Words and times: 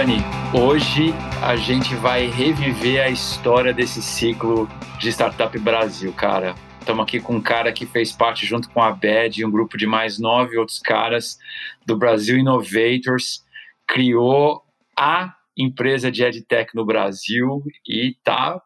Dani, 0.00 0.16
hoje 0.54 1.12
a 1.42 1.56
gente 1.56 1.94
vai 1.94 2.26
reviver 2.26 3.04
a 3.04 3.10
história 3.10 3.70
desse 3.70 4.00
ciclo 4.00 4.66
de 4.98 5.10
Startup 5.10 5.58
Brasil, 5.58 6.10
cara. 6.14 6.54
Estamos 6.78 7.02
aqui 7.02 7.20
com 7.20 7.34
um 7.34 7.40
cara 7.42 7.70
que 7.70 7.84
fez 7.84 8.10
parte, 8.10 8.46
junto 8.46 8.70
com 8.70 8.82
a 8.82 8.92
BED, 8.92 9.44
um 9.44 9.50
grupo 9.50 9.76
de 9.76 9.86
mais 9.86 10.18
nove 10.18 10.56
outros 10.56 10.78
caras 10.78 11.38
do 11.84 11.98
Brasil 11.98 12.38
Innovators, 12.38 13.44
criou 13.86 14.62
a 14.98 15.34
empresa 15.54 16.10
de 16.10 16.24
EdTech 16.24 16.74
no 16.74 16.86
Brasil 16.86 17.62
e 17.86 18.12
está 18.12 18.58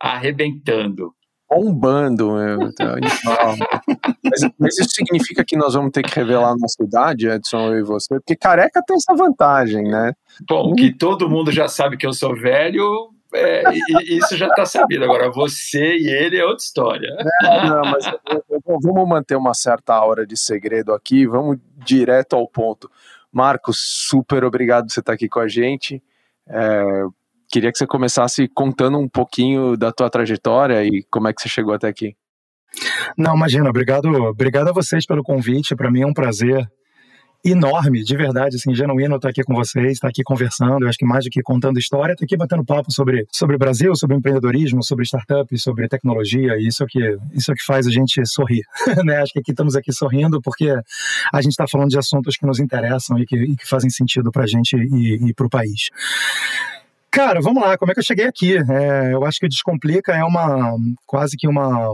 arrebentando 0.00 1.14
bombando. 1.48 2.32
Meu, 2.32 2.62
então, 2.62 2.94
mas, 4.22 4.50
mas, 4.58 4.78
isso 4.78 4.90
significa 4.90 5.44
que 5.44 5.56
nós 5.56 5.74
vamos 5.74 5.90
ter 5.92 6.02
que 6.02 6.14
revelar 6.14 6.50
a 6.50 6.56
nossa 6.56 6.82
idade, 6.82 7.28
Edson, 7.28 7.72
eu 7.72 7.78
e 7.78 7.82
você? 7.82 8.14
Porque 8.16 8.36
careca 8.36 8.82
tem 8.86 8.96
essa 8.96 9.14
vantagem, 9.14 9.84
né? 9.84 10.12
Bom, 10.48 10.74
que 10.74 10.92
todo 10.92 11.28
mundo 11.28 11.50
já 11.50 11.68
sabe 11.68 11.96
que 11.96 12.06
eu 12.06 12.12
sou 12.12 12.34
velho, 12.36 13.10
é, 13.34 13.62
isso 14.04 14.36
já 14.36 14.46
está 14.46 14.64
sabido. 14.64 15.04
Agora, 15.04 15.30
você 15.30 15.96
e 15.96 16.08
ele 16.08 16.38
é 16.38 16.44
outra 16.44 16.64
história. 16.64 17.08
É, 17.42 17.66
não, 17.66 17.82
mas 17.82 18.04
vamos 18.82 19.08
manter 19.08 19.36
uma 19.36 19.54
certa 19.54 19.94
aura 19.94 20.26
de 20.26 20.36
segredo 20.36 20.92
aqui, 20.92 21.26
vamos 21.26 21.58
direto 21.76 22.36
ao 22.36 22.46
ponto. 22.48 22.90
Marcos, 23.30 23.78
super 23.80 24.44
obrigado 24.44 24.86
por 24.86 24.92
você 24.92 25.00
estar 25.00 25.12
aqui 25.12 25.28
com 25.28 25.40
a 25.40 25.48
gente. 25.48 26.02
É, 26.46 27.04
queria 27.50 27.72
que 27.72 27.78
você 27.78 27.86
começasse 27.86 28.48
contando 28.48 28.98
um 28.98 29.08
pouquinho 29.08 29.76
da 29.76 29.92
tua 29.92 30.10
trajetória 30.10 30.84
e 30.84 31.04
como 31.10 31.28
é 31.28 31.32
que 31.32 31.40
você 31.40 31.48
chegou 31.48 31.74
até 31.74 31.88
aqui. 31.88 32.14
Não, 33.16 33.34
imagina, 33.34 33.68
obrigado, 33.68 34.06
obrigado 34.06 34.68
a 34.68 34.72
vocês 34.72 35.06
pelo 35.06 35.22
convite. 35.22 35.74
Para 35.74 35.90
mim 35.90 36.02
é 36.02 36.06
um 36.06 36.12
prazer 36.12 36.68
enorme, 37.44 38.02
de 38.02 38.16
verdade, 38.16 38.56
assim, 38.56 38.74
genuíno 38.74 39.16
estar 39.16 39.28
aqui 39.28 39.42
com 39.42 39.54
vocês, 39.54 39.92
estar 39.92 40.08
aqui 40.08 40.22
conversando, 40.24 40.82
eu 40.82 40.88
acho 40.88 40.98
que 40.98 41.04
mais 41.04 41.24
do 41.24 41.30
que 41.30 41.40
contando 41.40 41.78
história, 41.78 42.12
estar 42.12 42.24
aqui 42.24 42.36
batendo 42.36 42.64
papo 42.64 42.92
sobre, 42.92 43.26
sobre 43.32 43.54
o 43.54 43.58
Brasil, 43.58 43.94
sobre 43.94 44.16
empreendedorismo, 44.16 44.82
sobre 44.82 45.04
startup, 45.04 45.56
sobre 45.56 45.88
tecnologia, 45.88 46.56
e 46.58 46.66
isso 46.66 46.82
é 46.82 46.86
que, 46.88 47.16
isso 47.32 47.52
é 47.52 47.54
que 47.54 47.64
faz 47.64 47.86
a 47.86 47.90
gente 47.90 48.20
sorrir, 48.26 48.62
né? 49.04 49.18
Acho 49.18 49.32
que 49.32 49.38
aqui 49.38 49.52
estamos 49.52 49.76
aqui 49.76 49.92
sorrindo 49.92 50.40
porque 50.42 50.68
a 51.32 51.40
gente 51.40 51.52
está 51.52 51.66
falando 51.68 51.90
de 51.90 51.98
assuntos 51.98 52.36
que 52.36 52.44
nos 52.44 52.58
interessam 52.58 53.18
e 53.18 53.24
que, 53.24 53.36
e 53.36 53.56
que 53.56 53.66
fazem 53.66 53.88
sentido 53.88 54.32
para 54.32 54.42
a 54.42 54.46
gente 54.46 54.76
e, 54.76 55.28
e 55.28 55.34
para 55.34 55.46
o 55.46 55.50
país. 55.50 55.90
Cara, 57.10 57.40
vamos 57.40 57.62
lá, 57.62 57.76
como 57.78 57.90
é 57.90 57.94
que 57.94 58.00
eu 58.00 58.04
cheguei 58.04 58.26
aqui? 58.26 58.56
É, 58.56 59.14
eu 59.14 59.24
acho 59.24 59.38
que 59.38 59.46
o 59.46 59.48
Descomplica 59.48 60.12
é 60.12 60.22
uma 60.22 60.76
quase 61.06 61.36
que 61.36 61.48
uma 61.48 61.90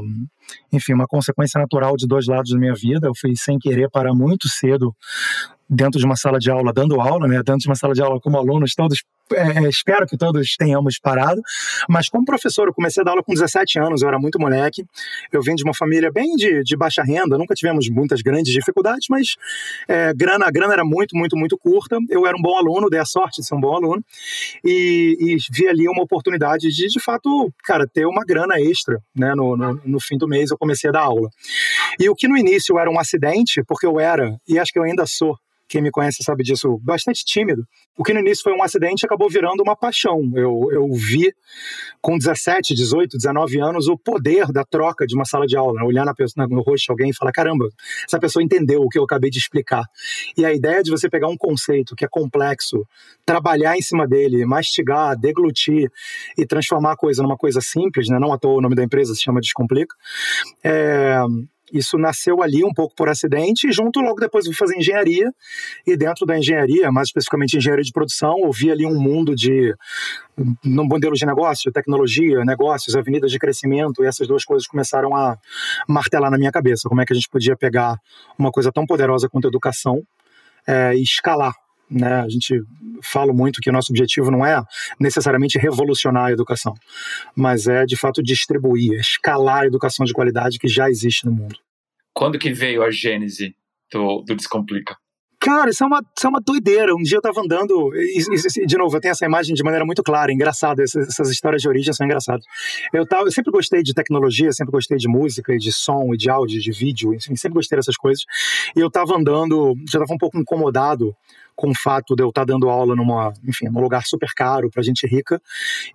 enfim, 0.72 0.92
uma 0.92 1.06
consequência 1.06 1.58
natural 1.60 1.96
de 1.96 2.06
dois 2.06 2.26
lados 2.26 2.50
da 2.50 2.58
minha 2.58 2.74
vida. 2.74 3.06
Eu 3.06 3.14
fui 3.18 3.34
sem 3.36 3.58
querer 3.58 3.88
para 3.90 4.12
muito 4.12 4.48
cedo 4.48 4.94
dentro 5.68 5.98
de 5.98 6.04
uma 6.04 6.16
sala 6.16 6.38
de 6.38 6.50
aula, 6.50 6.72
dando 6.72 7.00
aula, 7.00 7.26
né? 7.26 7.36
Dentro 7.36 7.58
de 7.58 7.68
uma 7.68 7.74
sala 7.74 7.94
de 7.94 8.02
aula 8.02 8.20
como 8.20 8.36
alunos, 8.36 8.74
todos, 8.74 9.02
é, 9.32 9.64
é, 9.64 9.68
espero 9.68 10.06
que 10.06 10.16
todos 10.16 10.56
tenhamos 10.56 10.98
parado. 10.98 11.40
Mas 11.88 12.08
como 12.08 12.24
professor, 12.24 12.68
eu 12.68 12.74
comecei 12.74 13.00
a 13.00 13.04
dar 13.04 13.12
aula 13.12 13.22
com 13.22 13.32
17 13.32 13.78
anos, 13.78 14.02
eu 14.02 14.08
era 14.08 14.18
muito 14.18 14.38
moleque. 14.38 14.84
Eu 15.32 15.42
vim 15.42 15.54
de 15.54 15.64
uma 15.64 15.74
família 15.74 16.10
bem 16.12 16.34
de, 16.36 16.62
de 16.62 16.76
baixa 16.76 17.02
renda, 17.02 17.38
nunca 17.38 17.54
tivemos 17.54 17.88
muitas 17.88 18.20
grandes 18.20 18.52
dificuldades, 18.52 19.06
mas 19.08 19.34
é, 19.88 20.12
grana, 20.14 20.46
a 20.46 20.50
grana 20.50 20.72
era 20.72 20.84
muito, 20.84 21.16
muito, 21.16 21.36
muito 21.36 21.56
curta. 21.56 21.98
Eu 22.10 22.26
era 22.26 22.36
um 22.36 22.42
bom 22.42 22.56
aluno, 22.56 22.90
dei 22.90 23.00
a 23.00 23.04
sorte 23.04 23.40
de 23.40 23.46
ser 23.46 23.54
um 23.54 23.60
bom 23.60 23.74
aluno. 23.74 24.04
E, 24.64 25.16
e 25.20 25.36
vi 25.50 25.68
ali 25.68 25.88
uma 25.88 26.02
oportunidade 26.02 26.68
de, 26.68 26.88
de 26.88 27.00
fato, 27.00 27.50
cara, 27.64 27.86
ter 27.86 28.06
uma 28.06 28.24
grana 28.24 28.60
extra, 28.60 28.98
né? 29.16 29.34
No, 29.34 29.56
no, 29.56 29.80
no 29.84 30.00
fim 30.00 30.18
do 30.18 30.28
mês 30.28 30.50
eu 30.50 30.58
comecei 30.58 30.90
a 30.90 30.92
dar 30.92 31.02
aula. 31.02 31.28
E 31.98 32.08
o 32.08 32.14
que 32.14 32.28
no 32.28 32.36
início 32.36 32.78
era 32.78 32.90
um 32.90 32.98
acidente, 32.98 33.62
porque 33.66 33.86
eu 33.86 33.98
era, 33.98 34.36
e 34.48 34.58
acho 34.58 34.72
que 34.72 34.78
eu 34.78 34.82
ainda 34.82 35.06
sou, 35.06 35.36
quem 35.68 35.82
me 35.82 35.90
conhece 35.90 36.22
sabe 36.22 36.42
disso, 36.42 36.78
bastante 36.82 37.24
tímido. 37.24 37.64
O 37.96 38.02
que 38.02 38.12
no 38.12 38.20
início 38.20 38.42
foi 38.42 38.52
um 38.52 38.62
acidente 38.62 39.06
acabou 39.06 39.28
virando 39.30 39.62
uma 39.62 39.76
paixão. 39.76 40.20
Eu, 40.34 40.68
eu 40.72 40.92
vi 40.92 41.32
com 42.00 42.18
17, 42.18 42.74
18, 42.74 43.16
19 43.16 43.60
anos 43.60 43.88
o 43.88 43.96
poder 43.96 44.52
da 44.52 44.64
troca 44.64 45.06
de 45.06 45.14
uma 45.14 45.24
sala 45.24 45.46
de 45.46 45.56
aula, 45.56 45.84
olhar 45.84 46.04
na 46.04 46.14
pessoa, 46.14 46.46
no 46.48 46.60
rosto 46.60 46.86
de 46.86 46.90
alguém 46.90 47.10
e 47.10 47.14
falar: 47.14 47.32
caramba, 47.32 47.68
essa 48.06 48.18
pessoa 48.18 48.42
entendeu 48.42 48.82
o 48.82 48.88
que 48.88 48.98
eu 48.98 49.04
acabei 49.04 49.30
de 49.30 49.38
explicar. 49.38 49.84
E 50.36 50.44
a 50.44 50.52
ideia 50.52 50.82
de 50.82 50.90
você 50.90 51.08
pegar 51.08 51.28
um 51.28 51.36
conceito 51.36 51.94
que 51.94 52.04
é 52.04 52.08
complexo, 52.08 52.84
trabalhar 53.24 53.76
em 53.76 53.82
cima 53.82 54.06
dele, 54.06 54.44
mastigar, 54.44 55.16
deglutir 55.18 55.88
e 56.36 56.46
transformar 56.46 56.92
a 56.92 56.96
coisa 56.96 57.22
numa 57.22 57.36
coisa 57.36 57.60
simples, 57.60 58.08
né? 58.08 58.18
não 58.18 58.32
à 58.32 58.38
toa 58.38 58.58
o 58.58 58.60
nome 58.60 58.74
da 58.74 58.82
empresa 58.84 59.14
se 59.14 59.22
chama 59.22 59.40
Descomplica, 59.40 59.94
é, 60.62 61.18
isso 61.74 61.98
nasceu 61.98 62.42
ali 62.42 62.64
um 62.64 62.72
pouco 62.72 62.94
por 62.94 63.08
acidente, 63.08 63.68
e 63.68 63.72
junto 63.72 64.00
logo 64.00 64.20
depois 64.20 64.46
fui 64.46 64.54
fazer 64.54 64.76
engenharia, 64.76 65.30
e 65.86 65.96
dentro 65.96 66.24
da 66.24 66.38
engenharia, 66.38 66.90
mais 66.92 67.08
especificamente 67.08 67.56
engenharia 67.56 67.84
de 67.84 67.92
produção, 67.92 68.36
eu 68.44 68.52
vi 68.52 68.70
ali 68.70 68.86
um 68.86 68.98
mundo 68.98 69.34
de 69.34 69.74
no 70.64 70.84
modelo 70.84 71.14
de 71.14 71.24
negócio, 71.24 71.70
tecnologia, 71.70 72.44
negócios, 72.44 72.96
avenidas 72.96 73.30
de 73.30 73.38
crescimento, 73.38 74.02
e 74.02 74.06
essas 74.06 74.26
duas 74.26 74.44
coisas 74.44 74.66
começaram 74.66 75.14
a 75.14 75.36
martelar 75.88 76.30
na 76.30 76.38
minha 76.38 76.50
cabeça. 76.50 76.88
Como 76.88 77.00
é 77.00 77.04
que 77.04 77.12
a 77.12 77.16
gente 77.16 77.28
podia 77.28 77.56
pegar 77.56 77.96
uma 78.38 78.50
coisa 78.50 78.72
tão 78.72 78.84
poderosa 78.84 79.28
quanto 79.28 79.46
a 79.46 79.48
educação 79.48 80.02
é, 80.66 80.94
e 80.94 81.02
escalar 81.02 81.54
né? 81.94 82.20
A 82.20 82.28
gente 82.28 82.60
fala 83.02 83.32
muito 83.32 83.60
que 83.60 83.70
o 83.70 83.72
nosso 83.72 83.92
objetivo 83.92 84.30
não 84.30 84.44
é 84.44 84.62
necessariamente 84.98 85.58
revolucionar 85.58 86.26
a 86.26 86.32
educação, 86.32 86.74
mas 87.36 87.66
é 87.66 87.84
de 87.84 87.96
fato 87.96 88.22
distribuir, 88.22 88.98
escalar 88.98 89.62
a 89.62 89.66
educação 89.66 90.04
de 90.04 90.12
qualidade 90.12 90.58
que 90.58 90.68
já 90.68 90.88
existe 90.88 91.26
no 91.26 91.32
mundo. 91.32 91.56
Quando 92.12 92.38
que 92.38 92.52
veio 92.52 92.82
a 92.82 92.90
gênese 92.90 93.54
do, 93.92 94.22
do 94.22 94.34
Descomplica? 94.34 94.96
Cara, 95.44 95.68
isso 95.68 95.84
é, 95.84 95.86
uma, 95.86 96.00
isso 96.16 96.26
é 96.26 96.30
uma 96.30 96.40
doideira. 96.40 96.94
Um 96.94 97.02
dia 97.02 97.18
eu 97.18 97.20
tava 97.20 97.38
andando, 97.42 97.92
e, 97.94 98.66
de 98.66 98.78
novo, 98.78 98.96
eu 98.96 99.00
tenho 99.00 99.12
essa 99.12 99.26
imagem 99.26 99.54
de 99.54 99.62
maneira 99.62 99.84
muito 99.84 100.02
clara, 100.02 100.32
engraçado, 100.32 100.80
essas, 100.80 101.06
essas 101.06 101.30
histórias 101.30 101.60
de 101.60 101.68
origem 101.68 101.92
são 101.92 102.06
engraçadas. 102.06 102.46
Eu, 102.94 103.06
tava, 103.06 103.24
eu 103.24 103.30
sempre 103.30 103.52
gostei 103.52 103.82
de 103.82 103.92
tecnologia, 103.92 104.50
sempre 104.52 104.72
gostei 104.72 104.96
de 104.96 105.06
música, 105.06 105.52
e 105.52 105.58
de 105.58 105.70
som, 105.70 106.14
e 106.14 106.16
de 106.16 106.30
áudio, 106.30 106.58
de 106.58 106.72
vídeo, 106.72 107.12
enfim, 107.12 107.36
sempre 107.36 107.56
gostei 107.56 107.76
dessas 107.76 107.96
coisas. 107.96 108.24
E 108.74 108.80
eu 108.80 108.90
tava 108.90 109.18
andando, 109.18 109.74
já 109.86 109.98
tava 109.98 110.14
um 110.14 110.18
pouco 110.18 110.38
incomodado 110.38 111.14
com 111.54 111.70
o 111.70 111.74
fato 111.74 112.14
de 112.14 112.22
eu 112.22 112.28
estar 112.28 112.44
dando 112.44 112.68
aula 112.68 112.94
numa, 112.96 113.32
enfim, 113.46 113.66
num 113.68 113.80
lugar 113.80 114.04
super 114.04 114.30
caro 114.34 114.70
para 114.70 114.82
gente 114.82 115.06
rica. 115.06 115.40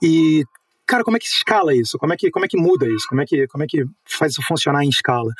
E 0.01 0.43
cara, 0.89 1.03
como 1.03 1.17
é 1.17 1.19
que 1.19 1.27
escala 1.27 1.75
isso? 1.75 1.97
Como 1.99 2.11
é 2.11 2.17
que, 2.17 2.31
como 2.31 2.45
é 2.45 2.47
que 2.47 2.57
muda 2.57 2.87
isso? 2.87 3.05
Como 3.07 3.21
é 3.21 3.25
que, 3.25 3.47
como 3.47 3.63
é 3.63 3.67
que 3.67 3.85
faz 4.03 4.31
isso 4.31 4.41
funcionar 4.41 4.83
em 4.83 4.89
escala? 4.89 5.31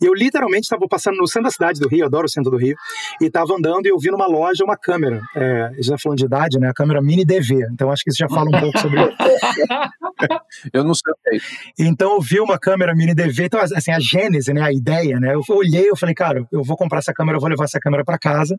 E 0.00 0.06
eu 0.06 0.14
literalmente 0.14 0.62
estava 0.62 0.86
passando 0.88 1.18
no 1.18 1.26
centro 1.26 1.44
da 1.44 1.50
cidade 1.50 1.78
do 1.78 1.88
Rio, 1.88 2.06
adoro 2.06 2.24
o 2.24 2.28
centro 2.28 2.50
do 2.50 2.56
Rio, 2.56 2.74
e 3.20 3.26
estava 3.26 3.54
andando 3.54 3.84
e 3.84 3.90
eu 3.90 3.98
vi 3.98 4.10
numa 4.10 4.26
loja 4.26 4.64
uma 4.64 4.76
câmera. 4.76 5.20
É, 5.36 5.72
já 5.80 5.98
falando 5.98 6.18
de 6.18 6.24
idade, 6.24 6.58
né? 6.58 6.70
A 6.70 6.72
câmera 6.72 7.02
mini 7.02 7.24
DV. 7.24 7.66
Então 7.72 7.90
acho 7.90 8.02
que 8.02 8.10
isso 8.10 8.18
já 8.18 8.28
fala 8.28 8.48
um 8.48 8.60
pouco 8.60 8.78
sobre. 8.78 8.98
eu 10.72 10.82
não 10.82 10.94
sei. 10.94 11.40
Então 11.78 12.14
eu 12.14 12.20
vi 12.22 12.40
uma 12.40 12.58
câmera 12.58 12.94
mini 12.94 13.14
DV. 13.14 13.44
Então, 13.44 13.60
assim, 13.60 13.90
a 13.90 14.00
gênese, 14.00 14.54
né? 14.54 14.62
A 14.62 14.72
ideia, 14.72 15.20
né? 15.20 15.34
Eu 15.34 15.42
olhei, 15.50 15.90
eu 15.90 15.96
falei, 15.96 16.14
cara, 16.14 16.46
eu 16.50 16.62
vou 16.62 16.76
comprar 16.76 17.00
essa 17.00 17.12
câmera, 17.12 17.36
eu 17.36 17.40
vou 17.40 17.50
levar 17.50 17.64
essa 17.64 17.78
câmera 17.78 18.04
para 18.04 18.18
casa. 18.18 18.56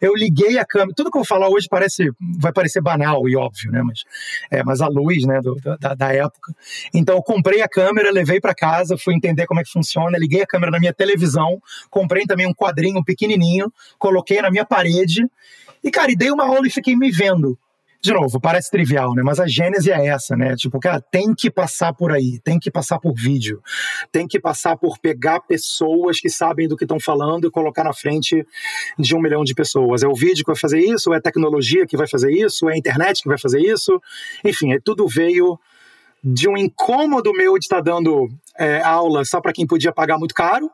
Eu 0.00 0.14
liguei 0.14 0.58
a 0.58 0.66
câmera. 0.66 0.92
Tudo 0.94 1.10
que 1.10 1.16
eu 1.16 1.22
vou 1.22 1.26
falar 1.26 1.48
hoje 1.48 1.66
parece, 1.70 2.10
vai 2.38 2.52
parecer 2.52 2.82
banal 2.82 3.26
e 3.26 3.36
óbvio, 3.36 3.72
né? 3.72 3.82
Mas, 3.82 4.04
é, 4.50 4.62
mas 4.62 4.80
a 4.82 4.88
luz, 4.88 5.24
né? 5.24 5.40
Do, 5.40 5.56
da, 5.78 5.94
da, 5.94 6.12
época. 6.12 6.54
Então 6.92 7.16
eu 7.16 7.22
comprei 7.22 7.60
a 7.62 7.68
câmera, 7.68 8.10
levei 8.10 8.40
para 8.40 8.54
casa, 8.54 8.96
fui 8.98 9.14
entender 9.14 9.46
como 9.46 9.60
é 9.60 9.64
que 9.64 9.70
funciona, 9.70 10.18
liguei 10.18 10.42
a 10.42 10.46
câmera 10.46 10.70
na 10.72 10.78
minha 10.78 10.92
televisão, 10.92 11.60
comprei 11.90 12.26
também 12.26 12.46
um 12.46 12.54
quadrinho 12.54 13.04
pequenininho, 13.04 13.72
coloquei 13.98 14.40
na 14.42 14.50
minha 14.50 14.64
parede 14.64 15.26
e, 15.82 15.90
cara, 15.90 16.10
e 16.10 16.16
dei 16.16 16.30
uma 16.30 16.46
aula 16.46 16.66
e 16.66 16.70
fiquei 16.70 16.96
me 16.96 17.10
vendo 17.10 17.58
de 18.00 18.12
novo, 18.12 18.40
parece 18.40 18.70
trivial, 18.70 19.12
né? 19.12 19.22
Mas 19.24 19.40
a 19.40 19.46
gênese 19.46 19.90
é 19.90 20.06
essa, 20.06 20.36
né? 20.36 20.54
Tipo, 20.54 20.78
cara, 20.78 21.00
tem 21.00 21.34
que 21.34 21.50
passar 21.50 21.92
por 21.92 22.12
aí, 22.12 22.38
tem 22.44 22.58
que 22.58 22.70
passar 22.70 23.00
por 23.00 23.12
vídeo, 23.12 23.60
tem 24.12 24.26
que 24.26 24.38
passar 24.38 24.76
por 24.76 24.98
pegar 24.98 25.40
pessoas 25.40 26.20
que 26.20 26.30
sabem 26.30 26.68
do 26.68 26.76
que 26.76 26.84
estão 26.84 27.00
falando 27.00 27.48
e 27.48 27.50
colocar 27.50 27.82
na 27.82 27.92
frente 27.92 28.46
de 28.96 29.16
um 29.16 29.20
milhão 29.20 29.42
de 29.42 29.52
pessoas. 29.52 30.04
É 30.04 30.06
o 30.06 30.14
vídeo 30.14 30.44
que 30.44 30.50
vai 30.52 30.56
fazer 30.56 30.78
isso, 30.78 31.12
é 31.12 31.16
a 31.16 31.20
tecnologia 31.20 31.86
que 31.86 31.96
vai 31.96 32.06
fazer 32.06 32.30
isso, 32.30 32.68
é 32.68 32.74
a 32.74 32.76
internet 32.76 33.20
que 33.20 33.28
vai 33.28 33.38
fazer 33.38 33.60
isso. 33.60 34.00
Enfim, 34.44 34.72
é, 34.72 34.78
tudo 34.78 35.08
veio 35.08 35.58
de 36.22 36.48
um 36.48 36.56
incômodo 36.56 37.32
meu 37.32 37.58
de 37.58 37.64
estar 37.64 37.80
dando 37.80 38.28
é, 38.56 38.80
aula 38.80 39.24
só 39.24 39.40
para 39.40 39.52
quem 39.52 39.66
podia 39.66 39.92
pagar 39.92 40.18
muito 40.18 40.34
caro, 40.34 40.70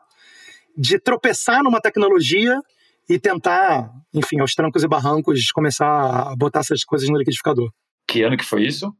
de 0.77 0.99
tropeçar 0.99 1.63
numa 1.63 1.81
tecnologia 1.81 2.61
e 3.09 3.19
tentar, 3.19 3.91
enfim, 4.13 4.39
aos 4.39 4.53
trancos 4.53 4.83
e 4.83 4.87
barrancos, 4.87 5.51
começar 5.51 6.31
a 6.31 6.35
botar 6.35 6.59
essas 6.59 6.83
coisas 6.83 7.07
no 7.09 7.17
liquidificador. 7.17 7.69
Que 8.07 8.23
ano 8.23 8.37
que 8.37 8.45
foi 8.45 8.65
isso? 8.65 8.91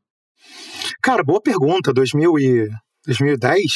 Cara, 1.02 1.24
boa 1.24 1.42
pergunta. 1.42 1.94
2000 1.94 2.40
e... 2.40 2.70
2010? 3.06 3.72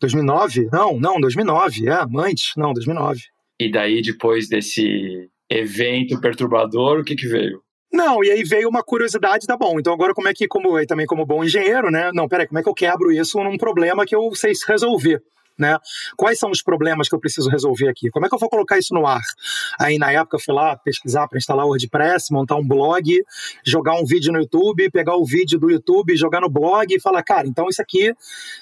2009? 0.00 0.68
Não, 0.72 0.98
não, 0.98 1.20
2009. 1.20 1.88
É, 1.88 2.06
antes. 2.16 2.52
Não, 2.56 2.72
2009. 2.72 3.20
E 3.60 3.70
daí, 3.70 4.02
depois 4.02 4.48
desse 4.48 5.28
evento 5.50 6.20
perturbador, 6.20 7.00
o 7.00 7.04
que 7.04 7.16
que 7.16 7.26
veio? 7.26 7.60
Não, 7.92 8.22
e 8.22 8.30
aí 8.30 8.44
veio 8.44 8.68
uma 8.68 8.82
curiosidade, 8.82 9.46
tá 9.46 9.56
bom. 9.56 9.80
Então 9.80 9.92
agora 9.92 10.12
como 10.12 10.28
é 10.28 10.34
que, 10.34 10.46
como 10.46 10.84
também 10.86 11.06
como 11.06 11.24
bom 11.24 11.42
engenheiro, 11.42 11.90
né? 11.90 12.10
Não, 12.12 12.28
peraí, 12.28 12.46
como 12.46 12.58
é 12.58 12.62
que 12.62 12.68
eu 12.68 12.74
quebro 12.74 13.10
isso 13.10 13.42
num 13.42 13.56
problema 13.56 14.04
que 14.04 14.14
eu 14.14 14.30
sei 14.34 14.52
resolver? 14.66 15.22
Né? 15.58 15.78
Quais 16.16 16.38
são 16.38 16.50
os 16.50 16.62
problemas 16.62 17.08
que 17.08 17.14
eu 17.14 17.20
preciso 17.20 17.50
resolver 17.50 17.88
aqui? 17.88 18.10
Como 18.10 18.24
é 18.24 18.28
que 18.28 18.34
eu 18.34 18.38
vou 18.38 18.48
colocar 18.48 18.78
isso 18.78 18.94
no 18.94 19.06
ar? 19.06 19.20
Aí 19.78 19.98
na 19.98 20.12
época 20.12 20.36
eu 20.36 20.40
fui 20.40 20.54
lá 20.54 20.76
pesquisar 20.76 21.26
para 21.28 21.38
instalar 21.38 21.66
o 21.66 21.68
WordPress, 21.68 22.32
montar 22.32 22.56
um 22.56 22.66
blog, 22.66 23.22
jogar 23.64 23.94
um 23.94 24.04
vídeo 24.04 24.32
no 24.32 24.38
YouTube, 24.38 24.90
pegar 24.90 25.16
o 25.16 25.24
vídeo 25.24 25.58
do 25.58 25.70
YouTube, 25.70 26.16
jogar 26.16 26.40
no 26.40 26.48
blog 26.48 26.94
e 26.94 27.00
falar, 27.00 27.22
cara, 27.22 27.46
então 27.46 27.68
isso 27.68 27.82
aqui 27.82 28.14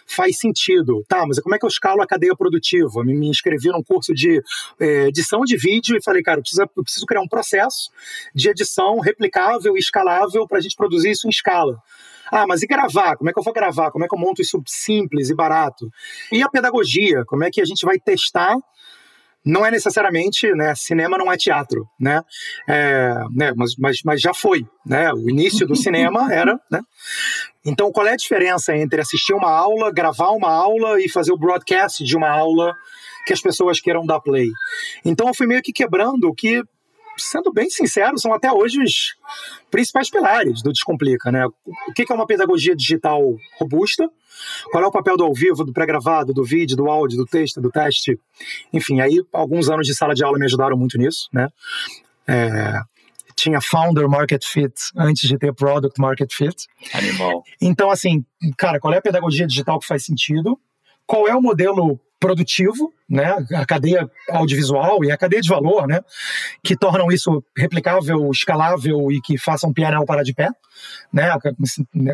faz 0.06 0.38
sentido. 0.38 1.04
Tá, 1.08 1.24
mas 1.26 1.38
como 1.40 1.54
é 1.54 1.58
que 1.58 1.64
eu 1.64 1.68
escalo 1.68 2.02
a 2.02 2.06
cadeia 2.06 2.34
produtiva? 2.34 3.04
Me, 3.04 3.14
me 3.14 3.28
inscrevi 3.28 3.68
num 3.68 3.82
curso 3.82 4.14
de 4.14 4.42
é, 4.80 5.08
edição 5.08 5.40
de 5.40 5.56
vídeo 5.56 5.96
e 5.96 6.02
falei, 6.02 6.22
cara, 6.22 6.38
eu 6.38 6.42
preciso, 6.42 6.62
eu 6.62 6.82
preciso 6.82 7.06
criar 7.06 7.20
um 7.20 7.28
processo 7.28 7.90
de 8.34 8.48
edição 8.48 9.00
replicável 9.00 9.76
e 9.76 9.80
escalável 9.80 10.46
para 10.46 10.58
a 10.58 10.60
gente 10.60 10.76
produzir 10.76 11.10
isso 11.10 11.26
em 11.26 11.30
escala. 11.30 11.80
Ah, 12.30 12.46
mas 12.46 12.62
e 12.62 12.66
gravar? 12.66 13.16
Como 13.16 13.30
é 13.30 13.32
que 13.32 13.38
eu 13.38 13.42
vou 13.42 13.52
gravar? 13.52 13.90
Como 13.90 14.04
é 14.04 14.08
que 14.08 14.14
eu 14.14 14.18
monto 14.18 14.42
isso 14.42 14.62
simples 14.66 15.30
e 15.30 15.34
barato? 15.34 15.88
E 16.32 16.42
a 16.42 16.48
pedagogia? 16.48 17.24
Como 17.26 17.44
é 17.44 17.50
que 17.50 17.60
a 17.60 17.64
gente 17.64 17.84
vai 17.84 17.98
testar 17.98 18.56
não 19.46 19.64
é 19.64 19.70
necessariamente, 19.70 20.52
né, 20.54 20.74
cinema 20.74 21.16
não 21.16 21.30
é 21.30 21.36
teatro, 21.36 21.88
né, 22.00 22.20
é, 22.68 23.14
né 23.32 23.52
mas, 23.54 23.76
mas, 23.78 24.02
mas 24.04 24.20
já 24.20 24.34
foi, 24.34 24.66
né, 24.84 25.12
o 25.12 25.30
início 25.30 25.64
do 25.68 25.76
cinema 25.76 26.26
era, 26.34 26.60
né, 26.68 26.80
então 27.64 27.92
qual 27.92 28.08
é 28.08 28.14
a 28.14 28.16
diferença 28.16 28.76
entre 28.76 29.00
assistir 29.00 29.34
uma 29.34 29.48
aula, 29.48 29.92
gravar 29.92 30.30
uma 30.30 30.50
aula 30.50 31.00
e 31.00 31.08
fazer 31.08 31.32
o 31.32 31.38
broadcast 31.38 32.02
de 32.02 32.16
uma 32.16 32.28
aula 32.28 32.74
que 33.24 33.32
as 33.32 33.40
pessoas 33.40 33.80
queiram 33.80 34.04
dar 34.04 34.20
play? 34.20 34.48
Então 35.04 35.28
eu 35.28 35.34
fui 35.34 35.46
meio 35.46 35.62
que 35.62 35.72
quebrando 35.72 36.24
o 36.24 36.34
que 36.34 36.64
sendo 37.16 37.52
bem 37.52 37.68
sincero, 37.70 38.18
são 38.18 38.32
até 38.32 38.52
hoje 38.52 38.82
os 38.82 39.16
principais 39.70 40.10
pilares 40.10 40.62
do 40.62 40.72
Descomplica. 40.72 41.30
Né? 41.30 41.46
O 41.46 41.92
que 41.94 42.10
é 42.10 42.14
uma 42.14 42.26
pedagogia 42.26 42.74
digital 42.74 43.20
robusta? 43.58 44.08
Qual 44.70 44.82
é 44.82 44.86
o 44.86 44.92
papel 44.92 45.16
do 45.16 45.24
ao 45.24 45.32
vivo, 45.32 45.64
do 45.64 45.72
pré-gravado, 45.72 46.32
do 46.32 46.44
vídeo, 46.44 46.76
do 46.76 46.90
áudio, 46.90 47.16
do 47.16 47.24
texto, 47.24 47.60
do 47.60 47.70
teste? 47.70 48.18
Enfim, 48.72 49.00
aí 49.00 49.22
alguns 49.32 49.68
anos 49.68 49.86
de 49.86 49.94
sala 49.94 50.14
de 50.14 50.24
aula 50.24 50.38
me 50.38 50.44
ajudaram 50.44 50.76
muito 50.76 50.98
nisso. 50.98 51.28
Né? 51.32 51.48
É, 52.26 52.80
tinha 53.34 53.60
founder 53.60 54.08
market 54.08 54.44
fit 54.44 54.74
antes 54.96 55.28
de 55.28 55.38
ter 55.38 55.54
product 55.54 56.00
market 56.00 56.32
fit. 56.32 56.66
Animal. 56.92 57.42
Então, 57.60 57.90
assim, 57.90 58.24
cara, 58.56 58.78
qual 58.80 58.92
é 58.92 58.98
a 58.98 59.02
pedagogia 59.02 59.46
digital 59.46 59.78
que 59.78 59.86
faz 59.86 60.04
sentido? 60.04 60.58
Qual 61.06 61.28
é 61.28 61.34
o 61.34 61.40
modelo 61.40 62.00
produtivo, 62.18 62.92
né, 63.08 63.36
a 63.54 63.66
cadeia 63.66 64.10
audiovisual 64.30 65.04
e 65.04 65.12
a 65.12 65.16
cadeia 65.16 65.42
de 65.42 65.48
valor, 65.48 65.86
né, 65.86 66.00
que 66.62 66.76
tornam 66.76 67.08
isso 67.12 67.44
replicável, 67.56 68.30
escalável 68.30 69.12
e 69.12 69.20
que 69.20 69.38
façam 69.38 69.70
o 69.70 69.74
PNL 69.74 70.04
parar 70.06 70.22
de 70.22 70.34
pé, 70.34 70.48
né, 71.12 71.32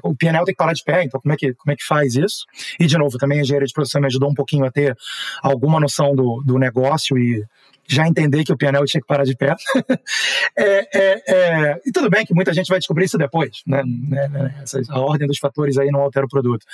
o 0.02 0.14
PNL 0.14 0.44
tem 0.44 0.54
que 0.54 0.58
parar 0.58 0.72
de 0.72 0.84
pé, 0.84 1.04
então 1.04 1.20
como 1.20 1.32
é 1.32 1.36
que, 1.36 1.54
como 1.54 1.72
é 1.72 1.76
que 1.76 1.84
faz 1.84 2.14
isso? 2.14 2.44
E, 2.78 2.86
de 2.86 2.96
novo, 2.96 3.18
também 3.18 3.38
a 3.38 3.42
engenharia 3.42 3.66
de 3.66 3.72
produção 3.72 4.00
me 4.00 4.06
ajudou 4.06 4.30
um 4.30 4.34
pouquinho 4.34 4.64
a 4.64 4.70
ter 4.70 4.96
alguma 5.42 5.80
noção 5.80 6.14
do, 6.14 6.42
do 6.44 6.58
negócio 6.58 7.18
e 7.18 7.44
já 7.86 8.06
entender 8.06 8.44
que 8.44 8.52
o 8.52 8.56
PNL 8.56 8.84
tinha 8.86 9.00
que 9.00 9.06
parar 9.06 9.24
de 9.24 9.36
pé. 9.36 9.54
é, 10.56 10.98
é, 10.98 11.22
é, 11.28 11.80
e 11.84 11.92
tudo 11.92 12.08
bem 12.08 12.24
que 12.24 12.34
muita 12.34 12.52
gente 12.52 12.68
vai 12.68 12.78
descobrir 12.78 13.04
isso 13.04 13.18
depois, 13.18 13.62
né? 13.66 13.82
né, 13.84 14.28
né 14.28 14.64
a 14.88 15.00
ordem 15.00 15.26
dos 15.26 15.38
fatores 15.38 15.76
aí 15.76 15.90
não 15.90 16.00
altera 16.00 16.26
o 16.26 16.28
produto. 16.28 16.64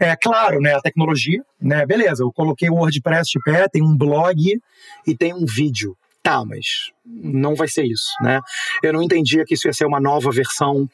É 0.00 0.14
claro, 0.16 0.60
né? 0.60 0.74
A 0.74 0.80
tecnologia, 0.80 1.42
né? 1.60 1.84
Beleza, 1.84 2.22
eu 2.22 2.32
coloquei 2.32 2.70
o 2.70 2.74
WordPress 2.74 3.30
de 3.32 3.40
pé, 3.40 3.68
tem 3.68 3.82
um 3.82 3.96
blog 3.96 4.38
e 5.06 5.16
tem 5.16 5.34
um 5.34 5.44
vídeo. 5.44 5.96
Tá, 6.22 6.44
mas 6.44 6.92
não 7.04 7.56
vai 7.56 7.66
ser 7.66 7.84
isso, 7.84 8.12
né? 8.20 8.40
Eu 8.80 8.92
não 8.92 9.02
entendia 9.02 9.44
que 9.44 9.54
isso 9.54 9.66
ia 9.66 9.72
ser 9.72 9.86
uma 9.86 10.00
nova 10.00 10.30
versão 10.30 10.88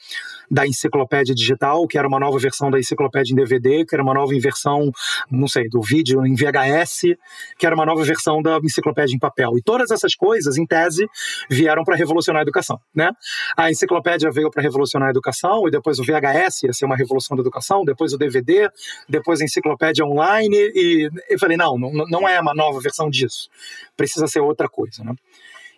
da 0.51 0.67
enciclopédia 0.67 1.35
digital, 1.35 1.87
que 1.87 1.99
era 1.99 2.09
uma 2.09 2.19
nova 2.19 2.39
versão 2.39 2.71
da 2.71 2.79
enciclopédia 2.79 3.33
em 3.33 3.37
DVD, 3.37 3.85
que 3.85 3.95
era 3.95 4.03
uma 4.03 4.15
nova 4.15 4.33
versão, 4.41 4.91
não 5.31 5.47
sei, 5.47 5.69
do 5.69 5.83
vídeo 5.83 6.25
em 6.27 6.35
VHS, 6.35 7.15
que 7.59 7.67
era 7.67 7.75
uma 7.75 7.85
nova 7.85 8.03
versão 8.03 8.41
da 8.41 8.59
enciclopédia 8.65 9.15
em 9.15 9.19
papel. 9.19 9.59
E 9.59 9.63
todas 9.63 9.91
essas 9.91 10.15
coisas, 10.15 10.57
em 10.57 10.65
tese, 10.67 11.07
vieram 11.51 11.85
para 11.85 11.95
revolucionar 11.95 12.41
a 12.41 12.43
educação, 12.43 12.81
né? 12.95 13.11
A 13.55 13.71
enciclopédia 13.71 14.31
veio 14.31 14.51
para 14.51 14.63
revolucionar 14.63 15.09
a 15.09 15.11
educação, 15.11 15.69
e 15.69 15.71
depois 15.71 15.99
o 15.99 16.05
VHS 16.05 16.63
ia 16.63 16.73
ser 16.73 16.87
uma 16.87 16.97
revolução 16.97 17.37
da 17.37 17.43
educação, 17.43 17.85
depois 17.85 18.15
o 18.15 18.19
DVD, 18.19 18.71
depois 19.07 19.43
a 19.43 19.45
enciclopédia 19.45 20.07
online, 20.07 20.57
e 20.75 21.11
eu 21.29 21.39
falei, 21.39 21.59
não, 21.59 21.79
não, 21.79 21.93
não 22.09 22.29
é 22.29 22.41
uma 22.41 22.55
nova 22.55 22.81
versão 22.81 23.11
disso. 23.11 23.51
Precisa 23.99 24.29
ser 24.29 24.41
outra 24.41 24.69
coisa, 24.69 25.05
né? 25.05 25.13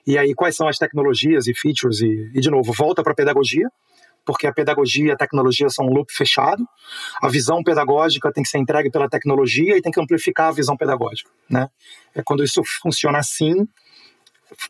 E 0.07 0.17
aí, 0.17 0.35
quais 0.35 0.55
são 0.55 0.69
as 0.69 0.79
tecnologias 0.79 1.47
e 1.47 1.55
features? 1.55 2.01
E, 2.01 2.31
e 2.35 2.41
de 2.41 2.51
novo, 2.51 2.73
volta 2.73 3.03
para 3.03 3.13
a 3.13 3.17
pedagogia, 3.17 3.69
porque 4.25 4.47
a 4.47 4.53
pedagogia 4.53 5.07
e 5.07 5.11
a 5.11 5.17
tecnologia 5.17 5.69
são 5.69 5.87
um 5.87 5.93
loop 5.93 6.13
fechado. 6.13 6.65
A 7.23 7.29
visão 7.29 7.63
pedagógica 7.63 8.31
tem 8.33 8.43
que 8.43 8.49
ser 8.51 8.59
entregue 8.59 8.91
pela 8.91 9.09
tecnologia 9.09 9.77
e 9.77 9.83
tem 9.83 9.91
que 9.91 10.01
amplificar 10.01 10.49
a 10.49 10.53
visão 10.53 10.77
pedagógica, 10.77 11.31
né? 11.49 11.69
É 12.15 12.23
quando 12.23 12.45
isso 12.45 12.63
funciona 12.83 13.19
assim, 13.19 13.67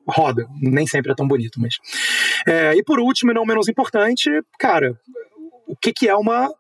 roda. 0.07 0.47
Nem 0.61 0.87
sempre 0.87 1.13
é 1.13 1.15
tão 1.15 1.27
bonito, 1.27 1.61
mas. 1.61 1.75
É, 2.47 2.75
e 2.75 2.83
por 2.83 3.01
último, 3.01 3.33
e 3.33 3.35
não 3.35 3.45
menos 3.45 3.69
importante, 3.69 4.31
cara, 4.59 4.99
o 5.67 5.77
que, 5.77 5.93
que 5.93 6.09
é 6.09 6.15
uma 6.17 6.53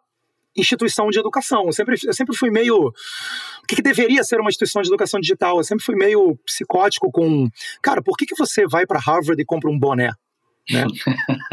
instituição 0.56 1.08
de 1.10 1.18
educação. 1.18 1.66
Eu 1.66 1.72
sempre, 1.72 1.96
eu 2.04 2.12
sempre 2.12 2.36
fui 2.36 2.50
meio. 2.50 2.88
O 2.88 3.66
que, 3.68 3.76
que, 3.76 3.82
deveria 3.82 4.24
ser 4.24 4.40
uma 4.40 4.50
instituição 4.50 4.82
de 4.82 4.88
educação 4.88 5.20
digital? 5.20 5.58
Eu 5.58 5.64
sempre 5.64 5.84
fui 5.84 5.94
meio 5.94 6.36
psicótico 6.44 7.10
com. 7.10 7.48
Cara, 7.82 8.02
por 8.02 8.16
que, 8.16 8.26
que 8.26 8.36
você 8.36 8.66
vai 8.66 8.86
para 8.86 8.98
Harvard 8.98 9.40
e 9.40 9.44
compra 9.44 9.70
um 9.70 9.78
boné? 9.78 10.10
Né? 10.70 10.84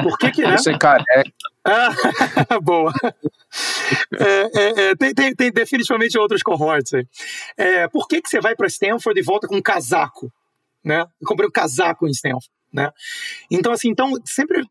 Por 0.04 0.18
que 0.18 0.32
que, 0.32 0.42
né? 0.48 0.58
Você 0.58 0.72
é 0.72 0.78
careca. 0.78 1.32
Ah, 1.70 1.92
boa. 2.64 2.94
É, 4.18 4.24
é, 4.24 4.82
é, 4.92 4.96
tem, 4.96 5.14
tem, 5.14 5.36
tem, 5.36 5.52
definitivamente 5.52 6.18
outros 6.18 6.42
cohorts 6.42 6.94
aí. 6.94 7.06
É, 7.58 7.90
por 7.90 8.08
que, 8.08 8.22
que 8.22 8.30
você 8.30 8.40
vai 8.40 8.56
para 8.56 8.68
Stanford 8.68 9.20
e 9.20 9.22
volta 9.22 9.50
com 9.50 9.58
um 9.58 9.62
casaco? 9.62 10.32
Né? 10.82 11.02
Eu 11.20 11.28
comprei 11.28 11.46
um 11.46 11.52
casaco 11.52 12.08
em 12.08 12.12
Stanford. 12.12 12.48
Né? 12.78 12.92
Então, 13.50 13.72
assim, 13.72 13.90
então, 13.90 14.14
sempre. 14.24 14.64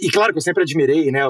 E 0.00 0.10
claro 0.10 0.32
que 0.32 0.38
eu 0.38 0.42
sempre 0.42 0.62
admirei, 0.62 1.12
né? 1.12 1.20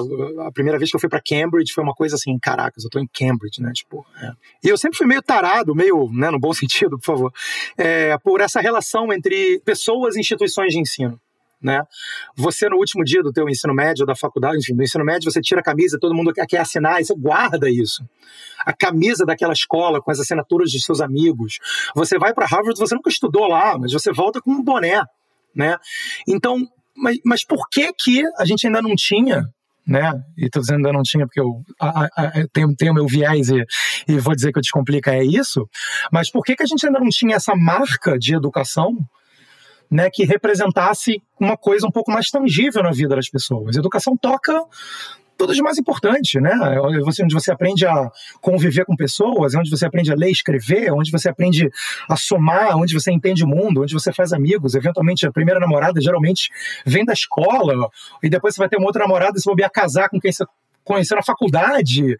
A 0.47 0.51
primeira 0.53 0.79
vez 0.79 0.89
que 0.89 0.95
eu 0.95 0.99
fui 0.99 1.09
para 1.09 1.19
Cambridge 1.19 1.73
foi 1.73 1.83
uma 1.83 1.93
coisa 1.93 2.15
assim: 2.15 2.39
caracas, 2.39 2.85
eu 2.85 2.89
tô 2.89 2.97
em 2.97 3.07
Cambridge, 3.13 3.61
né? 3.61 3.73
Tipo, 3.73 4.05
é. 4.21 4.31
E 4.63 4.69
eu 4.69 4.77
sempre 4.77 4.97
fui 4.97 5.05
meio 5.05 5.21
tarado, 5.21 5.75
meio, 5.75 6.09
né, 6.13 6.31
no 6.31 6.39
bom 6.39 6.53
sentido, 6.55 6.97
por 6.97 7.05
favor, 7.05 7.33
é, 7.77 8.17
por 8.19 8.39
essa 8.39 8.61
relação 8.61 9.11
entre 9.11 9.59
pessoas 9.65 10.15
e 10.15 10.21
instituições 10.21 10.71
de 10.71 10.79
ensino 10.79 11.19
né? 11.63 11.81
Você 12.35 12.67
no 12.67 12.75
último 12.75 13.03
dia 13.05 13.23
do 13.23 13.31
teu 13.31 13.47
ensino 13.47 13.73
médio, 13.73 14.05
da 14.05 14.15
faculdade, 14.15 14.57
enfim, 14.57 14.75
do 14.75 14.83
ensino 14.83 15.05
médio, 15.05 15.31
você 15.31 15.39
tira 15.39 15.61
a 15.61 15.63
camisa, 15.63 15.97
todo 15.99 16.13
mundo 16.13 16.33
quer, 16.33 16.59
assinar, 16.59 16.99
e 16.99 17.05
você 17.05 17.15
guarda 17.15 17.69
isso. 17.69 18.03
A 18.65 18.73
camisa 18.73 19.25
daquela 19.25 19.53
escola 19.53 20.01
com 20.01 20.11
as 20.11 20.19
assinaturas 20.19 20.69
de 20.69 20.83
seus 20.83 20.99
amigos. 20.99 21.59
Você 21.95 22.17
vai 22.17 22.33
para 22.33 22.45
Harvard, 22.45 22.77
você 22.77 22.93
nunca 22.93 23.09
estudou 23.09 23.47
lá, 23.47 23.77
mas 23.79 23.93
você 23.93 24.11
volta 24.11 24.41
com 24.41 24.51
um 24.51 24.61
boné, 24.61 25.01
né? 25.55 25.77
Então, 26.27 26.67
mas, 26.95 27.17
mas 27.25 27.45
por 27.45 27.67
que 27.69 27.91
que 27.93 28.23
a 28.37 28.45
gente 28.45 28.67
ainda 28.67 28.81
não 28.81 28.95
tinha 28.95 29.43
né? 29.85 30.13
E 30.37 30.49
tô 30.49 30.61
dizendo 30.61 30.77
ainda 30.77 30.93
não 30.93 31.03
tinha, 31.03 31.25
porque 31.25 31.41
eu 31.41 31.61
a, 31.77 32.05
a, 32.05 32.47
tenho, 32.53 32.73
tenho 32.73 32.93
meu 32.93 33.05
viés 33.05 33.49
e, 33.49 33.65
e 34.07 34.17
vou 34.17 34.33
dizer 34.33 34.53
que 34.53 34.59
o 34.59 34.61
Descomplica 34.61 35.13
é 35.13 35.23
isso. 35.23 35.67
Mas 36.09 36.31
por 36.31 36.41
que, 36.41 36.55
que 36.55 36.63
a 36.63 36.65
gente 36.65 36.85
ainda 36.85 36.99
não 36.99 37.09
tinha 37.09 37.35
essa 37.35 37.53
marca 37.53 38.17
de 38.17 38.33
educação 38.33 38.97
né, 39.91 40.09
que 40.11 40.23
representasse 40.23 41.21
uma 41.39 41.55
coisa 41.55 41.85
um 41.85 41.91
pouco 41.91 42.11
mais 42.11 42.29
tangível 42.29 42.81
na 42.81 42.91
vida 42.91 43.15
das 43.15 43.29
pessoas. 43.29 43.75
Educação 43.75 44.17
toca 44.17 44.59
tudo 45.43 45.53
de 45.53 45.61
mais 45.61 45.77
importante, 45.77 46.39
né? 46.39 46.51
É 46.53 46.99
você, 47.01 47.21
onde 47.21 47.33
você 47.33 47.51
aprende 47.51 47.85
a 47.85 48.09
conviver 48.39 48.85
com 48.85 48.95
pessoas, 48.95 49.53
onde 49.53 49.69
você 49.69 49.85
aprende 49.85 50.09
a 50.09 50.15
ler 50.15 50.29
e 50.29 50.31
escrever, 50.31 50.91
onde 50.93 51.11
você 51.11 51.27
aprende 51.27 51.69
a 52.09 52.15
somar, 52.15 52.77
onde 52.77 52.93
você 52.93 53.11
entende 53.11 53.43
o 53.43 53.47
mundo, 53.47 53.81
onde 53.81 53.93
você 53.93 54.13
faz 54.13 54.31
amigos. 54.31 54.73
Eventualmente, 54.73 55.27
a 55.27 55.31
primeira 55.31 55.59
namorada 55.59 55.99
geralmente 55.99 56.49
vem 56.85 57.03
da 57.03 57.11
escola, 57.11 57.89
e 58.21 58.29
depois 58.29 58.55
você 58.55 58.59
vai 58.59 58.69
ter 58.69 58.77
uma 58.77 58.87
outra 58.87 59.03
namorada 59.03 59.37
e 59.37 59.41
você 59.41 59.53
vai 59.53 59.69
casar 59.69 60.07
com 60.07 60.17
quem 60.17 60.31
você 60.31 60.45
conheceu 60.83 61.17
na 61.17 61.23
faculdade. 61.23 62.15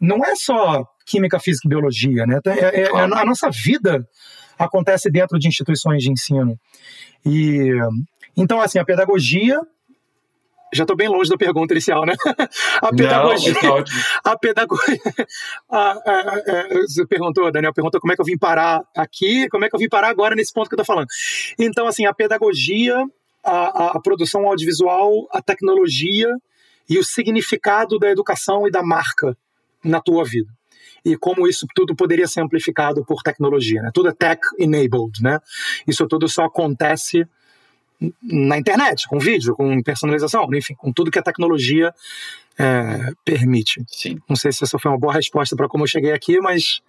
Não 0.00 0.24
é 0.24 0.34
só 0.34 0.86
química, 1.04 1.38
física 1.38 1.68
e 1.68 1.68
biologia, 1.68 2.24
né? 2.26 2.38
É, 2.46 2.80
é, 2.80 2.82
é 2.84 3.00
a 3.00 3.24
nossa 3.26 3.50
vida 3.50 4.06
acontece 4.58 5.10
dentro 5.10 5.38
de 5.38 5.46
instituições 5.46 6.02
de 6.02 6.10
ensino. 6.10 6.58
E 7.26 7.70
então 8.34 8.62
assim, 8.62 8.78
a 8.78 8.84
pedagogia 8.84 9.60
já 10.72 10.84
estou 10.84 10.96
bem 10.96 11.08
longe 11.08 11.28
da 11.28 11.36
pergunta 11.36 11.74
inicial, 11.74 12.06
né? 12.06 12.14
A 12.80 12.90
pedagogia. 12.90 13.54
Não, 13.62 13.84
a 14.24 14.38
pedagogia. 14.38 14.98
A, 15.70 15.78
a, 15.78 15.90
a, 15.90 16.80
você 16.86 17.06
perguntou, 17.06 17.50
Daniel, 17.52 17.72
perguntou 17.72 18.00
como 18.00 18.12
é 18.12 18.16
que 18.16 18.22
eu 18.22 18.26
vim 18.26 18.38
parar 18.38 18.82
aqui, 18.96 19.48
como 19.48 19.64
é 19.64 19.68
que 19.68 19.76
eu 19.76 19.78
vim 19.78 19.88
parar 19.88 20.08
agora 20.08 20.34
nesse 20.34 20.52
ponto 20.52 20.68
que 20.68 20.74
eu 20.74 20.80
estou 20.80 20.94
falando. 20.94 21.08
Então, 21.58 21.86
assim, 21.86 22.06
a 22.06 22.14
pedagogia, 22.14 22.96
a, 23.44 23.96
a 23.96 24.00
produção 24.00 24.46
audiovisual, 24.46 25.28
a 25.30 25.42
tecnologia 25.42 26.28
e 26.88 26.98
o 26.98 27.04
significado 27.04 27.98
da 27.98 28.10
educação 28.10 28.66
e 28.66 28.70
da 28.70 28.82
marca 28.82 29.36
na 29.84 30.00
tua 30.00 30.24
vida 30.24 30.50
e 31.04 31.16
como 31.16 31.48
isso 31.48 31.66
tudo 31.74 31.94
poderia 31.96 32.26
ser 32.28 32.40
amplificado 32.40 33.04
por 33.04 33.22
tecnologia. 33.22 33.82
Né? 33.82 33.90
Tudo 33.92 34.08
é 34.08 34.12
tech-enabled, 34.12 35.20
né? 35.20 35.40
Isso 35.86 36.06
tudo 36.06 36.28
só 36.28 36.44
acontece 36.44 37.26
na 38.22 38.58
internet, 38.58 39.06
com 39.08 39.18
vídeo, 39.18 39.54
com 39.54 39.82
personalização, 39.82 40.48
enfim, 40.54 40.74
com 40.74 40.92
tudo 40.92 41.10
que 41.10 41.18
a 41.18 41.22
tecnologia 41.22 41.92
é, 42.58 43.12
permite. 43.24 43.82
Sim. 43.88 44.18
Não 44.28 44.36
sei 44.36 44.52
se 44.52 44.64
essa 44.64 44.78
foi 44.78 44.90
uma 44.90 44.98
boa 44.98 45.12
resposta 45.12 45.56
para 45.56 45.68
como 45.68 45.84
eu 45.84 45.88
cheguei 45.88 46.12
aqui, 46.12 46.40
mas 46.40 46.80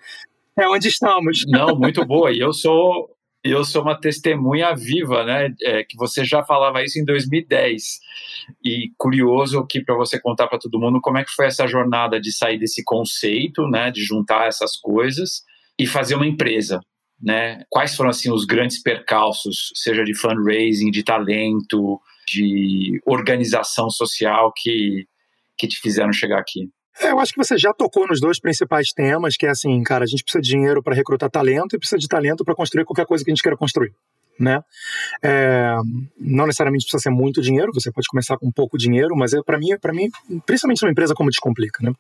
é 0.58 0.68
onde 0.68 0.88
estamos. 0.88 1.44
Não, 1.48 1.76
muito 1.76 2.06
boa. 2.06 2.32
E 2.32 2.40
eu 2.40 2.54
sou 2.54 3.10
eu 3.44 3.66
sou 3.66 3.82
uma 3.82 4.00
testemunha 4.00 4.74
viva, 4.74 5.26
né? 5.26 5.54
É, 5.62 5.84
que 5.84 5.98
você 5.98 6.24
já 6.24 6.42
falava 6.44 6.82
isso 6.82 6.98
em 6.98 7.04
2010. 7.04 8.00
E 8.64 8.92
curioso 8.98 9.60
aqui 9.60 9.84
para 9.84 9.96
você 9.96 10.18
contar 10.20 10.48
para 10.48 10.58
todo 10.58 10.80
mundo 10.80 11.02
como 11.02 11.18
é 11.18 11.26
que 11.26 11.32
foi 11.32 11.48
essa 11.48 11.68
jornada 11.68 12.22
de 12.22 12.32
sair 12.32 12.58
desse 12.58 12.84
conceito, 12.86 13.68
né? 13.68 13.92
De 13.92 14.02
juntar 14.02 14.48
essas 14.48 14.78
coisas 14.78 15.44
e 15.78 15.86
fazer 15.86 16.16
uma 16.16 16.26
empresa, 16.26 16.80
né? 17.24 17.64
Quais 17.70 17.96
foram 17.96 18.10
assim 18.10 18.32
os 18.32 18.46
grandes 18.46 18.82
percalços, 18.82 19.72
seja 19.76 20.04
de 20.04 20.14
fundraising, 20.14 20.92
de 20.92 21.04
talento, 21.04 22.00
de 22.28 23.02
organização 23.06 23.90
social 23.90 24.52
que 24.56 25.08
que 25.56 25.68
te 25.68 25.80
fizeram 25.80 26.12
chegar 26.12 26.40
aqui? 26.40 26.68
É, 27.00 27.12
eu 27.12 27.20
acho 27.20 27.32
que 27.32 27.38
você 27.38 27.58
já 27.58 27.72
tocou 27.74 28.08
nos 28.08 28.20
dois 28.20 28.40
principais 28.40 28.92
temas, 28.92 29.38
que 29.38 29.46
é 29.46 29.50
assim, 29.50 29.82
cara, 29.84 30.04
a 30.04 30.08
gente 30.08 30.24
precisa 30.24 30.42
de 30.42 30.50
dinheiro 30.50 30.82
para 30.82 30.96
recrutar 30.96 31.30
talento 31.30 31.76
e 31.76 31.80
precisa 31.80 31.98
de 31.98 32.08
talento 32.08 32.44
para 32.44 32.56
construir 32.56 32.86
qualquer 32.86 33.06
coisa 33.06 33.24
que 33.24 33.32
a 33.32 33.34
gente 33.34 33.42
queira 33.42 33.58
construir. 33.58 33.94
Né? 34.40 34.60
É, 35.22 35.76
não 36.20 36.48
necessariamente 36.48 36.86
precisa 36.86 37.04
ser 37.04 37.12
muito 37.12 37.40
dinheiro, 37.40 37.72
você 37.72 37.92
pode 37.92 38.08
começar 38.08 38.36
com 38.38 38.52
pouco 38.52 38.78
dinheiro, 38.80 39.16
mas 39.16 39.34
é, 39.34 39.42
para 39.44 39.60
mim, 39.60 39.78
para 39.80 39.94
mim, 39.94 40.10
principalmente 40.46 40.82
numa 40.82 40.92
empresa 40.92 41.14
como 41.14 41.30
Descomplica, 41.30 41.84
né? 41.84 41.94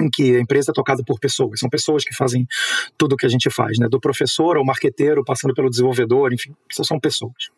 Em 0.00 0.10
que 0.10 0.36
a 0.36 0.40
empresa 0.40 0.70
é 0.72 0.74
tocada 0.74 1.02
por 1.04 1.18
pessoas, 1.20 1.60
são 1.60 1.68
pessoas 1.68 2.04
que 2.04 2.14
fazem 2.14 2.46
tudo 2.98 3.14
o 3.14 3.16
que 3.16 3.26
a 3.26 3.28
gente 3.28 3.48
faz, 3.50 3.78
né? 3.78 3.88
do 3.88 4.00
professor 4.00 4.56
ao 4.56 4.64
marqueteiro, 4.64 5.24
passando 5.24 5.54
pelo 5.54 5.70
desenvolvedor, 5.70 6.32
enfim, 6.32 6.54
são 6.70 6.98
pessoas. 6.98 7.50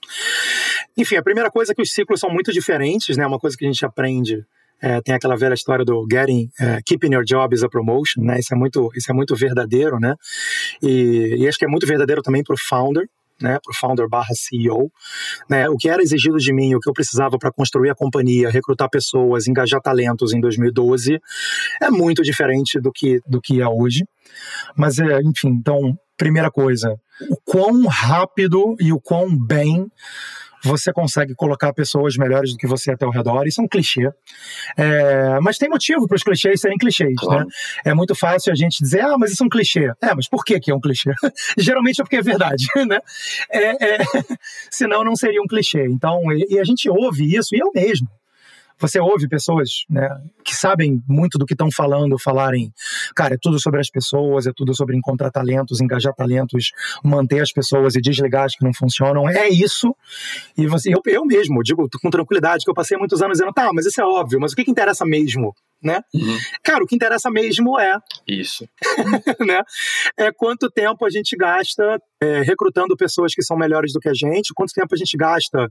Enfim, 0.96 1.16
a 1.16 1.22
primeira 1.22 1.50
coisa 1.50 1.72
é 1.72 1.74
que 1.74 1.82
os 1.82 1.92
ciclos 1.92 2.20
são 2.20 2.30
muito 2.30 2.52
diferentes, 2.52 3.16
né? 3.16 3.26
uma 3.26 3.38
coisa 3.38 3.56
que 3.56 3.64
a 3.64 3.68
gente 3.68 3.84
aprende 3.84 4.44
é, 4.80 5.00
tem 5.00 5.14
aquela 5.14 5.36
velha 5.36 5.54
história 5.54 5.84
do 5.84 6.06
getting, 6.10 6.50
uh, 6.60 6.82
keeping 6.84 7.14
your 7.14 7.24
job 7.24 7.54
is 7.54 7.62
a 7.62 7.68
promotion, 7.68 8.22
né? 8.22 8.38
Isso 8.38 8.52
é 8.52 8.56
muito, 8.56 8.90
isso 8.94 9.10
é 9.10 9.14
muito 9.14 9.34
verdadeiro, 9.34 9.98
né? 9.98 10.14
E, 10.82 11.36
e 11.38 11.48
acho 11.48 11.58
que 11.58 11.64
é 11.64 11.68
muito 11.68 11.86
verdadeiro 11.86 12.20
também 12.20 12.42
para 12.42 12.54
o 12.54 12.58
founder, 12.58 13.08
né, 13.40 13.58
para 13.62 13.70
o 13.70 13.74
founder 13.74 14.08
barra 14.08 14.34
CEO, 14.34 14.90
né, 15.48 15.68
o 15.68 15.76
que 15.76 15.88
era 15.88 16.02
exigido 16.02 16.36
de 16.38 16.52
mim, 16.52 16.74
o 16.74 16.80
que 16.80 16.88
eu 16.88 16.94
precisava 16.94 17.38
para 17.38 17.52
construir 17.52 17.90
a 17.90 17.94
companhia, 17.94 18.50
recrutar 18.50 18.88
pessoas, 18.88 19.46
engajar 19.46 19.80
talentos 19.80 20.32
em 20.32 20.40
2012, 20.40 21.18
é 21.80 21.90
muito 21.90 22.22
diferente 22.22 22.80
do 22.80 22.90
que, 22.92 23.20
do 23.26 23.40
que 23.40 23.60
é 23.60 23.68
hoje. 23.68 24.04
Mas, 24.76 24.98
é, 24.98 25.20
enfim, 25.20 25.48
então, 25.48 25.96
primeira 26.16 26.50
coisa, 26.50 26.96
o 27.30 27.36
quão 27.44 27.86
rápido 27.86 28.74
e 28.80 28.92
o 28.92 29.00
quão 29.00 29.36
bem 29.36 29.86
você 30.66 30.92
consegue 30.92 31.34
colocar 31.34 31.72
pessoas 31.72 32.16
melhores 32.16 32.52
do 32.52 32.58
que 32.58 32.66
você 32.66 32.92
até 32.92 33.04
ao 33.04 33.10
redor. 33.10 33.46
Isso 33.46 33.60
é 33.60 33.64
um 33.64 33.68
clichê. 33.68 34.10
É, 34.76 35.38
mas 35.40 35.58
tem 35.58 35.68
motivo 35.68 36.06
para 36.06 36.16
os 36.16 36.22
clichês 36.22 36.60
serem 36.60 36.76
clichês, 36.76 37.14
claro. 37.18 37.44
né? 37.44 37.46
É 37.84 37.94
muito 37.94 38.14
fácil 38.14 38.52
a 38.52 38.56
gente 38.56 38.82
dizer, 38.82 39.00
ah, 39.00 39.16
mas 39.18 39.32
isso 39.32 39.42
é 39.42 39.46
um 39.46 39.48
clichê. 39.48 39.92
É, 40.02 40.14
mas 40.14 40.28
por 40.28 40.44
que, 40.44 40.58
que 40.60 40.70
é 40.70 40.74
um 40.74 40.80
clichê? 40.80 41.12
Geralmente 41.56 42.00
é 42.00 42.04
porque 42.04 42.16
é 42.16 42.22
verdade, 42.22 42.66
né? 42.86 42.98
É, 43.50 43.94
é, 43.94 43.98
senão 44.70 45.04
não 45.04 45.14
seria 45.14 45.40
um 45.40 45.46
clichê. 45.46 45.84
Então, 45.86 46.20
e, 46.32 46.54
e 46.54 46.58
a 46.58 46.64
gente 46.64 46.88
ouve 46.88 47.34
isso, 47.34 47.54
e 47.54 47.58
eu 47.58 47.70
mesmo 47.74 48.08
você 48.78 49.00
ouve 49.00 49.28
pessoas 49.28 49.84
né, 49.88 50.08
que 50.44 50.54
sabem 50.54 51.02
muito 51.08 51.38
do 51.38 51.46
que 51.46 51.54
estão 51.54 51.70
falando, 51.70 52.18
falarem, 52.18 52.72
cara, 53.14 53.34
é 53.34 53.38
tudo 53.40 53.58
sobre 53.60 53.80
as 53.80 53.90
pessoas, 53.90 54.46
é 54.46 54.52
tudo 54.54 54.74
sobre 54.74 54.96
encontrar 54.96 55.30
talentos, 55.30 55.80
engajar 55.80 56.14
talentos, 56.14 56.72
manter 57.02 57.40
as 57.40 57.52
pessoas 57.52 57.94
e 57.94 58.00
desligar 58.00 58.44
as 58.44 58.54
que 58.54 58.64
não 58.64 58.72
funcionam. 58.72 59.28
É 59.28 59.48
isso. 59.48 59.94
E 60.56 60.66
você, 60.66 60.94
eu, 60.94 61.00
eu 61.06 61.24
mesmo 61.24 61.62
digo 61.62 61.88
com 62.02 62.10
tranquilidade 62.10 62.64
que 62.64 62.70
eu 62.70 62.74
passei 62.74 62.96
muitos 62.98 63.22
anos 63.22 63.38
dizendo, 63.38 63.52
tá, 63.52 63.70
mas 63.72 63.86
isso 63.86 64.00
é 64.00 64.04
óbvio, 64.04 64.40
mas 64.40 64.52
o 64.52 64.56
que, 64.56 64.64
que 64.64 64.70
interessa 64.70 65.04
mesmo? 65.04 65.54
Né? 65.82 66.00
Uhum. 66.14 66.38
Cara, 66.64 66.82
o 66.82 66.86
que 66.86 66.96
interessa 66.96 67.30
mesmo 67.30 67.78
é. 67.78 67.98
Isso. 68.26 68.66
né? 69.46 69.62
É 70.16 70.32
quanto 70.32 70.70
tempo 70.70 71.04
a 71.04 71.10
gente 71.10 71.36
gasta 71.36 72.00
é, 72.20 72.40
recrutando 72.40 72.96
pessoas 72.96 73.34
que 73.34 73.42
são 73.42 73.56
melhores 73.56 73.92
do 73.92 74.00
que 74.00 74.08
a 74.08 74.14
gente, 74.14 74.54
quanto 74.54 74.72
tempo 74.72 74.94
a 74.94 74.96
gente 74.96 75.16
gasta 75.16 75.70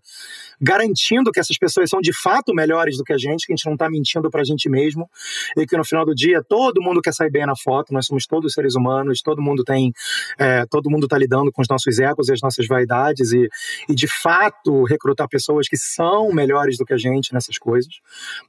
garantindo 0.61 1.31
que 1.31 1.39
essas 1.39 1.57
pessoas 1.57 1.89
são 1.89 1.99
de 1.99 2.13
fato 2.13 2.53
melhores 2.53 2.94
do 2.97 3.03
que 3.03 3.13
a 3.13 3.17
gente, 3.17 3.45
que 3.45 3.53
a 3.53 3.55
gente 3.55 3.65
não 3.65 3.73
está 3.73 3.89
mentindo 3.89 4.29
para 4.29 4.41
a 4.41 4.43
gente 4.43 4.69
mesmo, 4.69 5.09
e 5.57 5.65
que 5.65 5.77
no 5.77 5.83
final 5.83 6.05
do 6.05 6.13
dia 6.13 6.43
todo 6.43 6.81
mundo 6.81 7.01
quer 7.01 7.13
sair 7.13 7.29
bem 7.29 7.45
na 7.45 7.55
foto, 7.55 7.93
nós 7.93 8.05
somos 8.05 8.25
todos 8.25 8.53
seres 8.53 8.75
humanos, 8.75 9.21
todo 9.21 9.41
mundo 9.41 9.63
tem, 9.63 9.91
é, 10.37 10.65
todo 10.65 10.89
mundo 10.89 11.05
está 11.05 11.17
lidando 11.17 11.51
com 11.51 11.61
os 11.61 11.67
nossos 11.67 11.99
egos 11.99 12.29
e 12.29 12.33
as 12.33 12.41
nossas 12.41 12.67
vaidades, 12.67 13.31
e, 13.31 13.47
e 13.89 13.95
de 13.95 14.07
fato 14.07 14.83
recrutar 14.83 15.27
pessoas 15.27 15.67
que 15.67 15.77
são 15.77 16.31
melhores 16.31 16.77
do 16.77 16.85
que 16.85 16.93
a 16.93 16.97
gente 16.97 17.33
nessas 17.33 17.57
coisas. 17.57 17.93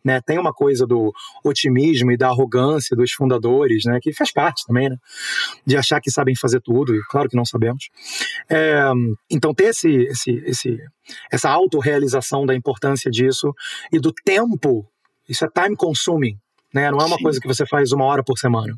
Né? 0.05 0.21
Tem 0.21 0.38
uma 0.38 0.53
coisa 0.53 0.87
do 0.87 1.12
otimismo 1.45 2.11
e 2.11 2.17
da 2.17 2.29
arrogância 2.29 2.97
dos 2.97 3.12
fundadores, 3.12 3.85
né? 3.85 3.99
que 4.00 4.12
faz 4.12 4.33
parte 4.33 4.65
também, 4.67 4.91
né? 4.91 4.97
de 5.67 5.76
achar 5.76 6.00
que 6.00 6.11
sabem 6.11 6.35
fazer 6.35 6.61
tudo, 6.61 6.95
e 6.95 7.00
claro 7.09 7.29
que 7.29 7.37
não 7.37 7.45
sabemos. 7.45 7.88
É, 8.49 8.91
então, 9.31 9.55
ter 9.55 9.67
esse, 9.67 9.91
esse, 9.91 10.31
esse, 10.47 10.79
essa 11.31 11.50
autorrealização 11.50 12.47
da 12.47 12.55
importância 12.55 13.11
disso 13.11 13.55
e 13.93 13.99
do 13.99 14.12
tempo, 14.12 14.36
isso 15.28 15.45
é 15.45 15.49
time 15.49 15.76
consuming. 15.76 16.38
Né? 16.75 16.90
Não 16.90 16.99
é 16.99 17.05
uma 17.05 17.16
Sim. 17.16 17.23
coisa 17.23 17.40
que 17.40 17.47
você 17.47 17.64
faz 17.66 17.93
uma 17.93 18.05
hora 18.05 18.23
por 18.23 18.38
semana. 18.38 18.75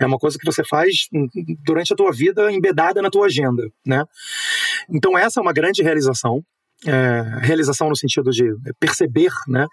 É 0.00 0.06
uma 0.06 0.18
coisa 0.18 0.38
que 0.38 0.44
você 0.44 0.62
faz 0.64 1.08
durante 1.64 1.92
a 1.92 1.96
tua 1.96 2.12
vida 2.12 2.52
embedada 2.52 3.02
na 3.02 3.10
tua 3.10 3.26
agenda. 3.26 3.64
Né? 3.84 4.04
Então, 4.88 5.18
essa 5.18 5.40
é 5.40 5.42
uma 5.42 5.52
grande 5.52 5.82
realização. 5.82 6.42
É, 6.84 7.38
realização 7.40 7.88
no 7.88 7.96
sentido 7.96 8.30
de 8.30 8.44
perceber 8.80 9.30
né, 9.46 9.68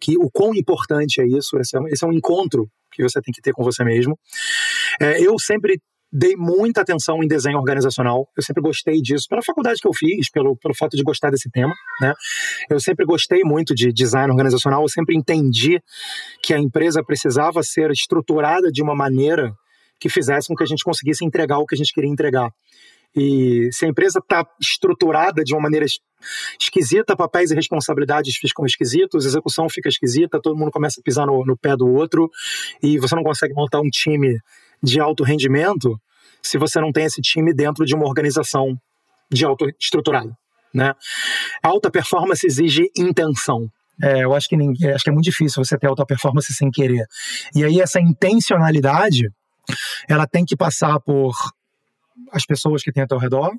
que 0.00 0.18
o 0.18 0.28
quão 0.28 0.52
importante 0.56 1.20
é 1.20 1.24
isso, 1.24 1.56
esse 1.56 1.76
é, 1.76 1.80
esse 1.92 2.04
é 2.04 2.08
um 2.08 2.12
encontro 2.12 2.68
que 2.90 3.00
você 3.00 3.20
tem 3.20 3.32
que 3.32 3.40
ter 3.40 3.52
com 3.52 3.62
você 3.62 3.84
mesmo. 3.84 4.18
É, 5.00 5.20
eu 5.20 5.38
sempre 5.38 5.80
dei 6.10 6.34
muita 6.36 6.80
atenção 6.80 7.22
em 7.22 7.28
desenho 7.28 7.58
organizacional. 7.58 8.28
Eu 8.36 8.42
sempre 8.42 8.62
gostei 8.62 9.00
disso, 9.00 9.26
pela 9.28 9.42
faculdade 9.42 9.80
que 9.80 9.88
eu 9.88 9.92
fiz, 9.92 10.30
pelo, 10.30 10.56
pelo 10.56 10.74
fato 10.74 10.96
de 10.96 11.02
gostar 11.02 11.30
desse 11.30 11.50
tema. 11.50 11.74
Né? 12.00 12.14
Eu 12.70 12.80
sempre 12.80 13.04
gostei 13.04 13.42
muito 13.44 13.74
de 13.74 13.92
design 13.92 14.30
organizacional, 14.30 14.82
eu 14.82 14.88
sempre 14.88 15.16
entendi 15.16 15.80
que 16.42 16.54
a 16.54 16.58
empresa 16.58 17.02
precisava 17.04 17.62
ser 17.62 17.90
estruturada 17.90 18.70
de 18.70 18.82
uma 18.82 18.94
maneira 18.94 19.52
que 20.00 20.08
fizesse 20.08 20.48
com 20.48 20.54
que 20.54 20.62
a 20.62 20.66
gente 20.66 20.84
conseguisse 20.84 21.24
entregar 21.24 21.58
o 21.58 21.66
que 21.66 21.74
a 21.74 21.78
gente 21.78 21.92
queria 21.92 22.10
entregar. 22.10 22.50
E 23.16 23.68
se 23.72 23.84
a 23.84 23.88
empresa 23.88 24.18
está 24.18 24.46
estruturada 24.60 25.42
de 25.42 25.54
uma 25.54 25.62
maneira 25.62 25.86
esquisita, 26.60 27.16
papéis 27.16 27.50
e 27.50 27.54
responsabilidades 27.54 28.36
ficam 28.36 28.64
esquisitos, 28.66 29.24
execução 29.24 29.68
fica 29.68 29.88
esquisita, 29.88 30.40
todo 30.40 30.56
mundo 30.56 30.70
começa 30.70 31.00
a 31.00 31.02
pisar 31.02 31.26
no, 31.26 31.44
no 31.44 31.56
pé 31.56 31.76
do 31.76 31.88
outro 31.88 32.30
e 32.82 32.98
você 32.98 33.14
não 33.16 33.22
consegue 33.22 33.54
montar 33.54 33.80
um 33.80 33.88
time 33.88 34.38
de 34.82 35.00
alto 35.00 35.24
rendimento 35.24 36.00
se 36.42 36.58
você 36.58 36.80
não 36.80 36.92
tem 36.92 37.04
esse 37.04 37.20
time 37.20 37.52
dentro 37.52 37.84
de 37.84 37.94
uma 37.94 38.06
organização 38.06 38.78
de 39.30 39.44
alto 39.44 39.66
estruturada. 39.80 40.36
Né? 40.72 40.92
alta 41.62 41.90
performance 41.90 42.46
exige 42.46 42.90
intenção. 42.96 43.70
É, 44.02 44.22
eu 44.22 44.34
acho 44.34 44.48
que, 44.48 44.56
ninguém, 44.56 44.90
acho 44.90 45.02
que 45.02 45.10
é 45.10 45.12
muito 45.12 45.24
difícil 45.24 45.64
você 45.64 45.76
ter 45.76 45.86
alta 45.86 46.04
performance 46.04 46.52
sem 46.52 46.70
querer. 46.70 47.06
E 47.54 47.64
aí 47.64 47.80
essa 47.80 47.98
intencionalidade, 47.98 49.30
ela 50.08 50.26
tem 50.26 50.44
que 50.44 50.56
passar 50.56 51.00
por 51.00 51.34
as 52.32 52.44
pessoas 52.44 52.82
que 52.82 52.92
têm 52.92 53.02
ao 53.02 53.08
teu 53.08 53.18
redor, 53.18 53.50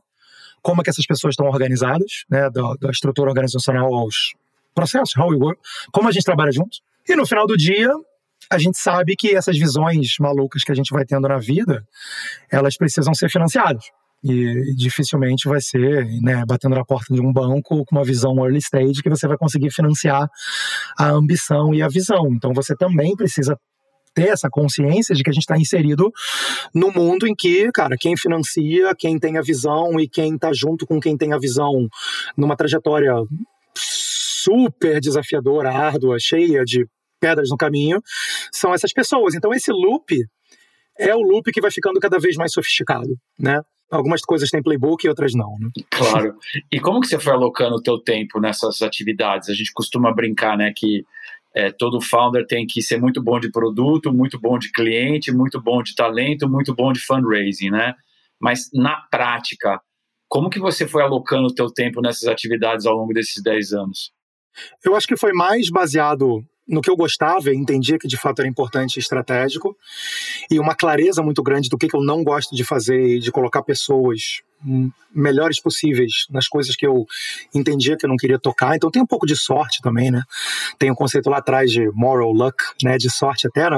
como 0.62 0.82
é 0.82 0.84
que 0.84 0.90
essas 0.90 1.06
pessoas 1.06 1.34
estão 1.34 1.48
organizadas, 1.48 2.26
né, 2.30 2.50
da, 2.50 2.74
da 2.80 2.92
estrutura 2.92 3.30
organizacional 3.30 3.94
aos 3.94 4.34
processos, 4.74 5.16
how 5.18 5.30
we 5.30 5.36
work, 5.36 5.60
como 5.92 6.08
a 6.08 6.12
gente 6.12 6.24
trabalha 6.24 6.52
juntos. 6.52 6.82
E 7.08 7.16
no 7.16 7.26
final 7.26 7.48
do 7.48 7.58
dia, 7.58 7.92
a 8.52 8.58
gente 8.58 8.78
sabe 8.78 9.16
que 9.16 9.36
essas 9.36 9.58
visões 9.58 10.16
malucas 10.20 10.64
que 10.64 10.72
a 10.72 10.76
gente 10.76 10.92
vai 10.92 11.06
tendo 11.06 11.28
na 11.28 11.38
vida, 11.38 11.86
elas 12.52 12.76
precisam 12.76 13.14
ser 13.14 13.30
financiadas. 13.30 13.84
E 14.22 14.76
dificilmente 14.76 15.48
vai 15.48 15.62
ser 15.62 16.06
né, 16.22 16.44
batendo 16.46 16.76
na 16.76 16.84
porta 16.84 17.14
de 17.14 17.22
um 17.22 17.32
banco 17.32 17.86
com 17.86 17.96
uma 17.96 18.04
visão 18.04 18.36
early 18.40 18.58
stage 18.58 19.02
que 19.02 19.10
você 19.10 19.28
vai 19.28 19.38
conseguir 19.38 19.72
financiar 19.72 20.28
a 20.98 21.10
ambição 21.10 21.74
e 21.74 21.82
a 21.82 21.88
visão. 21.88 22.28
Então 22.34 22.52
você 22.54 22.76
também 22.76 23.16
precisa 23.16 23.58
ter 24.14 24.30
essa 24.30 24.50
consciência 24.50 25.16
de 25.16 25.24
que 25.24 25.30
a 25.30 25.34
gente 25.34 25.44
está 25.44 25.58
inserido 25.58 26.12
no 26.74 26.92
mundo 26.92 27.28
em 27.28 27.36
que, 27.36 27.72
cara, 27.72 27.96
quem 27.98 28.18
financia, 28.18 28.94
quem 28.98 29.18
tem 29.18 29.38
a 29.38 29.42
visão 29.42 29.98
e 30.00 30.10
quem 30.10 30.36
está 30.36 30.52
junto 30.52 30.86
com 30.86 31.00
quem 31.00 31.16
tem 31.16 31.32
a 31.32 31.38
visão 31.38 31.88
numa 32.36 32.58
trajetória 32.58 33.14
super 33.74 35.00
desafiadora, 35.00 35.72
árdua, 35.72 36.18
cheia 36.20 36.66
de 36.66 36.86
pedras 37.20 37.50
no 37.50 37.58
caminho, 37.58 38.02
são 38.52 38.74
essas 38.74 38.94
pessoas. 38.94 39.36
Então 39.36 39.54
esse 39.54 39.72
loop 39.72 40.26
é 40.98 41.16
o 41.16 41.22
loop 41.22 41.52
que 41.52 41.62
vai 41.62 41.72
ficando 41.72 42.00
cada 42.00 42.20
vez 42.20 42.36
mais 42.36 42.52
sofisticado, 42.52 43.10
né? 43.38 43.62
Algumas 43.92 44.22
coisas 44.22 44.50
têm 44.50 44.62
playbook 44.62 45.04
e 45.04 45.10
outras 45.10 45.34
não, 45.34 45.56
né? 45.60 45.70
Claro. 45.90 46.36
E 46.72 46.80
como 46.80 47.00
que 47.00 47.08
você 47.08 47.18
foi 47.18 47.34
alocando 47.34 47.76
o 47.76 47.82
teu 47.82 47.98
tempo 48.00 48.40
nessas 48.40 48.84
atividades? 48.84 49.50
A 49.50 49.54
gente 49.54 49.72
costuma 49.74 50.14
brincar, 50.14 50.56
né, 50.56 50.72
que 50.76 51.04
é, 51.56 51.72
todo 51.72 52.00
founder 52.00 52.46
tem 52.46 52.68
que 52.68 52.82
ser 52.82 53.00
muito 53.00 53.24
bom 53.24 53.40
de 53.40 53.50
produto, 53.50 54.14
muito 54.14 54.40
bom 54.40 54.60
de 54.60 54.72
cliente, 54.72 55.32
muito 55.32 55.60
bom 55.60 55.82
de 55.82 55.96
talento, 55.96 56.48
muito 56.48 56.76
bom 56.76 56.94
de 56.94 57.00
fundraising, 57.00 57.72
né? 57.72 57.96
Mas 58.40 58.70
na 58.74 58.96
prática, 59.10 59.82
como 60.28 60.50
que 60.50 60.60
você 60.60 60.88
foi 60.88 61.02
alocando 61.02 61.48
o 61.48 61.54
teu 61.54 61.72
tempo 61.72 62.02
nessas 62.02 62.28
atividades 62.28 62.86
ao 62.86 62.96
longo 62.96 63.14
desses 63.14 63.42
10 63.42 63.74
anos? 63.74 64.12
Eu 64.86 64.96
acho 64.96 65.08
que 65.08 65.18
foi 65.18 65.34
mais 65.34 65.70
baseado 65.70 66.44
no 66.70 66.82
que 66.82 66.90
eu 66.90 66.96
gostava 66.96 67.54
entendia 67.54 67.98
que 67.98 68.08
de 68.08 68.16
fato 68.16 68.40
era 68.40 68.48
importante 68.48 68.98
e 68.98 69.00
estratégico, 69.00 69.76
e 70.50 70.60
uma 70.60 70.76
clareza 70.76 71.24
muito 71.24 71.42
grande 71.42 71.68
do 71.68 71.78
que, 71.78 71.88
que 71.88 71.96
eu 71.96 72.02
não 72.02 72.24
gosto 72.24 72.56
de 72.56 72.64
fazer 72.64 73.18
e 73.18 73.20
de 73.20 73.32
colocar 73.32 73.64
pessoas 73.64 74.42
melhores 75.14 75.62
possíveis 75.62 76.26
nas 76.30 76.48
coisas 76.48 76.76
que 76.76 76.86
eu 76.86 77.06
entendia 77.56 77.98
que 77.98 78.06
eu 78.06 78.10
não 78.10 78.18
queria 78.18 78.38
tocar. 78.38 78.76
Então 78.76 78.92
tem 78.92 79.02
um 79.02 79.08
pouco 79.08 79.26
de 79.26 79.36
sorte 79.36 79.82
também, 79.82 80.12
né? 80.12 80.22
Tem 80.78 80.92
um 80.92 80.96
conceito 80.96 81.30
lá 81.30 81.38
atrás 81.38 81.72
de 81.72 81.90
moral 81.92 82.32
luck, 82.32 82.58
né? 82.84 82.98
De 82.98 83.10
sorte 83.10 83.48
até 83.48 83.70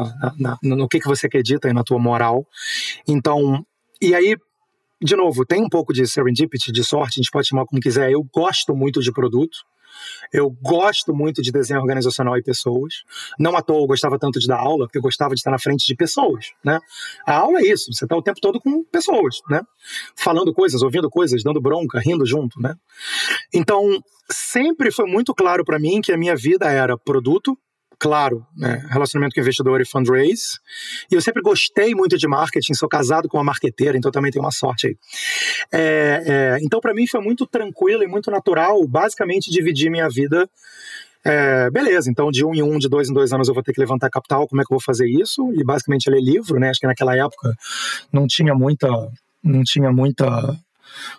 no 0.62 0.88
que, 0.88 1.00
que 1.00 1.08
você 1.08 1.28
acredita 1.28 1.70
e 1.70 1.74
na 1.74 1.84
tua 1.84 2.00
moral. 2.00 2.46
Então, 3.08 3.64
e 4.02 4.16
aí 4.16 4.36
de 5.04 5.16
novo, 5.16 5.44
tem 5.46 5.64
um 5.64 5.70
pouco 5.70 5.94
de 5.94 6.06
serendipity, 6.06 6.72
de 6.72 6.84
sorte, 6.84 7.20
a 7.20 7.22
gente 7.24 7.32
pode 7.32 7.48
chamar 7.48 7.66
como 7.66 7.82
quiser. 7.82 8.12
Eu 8.12 8.24
gosto 8.32 8.76
muito 8.76 9.02
de 9.02 9.12
produto. 9.12 9.58
Eu 10.32 10.50
gosto 10.62 11.14
muito 11.14 11.42
de 11.42 11.52
desenho 11.52 11.80
organizacional 11.80 12.38
e 12.38 12.44
pessoas. 12.44 13.04
Não 13.40 13.56
à 13.56 13.62
toa 13.62 13.82
eu 13.82 13.88
gostava 13.88 14.18
tanto 14.18 14.40
de 14.40 14.48
dar 14.48 14.60
aula, 14.60 14.86
porque 14.86 14.98
eu 14.98 15.02
gostava 15.02 15.34
de 15.34 15.40
estar 15.40 15.52
na 15.52 15.60
frente 15.60 15.86
de 15.86 15.96
pessoas, 15.96 16.52
né? 16.64 16.80
A 17.26 17.38
aula 17.38 17.60
é 17.60 17.68
isso, 17.68 17.92
você 17.92 18.06
está 18.06 18.16
o 18.16 18.22
tempo 18.22 18.40
todo 18.42 18.60
com 18.60 18.84
pessoas, 18.86 19.42
né? 19.50 19.62
Falando 20.16 20.54
coisas, 20.54 20.82
ouvindo 20.82 21.10
coisas, 21.10 21.44
dando 21.44 21.62
bronca, 21.62 22.00
rindo 22.00 22.26
junto, 22.26 22.60
né? 22.60 22.76
Então, 23.54 24.02
sempre 24.30 24.92
foi 24.92 25.06
muito 25.06 25.34
claro 25.34 25.64
para 25.66 25.80
mim 25.80 26.02
que 26.02 26.12
a 26.12 26.18
minha 26.18 26.36
vida 26.36 26.70
era 26.70 26.98
produto, 26.98 27.58
claro, 28.02 28.44
né, 28.58 28.84
relacionamento 28.90 29.36
com 29.36 29.42
investidor 29.42 29.80
e 29.80 29.86
fundraise. 29.86 30.58
E 31.12 31.14
eu 31.14 31.22
sempre 31.22 31.40
gostei 31.44 31.94
muito 31.94 32.18
de 32.18 32.28
marketing, 32.28 32.74
sou 32.74 32.90
casado 32.90 33.30
com 33.30 33.38
uma 33.38 33.44
marqueteira, 33.44 33.96
então 33.96 34.10
também 34.10 34.32
tenho 34.32 34.44
uma 34.44 34.52
sorte 34.52 34.88
aí. 34.88 34.98
É, 35.72 36.24
é, 36.26 36.58
então, 36.64 36.80
para 36.80 36.96
mim, 36.96 37.06
foi 37.06 37.22
muito 37.22 37.46
tranquilo 37.46 38.02
e 38.02 38.08
muito 38.08 38.32
natural, 38.32 38.88
basicamente, 38.88 39.52
dividir 39.52 39.92
minha 39.92 40.10
vida. 40.10 40.50
É, 41.24 41.70
beleza, 41.70 42.10
então 42.10 42.32
de 42.32 42.44
um 42.44 42.56
em 42.56 42.64
um, 42.64 42.80
de 42.80 42.90
dois 42.90 43.08
em 43.08 43.14
dois 43.14 43.32
anos 43.32 43.48
eu 43.48 43.54
vou 43.54 43.62
ter 43.62 43.74
que 43.74 43.80
levantar 43.80 44.10
capital, 44.10 44.48
como 44.48 44.60
é 44.60 44.66
que 44.66 44.74
eu 44.74 44.78
vou 44.78 44.84
fazer 44.84 45.08
isso? 45.08 45.54
E 45.54 45.64
basicamente 45.64 46.10
ler 46.10 46.20
livro, 46.20 46.60
né? 46.60 46.70
Acho 46.70 46.80
que 46.80 46.88
naquela 46.88 47.16
época 47.16 47.54
não 48.12 48.26
tinha 48.26 48.56
muita, 48.56 48.88
não 49.44 49.62
tinha 49.64 49.92
muita 49.92 50.58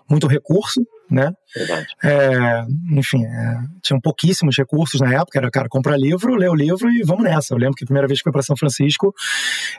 muito 0.09 0.27
recurso, 0.27 0.81
né? 1.11 1.31
Verdade. 1.55 1.87
É, 2.03 2.65
enfim, 2.93 3.25
é, 3.25 3.59
tinham 3.83 4.01
pouquíssimos 4.01 4.57
recursos 4.57 5.01
na 5.01 5.13
época, 5.13 5.39
era, 5.39 5.51
cara, 5.51 5.69
comprar 5.69 5.97
livro, 5.97 6.35
ler 6.35 6.49
o 6.49 6.55
livro 6.55 6.91
e 6.91 7.03
vamos 7.03 7.25
nessa. 7.25 7.53
Eu 7.53 7.59
lembro 7.59 7.75
que 7.75 7.85
a 7.85 7.87
primeira 7.87 8.09
vez 8.09 8.21
que 8.21 8.25
fui 8.25 8.33
para 8.33 8.43
São 8.43 8.57
Francisco, 8.57 9.15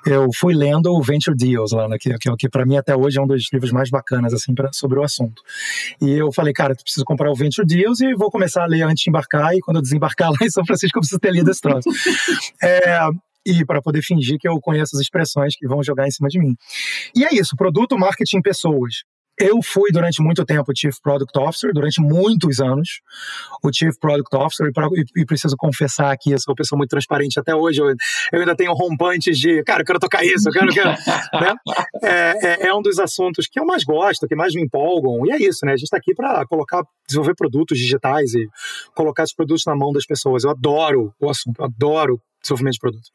eu 0.06 0.30
fui 0.34 0.54
lendo 0.54 0.94
o 0.94 1.02
Venture 1.02 1.36
Deals 1.36 1.72
lá, 1.72 1.88
né, 1.88 1.98
que, 2.00 2.14
que, 2.18 2.36
que 2.38 2.50
para 2.50 2.66
mim 2.66 2.78
até 2.78 2.96
hoje 2.96 3.18
é 3.18 3.22
um 3.22 3.28
dos 3.28 3.48
livros 3.52 3.72
mais 3.72 3.90
bacanas, 3.90 4.34
assim, 4.34 4.54
pra, 4.54 4.72
sobre 4.72 5.00
o 5.00 5.04
assunto. 5.04 5.42
E 6.02 6.12
eu 6.12 6.32
falei, 6.32 6.54
cara, 6.54 6.76
tu 6.76 6.84
precisa 6.84 7.04
comprar 7.04 7.32
o 7.32 7.36
Venture 7.36 7.66
Deals 7.66 8.00
e 8.02 8.14
vou 8.14 8.30
começar 8.30 8.64
a 8.64 8.68
ler 8.68 8.84
antes 8.84 9.04
de 9.04 9.10
embarcar, 9.10 9.56
e 9.56 9.60
quando 9.60 9.78
eu 9.78 9.82
desembarcar 9.82 10.30
lá 10.30 10.38
em 10.42 10.50
São 10.50 10.66
Francisco, 10.66 10.98
eu 10.98 11.02
preciso 11.02 11.20
ter 11.20 11.32
lido 11.32 11.50
esse 11.50 11.62
troço. 11.62 11.90
é, 12.62 13.00
e 13.46 13.66
para 13.66 13.82
poder 13.82 14.02
fingir 14.02 14.38
que 14.40 14.48
eu 14.48 14.60
conheço 14.60 14.96
as 14.96 15.02
expressões 15.02 15.56
que 15.56 15.68
vão 15.68 15.84
jogar 15.84 16.08
em 16.08 16.12
cima 16.12 16.30
de 16.30 16.40
mim. 16.40 16.56
E 17.16 17.26
é 17.26 17.34
isso, 17.34 17.56
produto, 17.56 17.98
marketing, 17.98 18.42
pessoas. 18.42 19.04
Eu 19.40 19.62
fui 19.64 19.92
durante 19.92 20.22
muito 20.22 20.46
tempo 20.46 20.72
Chief 20.76 20.96
Product 21.02 21.38
Officer, 21.40 21.72
durante 21.74 22.00
muitos 22.00 22.60
anos, 22.60 23.02
o 23.64 23.74
Chief 23.74 23.98
Product 24.00 24.36
Officer, 24.36 24.68
e, 24.68 25.22
e, 25.22 25.26
preciso 25.26 25.56
confessar 25.58 26.12
aqui, 26.12 26.32
eu 26.32 26.40
sou 26.40 26.52
uma 26.52 26.56
pessoa 26.56 26.78
muito 26.78 26.92
transparente 26.92 27.40
até 27.40 27.56
hoje, 27.56 27.82
eu, 27.82 27.88
eu 28.32 28.40
ainda 28.40 28.56
tenho 28.56 28.74
rompantes 28.74 29.38
de, 29.40 29.64
cara, 29.64 29.82
eu 29.82 29.86
quero 29.86 30.00
tocar 30.00 30.24
isso, 30.24 30.50
eu 30.50 30.54
quero, 30.54 30.68
eu 30.68 30.74
quero 30.74 30.90
né? 31.42 31.56
É, 32.04 32.48
é, 32.48 32.68
é, 32.68 32.74
um 32.74 32.82
dos 32.82 33.00
assuntos 33.00 33.48
que 33.48 33.60
eu 33.60 33.66
mais 33.66 33.84
gosto, 33.84 34.28
que 34.28 34.36
mais 34.36 34.54
me 34.54 34.62
empolgam, 34.62 35.26
e 35.26 35.32
é 35.32 35.38
isso, 35.38 35.66
né? 35.66 35.74
A 35.74 35.78
gente 35.78 35.86
está 35.86 35.98
aqui 35.98 36.14
para 36.14 36.46
colocar, 36.46 36.84
desenvolver 37.08 37.36
produtos 37.36 37.78
digitais 37.78 38.34
e 38.36 38.48
colocar 38.94 39.24
esses 39.24 39.36
produtos 39.36 39.64
na 39.66 39.76
mão 39.76 39.92
das 39.92 40.06
pessoas. 40.06 40.44
Eu 40.44 40.52
adoro 40.52 41.12
o 41.20 41.30
assunto, 41.30 41.60
eu 41.60 41.66
adoro 41.66 42.22
desenvolvimento 42.44 42.74
de 42.74 42.80
produto. 42.80 43.10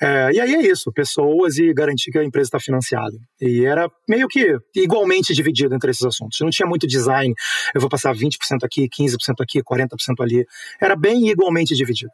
É, 0.00 0.32
e 0.32 0.40
aí 0.40 0.54
é 0.54 0.62
isso, 0.62 0.92
pessoas 0.92 1.56
e 1.56 1.72
garantir 1.72 2.10
que 2.10 2.18
a 2.18 2.24
empresa 2.24 2.48
está 2.48 2.60
financiada. 2.60 3.16
E 3.40 3.64
era 3.64 3.90
meio 4.08 4.28
que 4.28 4.56
igualmente 4.76 5.34
dividido 5.34 5.74
entre 5.74 5.90
esses 5.90 6.04
assuntos. 6.04 6.38
Não 6.40 6.50
tinha 6.50 6.68
muito 6.68 6.86
design, 6.86 7.34
eu 7.74 7.80
vou 7.80 7.90
passar 7.90 8.14
20% 8.14 8.36
aqui, 8.62 8.88
15% 8.88 9.16
aqui, 9.40 9.62
40% 9.62 9.88
ali. 10.20 10.44
Era 10.80 10.94
bem 10.94 11.28
igualmente 11.28 11.74
dividido. 11.74 12.12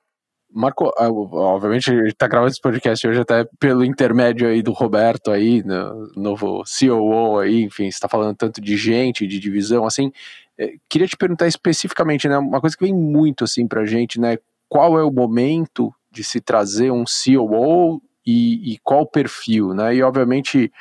Marco, 0.53 0.91
ah, 0.99 1.09
obviamente, 1.09 1.93
está 2.07 2.27
gravando 2.27 2.51
esse 2.51 2.61
podcast 2.61 3.07
hoje 3.07 3.21
até 3.21 3.47
pelo 3.61 3.85
intermédio 3.85 4.49
aí 4.49 4.63
do 4.63 4.73
Roberto 4.73 5.31
aí, 5.31 5.63
no, 5.63 6.11
novo 6.17 6.65
COO 6.65 7.39
aí, 7.39 7.63
enfim, 7.63 7.87
está 7.87 8.09
falando 8.09 8.37
tanto 8.37 8.61
de 8.61 8.77
gente, 8.77 9.29
de 9.29 9.39
divisão, 9.39 9.87
assim, 9.87 10.11
é, 10.59 10.73
queria 10.89 11.07
te 11.07 11.17
perguntar 11.17 11.47
especificamente, 11.47 12.29
né, 12.29 12.37
uma 12.37 12.61
coisa 12.61 12.77
que 12.77 12.85
vem 12.85 12.93
muito 12.93 13.45
assim 13.45 13.67
pra 13.69 13.87
gente, 13.87 14.21
né, 14.21 14.39
qual 14.69 14.99
é 14.99 15.05
o 15.05 15.13
momento 15.13 15.95
de 16.11 16.25
se 16.25 16.41
trazer 16.41 16.91
um 16.91 17.05
COO 17.05 18.03
e, 18.27 18.75
e 18.75 18.79
qual 18.83 19.07
perfil, 19.07 19.75
né? 19.75 19.95
E 19.95 20.03
obviamente, 20.03 20.73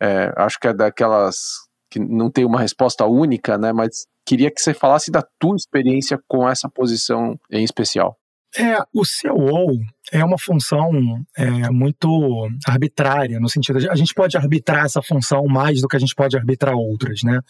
é, 0.00 0.32
acho 0.36 0.58
que 0.58 0.68
é 0.68 0.72
daquelas 0.72 1.68
que 1.90 1.98
não 1.98 2.30
tem 2.30 2.44
uma 2.44 2.60
resposta 2.60 3.06
única, 3.06 3.56
né? 3.56 3.72
Mas 3.72 4.06
queria 4.26 4.50
que 4.50 4.60
você 4.60 4.74
falasse 4.74 5.10
da 5.10 5.22
tua 5.38 5.56
experiência 5.56 6.18
com 6.28 6.48
essa 6.48 6.68
posição 6.68 7.38
em 7.50 7.64
especial. 7.64 8.16
É, 8.56 8.78
o 8.94 9.02
COO 9.02 9.78
é 10.12 10.24
uma 10.24 10.38
função 10.38 10.90
é, 11.36 11.70
muito 11.70 12.48
arbitrária, 12.66 13.38
no 13.38 13.48
sentido 13.48 13.78
de 13.78 13.88
a 13.88 13.94
gente 13.94 14.14
pode 14.14 14.36
arbitrar 14.36 14.84
essa 14.84 15.02
função 15.02 15.44
mais 15.46 15.80
do 15.80 15.88
que 15.88 15.96
a 15.96 15.98
gente 15.98 16.14
pode 16.14 16.36
arbitrar 16.36 16.74
outras, 16.74 17.22
né? 17.22 17.40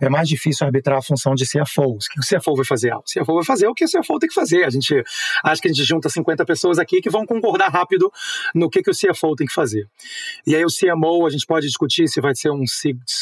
É 0.00 0.08
mais 0.08 0.28
difícil 0.28 0.66
arbitrar 0.66 0.98
a 0.98 1.02
função 1.02 1.34
de 1.34 1.44
CFO. 1.44 1.82
O 1.82 1.98
que 1.98 2.20
o 2.20 2.40
CFO 2.40 2.54
vai 2.54 2.64
fazer? 2.64 2.92
Ah, 2.92 2.98
o 2.98 3.02
CFO 3.02 3.34
vai 3.34 3.44
fazer 3.44 3.66
o 3.66 3.74
que 3.74 3.84
o 3.84 3.88
CFO 3.88 4.18
tem 4.18 4.28
que 4.28 4.34
fazer. 4.34 4.64
A 4.64 4.70
gente 4.70 5.02
acha 5.44 5.60
que 5.60 5.68
a 5.68 5.72
gente 5.72 5.84
junta 5.84 6.08
50 6.08 6.44
pessoas 6.44 6.78
aqui 6.78 7.00
que 7.00 7.10
vão 7.10 7.26
concordar 7.26 7.70
rápido 7.70 8.10
no 8.54 8.70
que, 8.70 8.82
que 8.82 8.90
o 8.90 8.94
CFO 8.94 9.34
tem 9.34 9.46
que 9.46 9.52
fazer. 9.52 9.88
E 10.46 10.54
aí 10.54 10.64
o 10.64 10.68
CMO, 10.68 11.26
a 11.26 11.30
gente 11.30 11.46
pode 11.46 11.66
discutir 11.66 12.08
se 12.08 12.20
vai 12.20 12.34
ser 12.34 12.50
um 12.50 12.62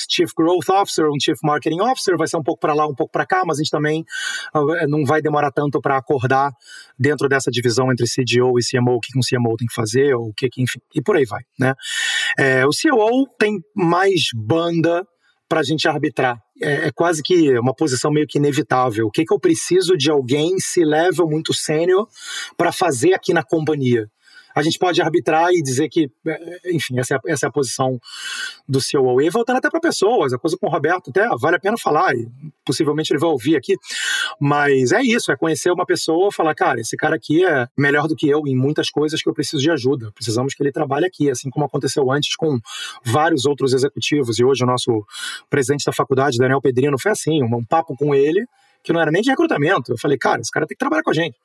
Chief 0.09 0.31
Growth 0.37 0.69
Officer, 0.71 1.07
um 1.09 1.19
Chief 1.21 1.39
Marketing 1.43 1.81
Officer, 1.81 2.17
vai 2.17 2.27
ser 2.27 2.37
um 2.37 2.43
pouco 2.43 2.61
para 2.61 2.75
lá, 2.75 2.87
um 2.87 2.95
pouco 2.95 3.13
para 3.13 3.27
cá, 3.27 3.43
mas 3.47 3.59
a 3.59 3.63
gente 3.63 3.71
também 3.71 4.05
ah, 4.53 4.87
não 4.89 5.05
vai 5.05 5.23
demorar 5.23 5.51
tanto 5.51 5.81
para 5.81 5.97
acordar 5.97 6.53
dentro 6.99 7.29
dessa 7.29 7.51
divisão 7.51 7.91
entre 7.91 8.07
CDO 8.07 8.59
e 8.59 8.63
CMO, 8.79 8.97
o 8.97 9.01
que 9.01 9.19
um 9.19 9.21
CMO 9.21 9.57
tem 9.57 9.67
que 9.67 9.75
fazer, 9.75 10.15
ou 10.15 10.29
o 10.29 10.35
que, 10.35 10.49
enfim, 10.59 10.79
e 10.95 11.03
por 11.03 11.17
aí 11.17 11.25
vai, 11.25 11.43
né? 11.59 11.75
É, 12.39 12.67
o 12.67 12.73
CEO 12.73 13.27
tem 13.39 13.59
mais 13.75 14.29
banda 14.35 15.07
para 15.49 15.61
a 15.61 15.63
gente 15.63 15.87
arbitrar. 15.87 16.39
É, 16.63 16.87
é, 16.87 16.91
quase 16.93 17.23
que 17.23 17.59
uma 17.59 17.75
posição 17.75 18.11
meio 18.11 18.27
que 18.27 18.39
inevitável. 18.39 19.07
O 19.07 19.11
que, 19.11 19.25
que 19.25 19.35
eu 19.35 19.41
preciso 19.41 19.97
de 19.97 20.11
alguém 20.11 20.59
se 20.59 20.85
level 20.85 21.29
muito 21.29 21.53
sênior 21.53 22.07
para 22.57 22.73
fazer 22.73 23.15
aqui 23.15 23.33
na 23.33 23.43
companhia? 23.43 24.09
A 24.55 24.63
gente 24.63 24.79
pode 24.79 25.03
arbitrar 25.03 25.51
e 25.53 25.63
dizer 25.63 25.89
que, 25.89 26.11
é, 26.27 26.71
enfim, 26.73 26.99
essa 26.99 27.17
é, 27.17 27.19
essa 27.27 27.47
é 27.47 27.49
a 27.49 27.53
posição 27.53 27.99
do 28.69 28.79
COO. 28.79 29.21
E 29.21 29.31
voltando 29.31 29.57
até 29.57 29.69
para 29.69 29.81
pessoas, 29.81 30.33
a 30.33 30.39
coisa 30.39 30.57
com 30.57 30.67
o 30.67 30.71
Roberto 30.71 31.11
até 31.11 31.29
vale 31.39 31.57
a 31.57 31.61
pena 31.61 31.77
falar, 31.77 32.15
e 32.15 32.29
possivelmente 32.65 33.13
ele 33.13 33.21
vai 33.21 33.31
ouvir 33.31 33.57
aqui, 33.57 33.77
mas 34.41 34.93
é 34.93 35.03
isso, 35.03 35.33
é 35.33 35.37
conhecer 35.37 35.71
uma 35.71 35.85
pessoa 35.85 36.31
falar, 36.31 36.55
cara, 36.55 36.81
esse 36.81 36.97
cara 36.97 37.17
aqui 37.17 37.45
é 37.45 37.67
melhor 37.77 38.07
do 38.07 38.15
que 38.15 38.29
eu 38.29 38.43
em 38.47 38.57
muitas 38.57 38.91
coisas 38.91 39.23
que 39.23 39.29
eu 39.29 39.35
preciso 39.35 39.63
de 39.63 39.71
ajuda, 39.71 40.13
precisamos 40.13 40.55
que 40.55 40.63
ele 40.63 40.73
trabalhe 40.73 41.07
aqui, 41.07 41.31
assim 41.31 41.51
como 41.51 41.67
aconteceu 41.67 42.11
antes 42.11 42.37
com 42.37 42.59
vários 43.05 43.45
outros 43.45 43.73
executivos, 43.73 44.39
e 44.39 44.45
hoje 44.45 44.63
o 44.63 44.67
nosso 44.67 45.05
presidente 45.51 45.85
da 45.85 45.93
faculdade, 45.93 46.39
Daniel 46.39 46.61
Pedrino, 46.61 46.99
foi 46.99 47.11
assim, 47.11 47.43
um 47.43 47.65
papo 47.65 47.97
com 47.97 48.15
ele, 48.15 48.47
que 48.85 48.93
não 48.93 49.01
era 49.01 49.11
nem 49.11 49.23
de 49.23 49.31
recrutamento. 49.31 49.93
Eu 49.93 49.99
falei, 49.99 50.19
cara, 50.19 50.41
esse 50.41 50.51
cara 50.51 50.67
tem 50.67 50.77
que 50.77 50.79
trabalhar 50.79 51.03
com 51.03 51.11
a 51.11 51.15
gente. 51.15 51.37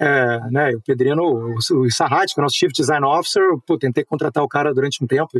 É, 0.00 0.40
né, 0.50 0.70
o 0.74 0.80
Pedrino, 0.80 1.22
o, 1.22 1.90
Sarrat, 1.90 2.32
que 2.32 2.40
é 2.40 2.42
o 2.42 2.44
nosso 2.44 2.56
Chief 2.56 2.72
Design 2.72 3.06
Officer, 3.06 3.42
pô, 3.66 3.78
tentei 3.78 4.02
contratar 4.02 4.42
o 4.42 4.48
cara 4.48 4.72
durante 4.72 5.04
um 5.04 5.06
tempo. 5.06 5.30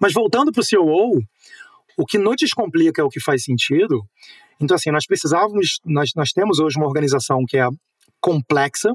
Mas 0.00 0.12
voltando 0.12 0.52
para 0.52 0.62
o 0.62 0.64
COO, 0.64 1.20
o 1.98 2.06
que 2.06 2.16
não 2.16 2.36
descomplica 2.36 3.02
é 3.02 3.04
o 3.04 3.08
que 3.08 3.20
faz 3.20 3.42
sentido. 3.42 4.02
Então, 4.60 4.76
assim, 4.76 4.92
nós 4.92 5.04
precisávamos, 5.04 5.80
nós, 5.84 6.10
nós 6.14 6.30
temos 6.30 6.60
hoje 6.60 6.78
uma 6.78 6.86
organização 6.86 7.44
que 7.46 7.58
é 7.58 7.68
complexa, 8.20 8.94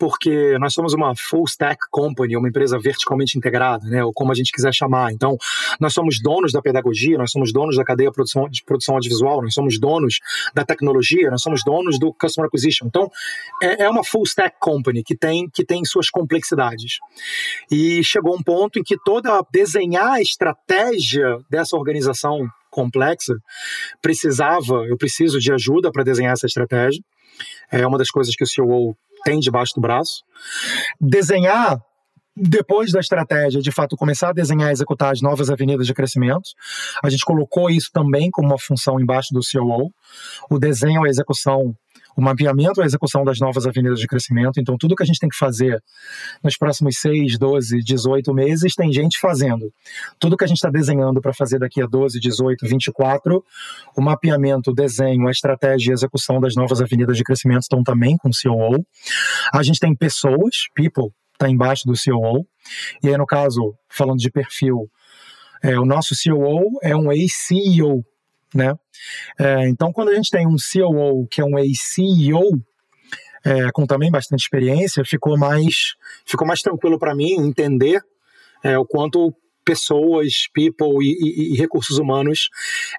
porque 0.00 0.58
nós 0.58 0.72
somos 0.72 0.94
uma 0.94 1.14
full 1.14 1.44
stack 1.44 1.78
company, 1.90 2.34
uma 2.34 2.48
empresa 2.48 2.78
verticalmente 2.78 3.36
integrada, 3.36 3.86
né, 3.86 4.02
ou 4.02 4.14
como 4.14 4.32
a 4.32 4.34
gente 4.34 4.50
quiser 4.50 4.72
chamar. 4.72 5.12
Então, 5.12 5.36
nós 5.78 5.92
somos 5.92 6.18
donos 6.22 6.52
da 6.52 6.62
pedagogia, 6.62 7.18
nós 7.18 7.30
somos 7.30 7.52
donos 7.52 7.76
da 7.76 7.84
cadeia 7.84 8.08
de 8.08 8.14
produção, 8.14 8.48
de 8.48 8.64
produção 8.64 8.94
audiovisual, 8.94 9.42
nós 9.42 9.52
somos 9.52 9.78
donos 9.78 10.18
da 10.54 10.64
tecnologia, 10.64 11.30
nós 11.30 11.42
somos 11.42 11.62
donos 11.62 11.98
do 11.98 12.14
customer 12.14 12.48
acquisition. 12.48 12.86
Então, 12.86 13.10
é, 13.62 13.84
é 13.84 13.90
uma 13.90 14.02
full 14.02 14.22
stack 14.22 14.56
company 14.58 15.04
que 15.04 15.14
tem, 15.14 15.46
que 15.52 15.66
tem 15.66 15.84
suas 15.84 16.08
complexidades. 16.08 16.98
E 17.70 18.02
chegou 18.02 18.34
um 18.34 18.42
ponto 18.42 18.78
em 18.78 18.82
que 18.82 18.96
toda 19.04 19.44
desenhar 19.52 20.12
a 20.12 20.22
estratégia 20.22 21.36
dessa 21.50 21.76
organização 21.76 22.48
complexa 22.70 23.34
precisava, 24.00 24.86
eu 24.88 24.96
preciso 24.96 25.38
de 25.38 25.52
ajuda 25.52 25.92
para 25.92 26.04
desenhar 26.04 26.32
essa 26.32 26.46
estratégia. 26.46 27.02
É 27.70 27.86
uma 27.86 27.98
das 27.98 28.10
coisas 28.10 28.34
que 28.34 28.44
o 28.44 28.46
CEO 28.46 28.96
tem 29.24 29.38
debaixo 29.38 29.74
do 29.74 29.80
braço. 29.80 30.22
Desenhar 31.00 31.80
depois 32.36 32.92
da 32.92 33.00
estratégia, 33.00 33.60
de 33.60 33.70
fato, 33.70 33.96
começar 33.96 34.30
a 34.30 34.32
desenhar 34.32 34.70
e 34.70 34.72
executar 34.72 35.12
as 35.12 35.20
novas 35.20 35.50
avenidas 35.50 35.86
de 35.86 35.92
crescimento. 35.92 36.50
A 37.02 37.10
gente 37.10 37.24
colocou 37.24 37.68
isso 37.68 37.90
também 37.92 38.30
como 38.30 38.48
uma 38.48 38.58
função 38.58 38.98
embaixo 38.98 39.28
do 39.34 39.40
COO. 39.40 39.92
O 40.50 40.58
desenho, 40.58 41.04
a 41.04 41.08
execução, 41.08 41.74
o 42.16 42.22
mapeamento 42.22 42.80
a 42.80 42.84
execução 42.84 43.24
das 43.24 43.38
novas 43.38 43.66
avenidas 43.66 43.98
de 43.98 44.06
crescimento. 44.06 44.60
Então, 44.60 44.76
tudo 44.76 44.94
que 44.94 45.02
a 45.02 45.06
gente 45.06 45.18
tem 45.18 45.28
que 45.28 45.36
fazer 45.36 45.82
nos 46.42 46.56
próximos 46.56 46.98
6, 46.98 47.38
12, 47.38 47.78
18 47.82 48.34
meses, 48.34 48.74
tem 48.74 48.92
gente 48.92 49.18
fazendo. 49.18 49.72
Tudo 50.18 50.36
que 50.36 50.44
a 50.44 50.46
gente 50.46 50.56
está 50.56 50.70
desenhando 50.70 51.20
para 51.20 51.32
fazer 51.32 51.58
daqui 51.58 51.82
a 51.82 51.86
12, 51.86 52.18
18, 52.20 52.66
24, 52.66 53.44
o 53.96 54.00
mapeamento, 54.02 54.70
o 54.70 54.74
desenho, 54.74 55.28
a 55.28 55.30
estratégia 55.30 55.90
e 55.90 55.92
a 55.92 55.94
execução 55.94 56.40
das 56.40 56.54
novas 56.54 56.80
avenidas 56.80 57.16
de 57.16 57.24
crescimento 57.24 57.62
estão 57.62 57.82
também 57.82 58.16
com 58.16 58.28
o 58.28 58.32
COO. 58.32 58.84
A 59.52 59.62
gente 59.62 59.78
tem 59.78 59.94
pessoas, 59.94 60.68
people, 60.74 61.08
está 61.32 61.48
embaixo 61.48 61.84
do 61.86 61.94
COO. 61.94 62.46
E 63.02 63.08
aí, 63.08 63.16
no 63.16 63.26
caso, 63.26 63.74
falando 63.88 64.18
de 64.18 64.30
perfil, 64.30 64.90
é, 65.62 65.78
o 65.78 65.84
nosso 65.84 66.14
COO 66.14 66.78
é 66.82 66.94
um 66.96 67.10
ex-CEO, 67.12 68.04
né? 68.54 68.74
É, 69.38 69.68
então, 69.68 69.92
quando 69.92 70.08
a 70.08 70.14
gente 70.14 70.30
tem 70.30 70.46
um 70.46 70.56
COO 70.56 71.26
que 71.28 71.40
é 71.40 71.44
um 71.44 71.58
ex-CEO, 71.58 72.60
é, 73.44 73.70
com 73.72 73.86
também 73.86 74.10
bastante 74.10 74.40
experiência, 74.40 75.04
ficou 75.04 75.38
mais, 75.38 75.94
ficou 76.26 76.46
mais 76.46 76.60
tranquilo 76.60 76.98
para 76.98 77.14
mim 77.14 77.32
entender 77.32 78.00
é, 78.62 78.76
o 78.78 78.84
quanto 78.84 79.34
pessoas, 79.64 80.48
people 80.52 80.98
e, 81.00 81.12
e, 81.12 81.54
e, 81.54 81.56
recursos 81.56 81.98
humanos 81.98 82.48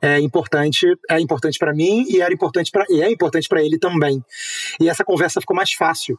é 0.02 0.20
importante, 0.20 0.86
é 1.10 1.20
importante 1.20 1.58
para 1.60 1.74
mim 1.74 2.06
e 2.08 2.22
era 2.22 2.34
importante 2.34 2.72
para 2.72 2.86
é 2.90 3.12
importante 3.12 3.48
para 3.48 3.64
ele 3.64 3.78
também. 3.78 4.24
E 4.80 4.88
essa 4.88 5.04
conversa 5.04 5.42
ficou 5.42 5.56
mais 5.56 5.74
fácil 5.74 6.18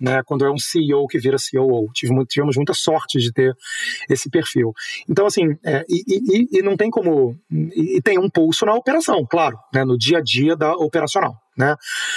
né, 0.00 0.22
quando 0.24 0.44
é 0.44 0.50
um 0.50 0.58
CEO 0.58 1.06
que 1.06 1.18
vira 1.18 1.36
COO. 1.36 1.90
Tivemos, 1.92 2.24
tivemos 2.28 2.56
muita 2.56 2.72
sorte 2.72 3.18
de 3.18 3.32
ter 3.32 3.54
esse 4.08 4.30
perfil. 4.30 4.72
Então, 5.08 5.26
assim, 5.26 5.56
é, 5.64 5.84
e, 5.88 6.02
e, 6.08 6.58
e, 6.58 6.62
não 6.62 6.76
tem 6.76 6.90
como. 6.90 7.36
E, 7.50 8.00
tem 8.02 8.18
um 8.18 8.30
pulso 8.30 8.64
na 8.64 8.74
operação, 8.74 9.26
claro, 9.28 9.56
né, 9.74 9.84
no 9.84 9.98
dia 9.98 10.18
a 10.18 10.22
dia 10.22 10.56
da 10.56 10.72
operacional. 10.72 11.34
Né? 11.56 11.74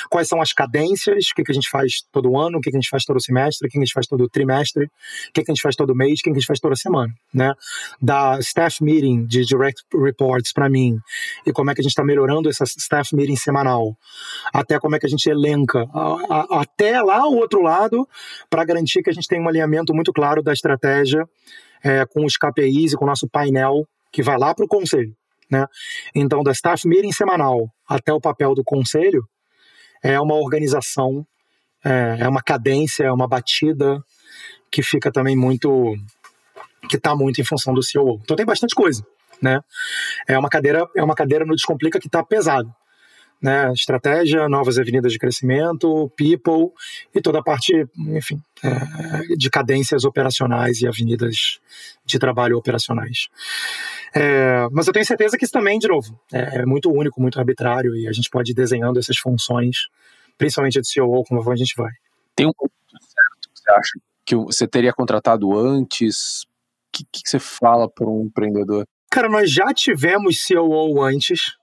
Quais 0.10 0.28
são 0.28 0.42
as 0.42 0.54
cadências, 0.54 1.28
o 1.30 1.36
que, 1.36 1.44
que 1.44 1.52
a 1.52 1.56
gente 1.56 1.70
faz 1.70 2.04
todo 2.12 2.38
ano, 2.38 2.58
o 2.58 2.62
que, 2.62 2.70
que 2.70 2.78
a 2.78 2.80
gente 2.80 2.90
faz 2.90 3.04
todo 3.04 3.22
semestre, 3.22 3.68
o 3.68 3.70
que, 3.70 3.74
que 3.74 3.80
a 3.80 3.86
gente 3.86 3.94
faz 3.94 4.08
todo 4.08 4.30
trimestre, 4.30 4.86
o 4.86 4.90
que, 5.34 5.44
que 5.44 5.52
a 5.52 5.54
gente 5.54 5.62
faz 5.62 5.76
todo 5.76 5.96
mês, 5.96 6.20
o 6.20 6.24
que, 6.24 6.30
que 6.30 6.30
a 6.32 6.40
gente 6.40 6.46
faz 6.46 6.60
toda 6.60 6.76
semana. 6.76 7.14
Né? 7.34 7.54
Da 8.02 8.38
staff 8.40 8.84
meeting 8.84 9.26
de 9.26 9.44
direct 9.44 9.82
reports 9.94 10.54
para 10.54 10.70
mim 10.70 10.98
e 11.46 11.52
como 11.52 11.72
é 11.72 11.76
que 11.76 11.82
a 11.82 11.84
gente 11.84 11.92
está 11.92 12.04
melhorando 12.04 12.50
essa 12.50 12.64
staff 12.64 13.16
meeting 13.16 13.36
semanal, 13.36 13.98
até 14.54 14.80
como 14.80 14.96
é 14.96 15.00
que 15.00 15.06
a 15.06 15.10
gente 15.10 15.30
elenca, 15.30 15.86
a, 15.94 16.26
a, 16.30 16.62
até 16.62 17.02
lá 17.02 17.28
o 17.28 17.36
outro 17.36 17.62
lado, 17.62 18.08
para 18.50 18.64
garantir 18.64 19.02
que 19.02 19.10
a 19.10 19.14
gente 19.14 19.28
tem 19.28 19.42
um 19.42 19.48
alinhamento 19.48 19.94
muito 19.94 20.14
claro 20.14 20.42
da 20.42 20.54
estratégia 20.54 21.28
é, 21.84 22.06
com 22.06 22.26
os 22.26 22.38
KPIs 22.38 22.94
e 22.94 22.96
com 22.96 23.06
o 23.06 23.08
nosso 23.08 23.28
painel 23.28 23.86
que 24.12 24.22
vai 24.22 24.38
lá 24.38 24.54
para 24.54 24.66
o 24.66 24.68
conselho. 24.68 25.14
Né? 25.54 25.68
Então, 26.16 26.42
da 26.42 26.52
staff 26.52 26.88
meeting 26.88 27.12
semanal 27.12 27.70
até 27.88 28.12
o 28.12 28.20
papel 28.20 28.56
do 28.56 28.64
conselho, 28.64 29.24
é 30.02 30.20
uma 30.20 30.34
organização, 30.34 31.24
é, 31.86 32.18
é 32.22 32.28
uma 32.28 32.42
cadência, 32.42 33.04
é 33.04 33.12
uma 33.12 33.28
batida 33.28 34.04
que 34.72 34.82
fica 34.82 35.12
também 35.12 35.38
muito 35.38 35.96
que 36.90 36.98
está 36.98 37.16
muito 37.16 37.40
em 37.40 37.44
função 37.44 37.72
do 37.72 37.84
CEO. 37.84 38.20
Então 38.24 38.36
tem 38.36 38.46
bastante 38.46 38.74
coisa, 38.74 39.06
né? 39.42 39.62
É 40.28 40.38
uma 40.38 40.50
cadeira, 40.50 40.86
é 40.98 41.04
uma 41.04 41.16
cadeira 41.16 41.46
no 41.46 41.56
Descomplica 41.56 42.00
que 42.00 42.08
está 42.08 42.24
pesado, 42.24 42.74
né? 43.44 43.74
Estratégia, 43.74 44.48
novas 44.48 44.80
avenidas 44.80 45.12
de 45.12 45.20
crescimento, 45.20 46.10
people 46.16 46.72
e 47.14 47.22
toda 47.22 47.40
a 47.40 47.44
parte, 47.44 47.86
enfim, 47.98 48.42
é, 48.64 49.36
de 49.36 49.50
cadências 49.50 50.06
operacionais 50.06 50.82
e 50.82 50.88
avenidas 50.88 51.60
de 52.06 52.18
trabalho 52.18 52.58
operacionais. 52.58 53.28
É, 54.16 54.66
mas 54.72 54.88
eu 54.88 54.94
tenho 54.94 55.06
certeza 55.06 55.38
que 55.38 55.44
isso 55.44 55.52
também, 55.52 55.78
de 55.78 55.90
novo, 55.90 56.18
é, 56.32 56.62
é, 56.62 56.66
muito 56.66 56.90
único, 56.90 57.22
muito 57.22 57.38
arbitrário 57.38 57.94
e 57.98 58.08
a 58.08 58.14
gente 58.14 58.30
pode 58.30 58.52
ir 58.52 58.56
desenhando 58.56 58.98
essas 58.98 59.18
funções, 59.18 59.88
principalmente 60.38 60.80
de 60.80 60.88
CEO, 60.88 61.24
como 61.26 61.52
a 61.52 61.56
gente 61.58 61.74
vai. 61.76 61.92
Tem 62.34 62.48
um 62.48 62.54
ponto 62.54 62.72
certo 62.92 63.50
que 63.54 63.60
você 63.60 63.72
acha 63.72 64.00
que 64.26 64.36
você 64.38 64.66
teria 64.66 64.94
contratado 64.94 65.54
antes? 65.58 66.44
O 66.44 66.48
que, 66.94 67.04
que 67.12 67.30
você 67.30 67.40
fala 67.40 67.90
para 67.90 68.08
um 68.08 68.24
empreendedor? 68.26 68.88
Cara, 69.12 69.28
nós 69.28 69.52
já 69.52 69.74
tivemos 69.74 70.44
CEO 70.44 71.02
antes, 71.04 71.58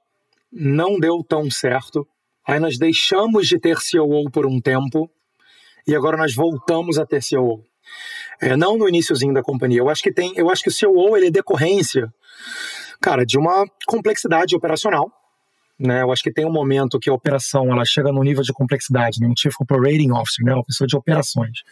não 0.53 0.99
deu 0.99 1.23
tão 1.23 1.51
certo. 1.51 2.07
Aí 2.47 2.59
nós 2.59 2.79
deixamos 2.79 3.47
de 3.47 3.59
ter 3.59 3.79
CEO 3.79 4.31
por 4.31 4.47
um 4.47 4.61
tempo 4.61 5.11
e 5.87 5.95
agora 5.95 6.17
nós 6.17 6.35
voltamos 6.35 6.99
a 6.99 7.07
ter 7.07 7.23
CEO. 7.23 7.65
É, 8.41 8.57
não 8.57 8.77
no 8.77 8.89
iníciozinho 8.89 9.35
da 9.35 9.43
companhia. 9.43 9.81
Eu 9.81 9.89
acho 9.89 10.03
que 10.03 10.13
tem, 10.13 10.33
eu 10.37 10.51
acho 10.51 10.63
que 10.63 10.69
o 10.69 10.73
CEO 10.73 11.17
ele 11.17 11.27
é 11.27 11.31
decorrência 11.31 12.13
Cara, 13.01 13.25
de 13.25 13.39
uma 13.39 13.65
complexidade 13.87 14.55
operacional. 14.55 15.11
Né, 15.79 16.03
eu 16.03 16.13
acho 16.13 16.23
que 16.23 16.31
tem 16.31 16.45
um 16.45 16.53
momento 16.53 17.01
que 17.01 17.09
a 17.09 17.15
operação 17.15 17.73
ela 17.73 17.87
chega 17.87 18.13
no 18.13 18.23
nível 18.23 18.43
de 18.43 18.53
complexidade, 18.53 19.19
né, 19.19 19.27
um 19.27 19.33
Chief 19.35 19.55
Operating 19.59 20.11
Officer, 20.11 20.45
né, 20.45 20.53
uma 20.53 20.63
pessoa 20.63 20.87
de 20.87 20.95
operações. 20.95 21.63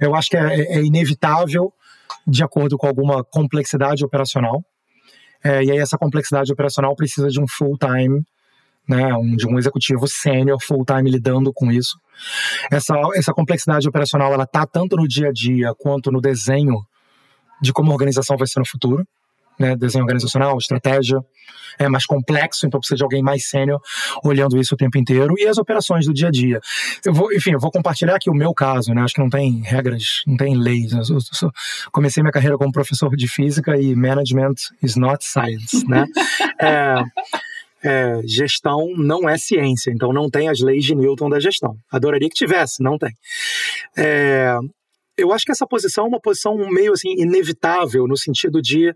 Eu 0.00 0.14
acho 0.14 0.30
que 0.30 0.36
é, 0.38 0.78
é 0.78 0.82
inevitável, 0.82 1.70
de 2.26 2.42
acordo 2.42 2.78
com 2.78 2.86
alguma 2.86 3.22
complexidade 3.22 4.02
operacional, 4.02 4.64
é, 5.44 5.62
e 5.62 5.70
aí 5.70 5.78
essa 5.78 5.98
complexidade 5.98 6.50
operacional 6.50 6.96
precisa 6.96 7.28
de 7.28 7.38
um 7.40 7.46
full-time, 7.46 8.24
né, 8.88 9.14
um, 9.14 9.36
de 9.36 9.46
um 9.46 9.58
executivo 9.58 10.08
sênior 10.08 10.58
full-time 10.60 11.10
lidando 11.10 11.52
com 11.52 11.70
isso. 11.70 11.98
Essa, 12.70 12.94
essa 13.14 13.32
complexidade 13.32 13.88
operacional 13.88 14.32
ela 14.32 14.44
está 14.44 14.66
tanto 14.66 14.96
no 14.96 15.06
dia 15.06 15.28
a 15.28 15.32
dia 15.32 15.74
quanto 15.78 16.10
no 16.10 16.20
desenho 16.20 16.82
de 17.60 17.72
como 17.72 17.90
a 17.90 17.94
organização 17.94 18.36
vai 18.36 18.46
ser 18.46 18.58
no 18.58 18.66
futuro 18.66 19.06
né, 19.58 19.76
desenho 19.76 20.04
organizacional, 20.04 20.56
estratégia, 20.58 21.18
é 21.78 21.88
mais 21.88 22.06
complexo, 22.06 22.66
então 22.66 22.78
precisa 22.78 22.96
de 22.96 23.02
alguém 23.02 23.22
mais 23.22 23.48
sênior 23.48 23.80
olhando 24.24 24.58
isso 24.58 24.74
o 24.74 24.76
tempo 24.76 24.96
inteiro 24.98 25.34
e 25.38 25.46
as 25.46 25.58
operações 25.58 26.06
do 26.06 26.14
dia 26.14 26.28
a 26.28 26.30
dia. 26.30 26.60
Eu 27.04 27.12
vou, 27.12 27.32
enfim, 27.32 27.52
eu 27.52 27.58
vou 27.58 27.70
compartilhar 27.70 28.16
aqui 28.16 28.30
o 28.30 28.34
meu 28.34 28.54
caso, 28.54 28.92
né? 28.94 29.02
Acho 29.02 29.14
que 29.14 29.20
não 29.20 29.30
tem 29.30 29.60
regras, 29.62 30.22
não 30.26 30.36
tem 30.36 30.56
leis. 30.56 30.92
Eu, 30.92 30.98
eu, 30.98 31.18
eu 31.42 31.52
comecei 31.92 32.22
minha 32.22 32.32
carreira 32.32 32.56
como 32.56 32.72
professor 32.72 33.14
de 33.16 33.28
física 33.28 33.76
e 33.76 33.94
management 33.94 34.54
is 34.82 34.96
not 34.96 35.24
science, 35.24 35.86
né? 35.88 36.04
é, 36.60 37.02
é, 37.82 38.20
gestão 38.24 38.88
não 38.96 39.28
é 39.28 39.36
ciência, 39.36 39.90
então 39.90 40.12
não 40.12 40.30
tem 40.30 40.48
as 40.48 40.60
leis 40.60 40.84
de 40.84 40.94
Newton 40.94 41.28
da 41.28 41.40
gestão. 41.40 41.76
Adoraria 41.90 42.28
que 42.28 42.34
tivesse, 42.34 42.82
não 42.82 42.96
tem. 42.96 43.12
É, 43.96 44.56
eu 45.16 45.32
acho 45.32 45.44
que 45.44 45.52
essa 45.52 45.66
posição 45.66 46.04
é 46.04 46.08
uma 46.08 46.20
posição 46.20 46.56
meio 46.70 46.92
assim 46.92 47.12
inevitável 47.18 48.06
no 48.06 48.16
sentido 48.16 48.60
de 48.60 48.92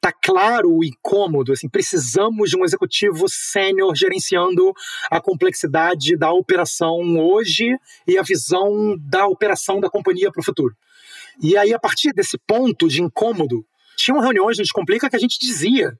tá 0.00 0.12
claro 0.12 0.72
o 0.72 0.82
incômodo, 0.82 1.52
assim, 1.52 1.68
precisamos 1.68 2.50
de 2.50 2.56
um 2.56 2.64
executivo 2.64 3.28
sênior 3.28 3.94
gerenciando 3.94 4.72
a 5.10 5.20
complexidade 5.20 6.16
da 6.16 6.32
operação 6.32 7.18
hoje 7.18 7.76
e 8.06 8.16
a 8.16 8.22
visão 8.22 8.96
da 8.98 9.26
operação 9.26 9.78
da 9.78 9.90
companhia 9.90 10.32
para 10.32 10.40
o 10.40 10.44
futuro. 10.44 10.74
E 11.42 11.56
aí, 11.56 11.74
a 11.74 11.78
partir 11.78 12.12
desse 12.12 12.38
ponto 12.38 12.88
de 12.88 13.02
incômodo, 13.02 13.64
tinham 13.96 14.20
reuniões 14.20 14.56
no 14.56 14.64
Descomplica 14.64 15.10
que 15.10 15.16
a 15.16 15.20
gente 15.20 15.38
dizia: 15.38 15.92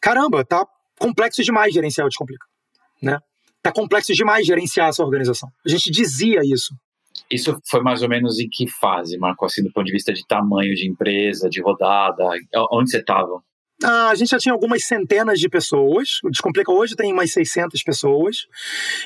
caramba, 0.00 0.44
tá 0.44 0.66
complexo 0.98 1.42
demais 1.42 1.72
gerenciar 1.72 2.06
o 2.06 2.10
Descomplica. 2.10 2.46
Né? 3.00 3.18
Tá 3.62 3.72
complexo 3.72 4.12
demais 4.12 4.46
gerenciar 4.46 4.88
essa 4.88 5.04
organização. 5.04 5.48
A 5.64 5.68
gente 5.68 5.90
dizia 5.90 6.40
isso. 6.44 6.74
Isso 7.30 7.58
foi 7.68 7.80
mais 7.82 8.02
ou 8.02 8.08
menos 8.08 8.38
em 8.38 8.48
que 8.48 8.68
fase, 8.68 9.18
Marco, 9.18 9.44
assim, 9.44 9.62
do 9.62 9.72
ponto 9.72 9.86
de 9.86 9.92
vista 9.92 10.12
de 10.12 10.26
tamanho 10.26 10.74
de 10.74 10.88
empresa, 10.88 11.48
de 11.48 11.60
rodada? 11.60 12.24
Onde 12.72 12.90
você 12.90 12.98
estava? 12.98 13.42
Ah, 13.84 14.08
a 14.08 14.14
gente 14.14 14.30
já 14.30 14.38
tinha 14.38 14.52
algumas 14.52 14.84
centenas 14.84 15.38
de 15.38 15.48
pessoas. 15.48 16.20
O 16.24 16.30
Descomplica 16.30 16.72
hoje 16.72 16.96
tem 16.96 17.12
umas 17.12 17.32
600 17.32 17.82
pessoas. 17.82 18.46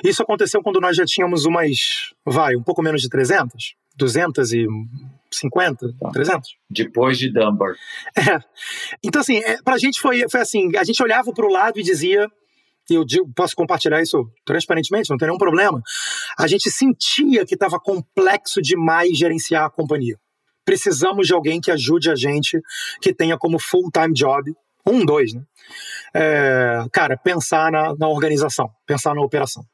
Isso 0.05 0.23
aconteceu 0.23 0.63
quando 0.63 0.81
nós 0.81 0.97
já 0.97 1.05
tínhamos 1.05 1.45
umas, 1.45 2.13
vai, 2.25 2.55
um 2.55 2.63
pouco 2.63 2.83
menos 2.83 3.03
de 3.03 3.09
300, 3.09 3.75
250, 3.97 5.95
tá. 5.99 6.11
300. 6.11 6.51
Depois 6.71 7.19
de 7.19 7.33
Dunbar. 7.33 7.75
É. 8.17 8.39
Então, 9.03 9.21
assim, 9.21 9.39
é, 9.39 9.61
pra 9.63 9.77
gente 9.77 10.01
foi, 10.01 10.29
foi 10.29 10.41
assim: 10.41 10.77
a 10.77 10.85
gente 10.85 11.03
olhava 11.03 11.33
para 11.33 11.47
o 11.47 11.51
lado 11.51 11.81
e 11.81 11.83
dizia, 11.83 12.29
e 12.91 12.95
eu 12.95 13.05
digo, 13.05 13.31
posso 13.35 13.55
compartilhar 13.55 14.03
isso 14.03 14.29
transparentemente, 14.45 15.11
não 15.11 15.17
tem 15.17 15.29
nenhum 15.29 15.39
problema. 15.39 15.81
A 16.39 16.47
gente 16.47 16.71
sentia 16.71 17.47
que 17.47 17.55
estava 17.55 17.79
complexo 17.79 18.61
demais 18.61 19.17
gerenciar 19.17 19.65
a 19.65 19.71
companhia. 19.71 20.19
Precisamos 20.65 21.27
de 21.27 21.33
alguém 21.33 21.61
que 21.61 21.71
ajude 21.71 22.11
a 22.11 22.15
gente, 22.15 22.61
que 23.01 23.15
tenha 23.15 23.39
como 23.39 23.59
full-time 23.59 24.13
job, 24.13 24.53
um, 24.87 25.05
dois, 25.05 25.33
né? 25.33 25.43
É, 26.15 26.85
cara, 26.93 27.17
pensar 27.17 27.71
na, 27.71 27.95
na, 27.97 28.09
organização, 28.09 28.71
pensar 28.87 29.15
na 29.15 29.23
operação. 29.23 29.65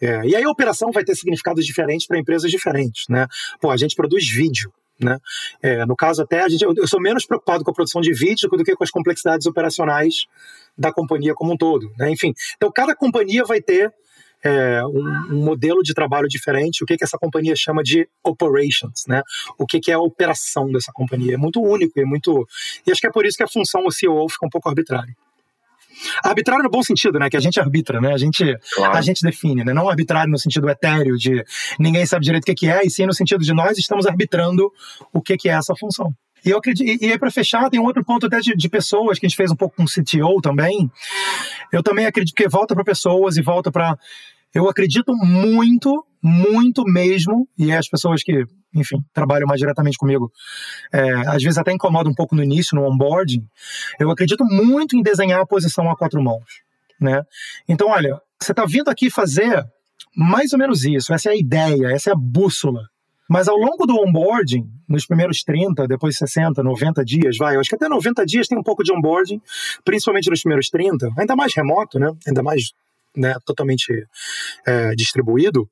É, 0.00 0.26
e 0.26 0.34
aí 0.34 0.42
a 0.42 0.50
operação 0.50 0.90
vai 0.90 1.04
ter 1.04 1.14
significados 1.14 1.64
diferentes 1.64 2.06
para 2.06 2.18
empresas 2.18 2.50
diferentes, 2.50 3.04
né? 3.08 3.26
Pô, 3.60 3.70
a 3.70 3.76
gente 3.76 3.94
produz 3.94 4.28
vídeo, 4.28 4.72
né? 5.00 5.18
É, 5.62 5.84
no 5.86 5.96
caso, 5.96 6.22
até 6.22 6.42
a 6.42 6.48
gente, 6.48 6.62
eu, 6.62 6.86
sou 6.86 7.00
menos 7.00 7.26
preocupado 7.26 7.64
com 7.64 7.70
a 7.70 7.74
produção 7.74 8.00
de 8.00 8.12
vídeo 8.12 8.48
do 8.48 8.64
que 8.64 8.74
com 8.74 8.84
as 8.84 8.90
complexidades 8.90 9.46
operacionais 9.46 10.26
da 10.76 10.92
companhia 10.92 11.34
como 11.34 11.52
um 11.52 11.56
todo. 11.56 11.90
Né? 11.98 12.10
Enfim, 12.10 12.32
então 12.56 12.70
cada 12.72 12.94
companhia 12.94 13.44
vai 13.44 13.60
ter 13.60 13.92
é, 14.42 14.84
um, 14.84 15.34
um, 15.34 15.44
modelo 15.44 15.82
de 15.82 15.92
trabalho 15.92 16.26
diferente, 16.28 16.82
o 16.82 16.86
que, 16.86 16.96
que 16.96 17.04
essa 17.04 17.18
companhia 17.18 17.54
chama 17.56 17.82
de 17.82 18.08
operations, 18.24 19.04
né? 19.06 19.22
O 19.58 19.66
que, 19.66 19.80
que 19.80 19.90
é 19.90 19.94
a 19.94 20.00
operação 20.00 20.70
dessa 20.72 20.90
companhia. 20.94 21.34
É 21.34 21.36
muito 21.36 21.60
único, 21.60 21.98
é 22.00 22.04
muito. 22.04 22.46
E 22.86 22.90
acho 22.90 23.00
que 23.00 23.06
é 23.06 23.12
por 23.12 23.26
isso 23.26 23.36
que 23.36 23.42
a 23.42 23.48
função 23.48 23.84
o 23.84 23.92
CEO 23.92 24.28
fica 24.28 24.46
um 24.46 24.50
pouco 24.50 24.68
arbitrária. 24.68 25.14
Arbitrário 26.24 26.64
no 26.64 26.70
bom 26.70 26.82
sentido, 26.82 27.18
né? 27.18 27.28
Que 27.28 27.36
a 27.36 27.40
gente 27.40 27.60
arbitra, 27.60 28.00
né? 28.00 28.12
A 28.12 28.18
gente, 28.18 28.56
claro. 28.74 28.96
a 28.96 29.00
gente 29.00 29.22
define, 29.22 29.64
né? 29.64 29.72
Não 29.72 29.88
arbitrário 29.88 30.30
no 30.30 30.38
sentido 30.38 30.68
etéreo 30.68 31.16
de 31.16 31.44
ninguém 31.78 32.04
sabe 32.06 32.24
direito 32.24 32.50
o 32.50 32.54
que 32.54 32.66
é, 32.66 32.84
e 32.84 32.90
sim 32.90 33.06
no 33.06 33.14
sentido 33.14 33.44
de 33.44 33.52
nós 33.52 33.78
estamos 33.78 34.06
arbitrando 34.06 34.70
o 35.12 35.20
que 35.20 35.48
é 35.48 35.52
essa 35.52 35.74
função. 35.78 36.12
E 36.44 36.50
eu 36.50 36.58
acredito, 36.58 37.04
e 37.04 37.12
aí 37.12 37.18
para 37.18 37.30
fechar, 37.30 37.68
tem 37.68 37.78
um 37.78 37.84
outro 37.84 38.02
ponto 38.04 38.26
até 38.26 38.40
de, 38.40 38.54
de, 38.54 38.68
pessoas 38.68 39.18
que 39.18 39.26
a 39.26 39.28
gente 39.28 39.36
fez 39.36 39.50
um 39.50 39.56
pouco 39.56 39.76
com 39.76 39.82
o 39.82 39.86
CTO 39.86 40.40
também. 40.40 40.90
Eu 41.70 41.82
também 41.82 42.06
acredito 42.06 42.34
que 42.34 42.48
volta 42.48 42.74
para 42.74 42.82
pessoas 42.82 43.36
e 43.36 43.42
volta 43.42 43.70
para 43.70 43.96
eu 44.54 44.68
acredito 44.68 45.14
muito, 45.14 46.04
muito 46.22 46.82
mesmo, 46.84 47.48
e 47.56 47.70
é 47.70 47.78
as 47.78 47.88
pessoas 47.88 48.22
que, 48.22 48.44
enfim, 48.74 49.04
trabalham 49.12 49.46
mais 49.46 49.60
diretamente 49.60 49.98
comigo, 49.98 50.30
é, 50.92 51.12
às 51.28 51.42
vezes 51.42 51.58
até 51.58 51.72
incomoda 51.72 52.08
um 52.08 52.14
pouco 52.14 52.34
no 52.34 52.42
início, 52.42 52.76
no 52.76 52.86
onboarding, 52.86 53.46
eu 53.98 54.10
acredito 54.10 54.44
muito 54.44 54.96
em 54.96 55.02
desenhar 55.02 55.40
a 55.40 55.46
posição 55.46 55.90
a 55.90 55.96
quatro 55.96 56.22
mãos, 56.22 56.62
né? 57.00 57.22
Então, 57.68 57.88
olha, 57.88 58.20
você 58.40 58.52
está 58.52 58.64
vindo 58.64 58.88
aqui 58.88 59.10
fazer 59.10 59.64
mais 60.16 60.52
ou 60.52 60.58
menos 60.58 60.84
isso, 60.84 61.12
essa 61.12 61.30
é 61.30 61.32
a 61.32 61.36
ideia, 61.36 61.88
essa 61.92 62.10
é 62.10 62.12
a 62.12 62.16
bússola. 62.16 62.88
Mas 63.28 63.46
ao 63.46 63.56
longo 63.56 63.86
do 63.86 63.94
onboarding, 63.94 64.68
nos 64.88 65.06
primeiros 65.06 65.44
30, 65.44 65.86
depois 65.86 66.16
60, 66.16 66.64
90 66.64 67.04
dias, 67.04 67.36
vai, 67.36 67.54
eu 67.54 67.60
acho 67.60 67.68
que 67.68 67.76
até 67.76 67.88
90 67.88 68.26
dias 68.26 68.48
tem 68.48 68.58
um 68.58 68.62
pouco 68.62 68.82
de 68.82 68.92
onboarding, 68.92 69.40
principalmente 69.84 70.28
nos 70.28 70.40
primeiros 70.40 70.68
30, 70.68 71.10
ainda 71.16 71.36
mais 71.36 71.54
remoto, 71.54 71.96
né? 72.00 72.10
Ainda 72.26 72.42
mais 72.42 72.72
né, 73.16 73.36
totalmente 73.46 74.04
é, 74.66 74.96
distribuído, 74.96 75.70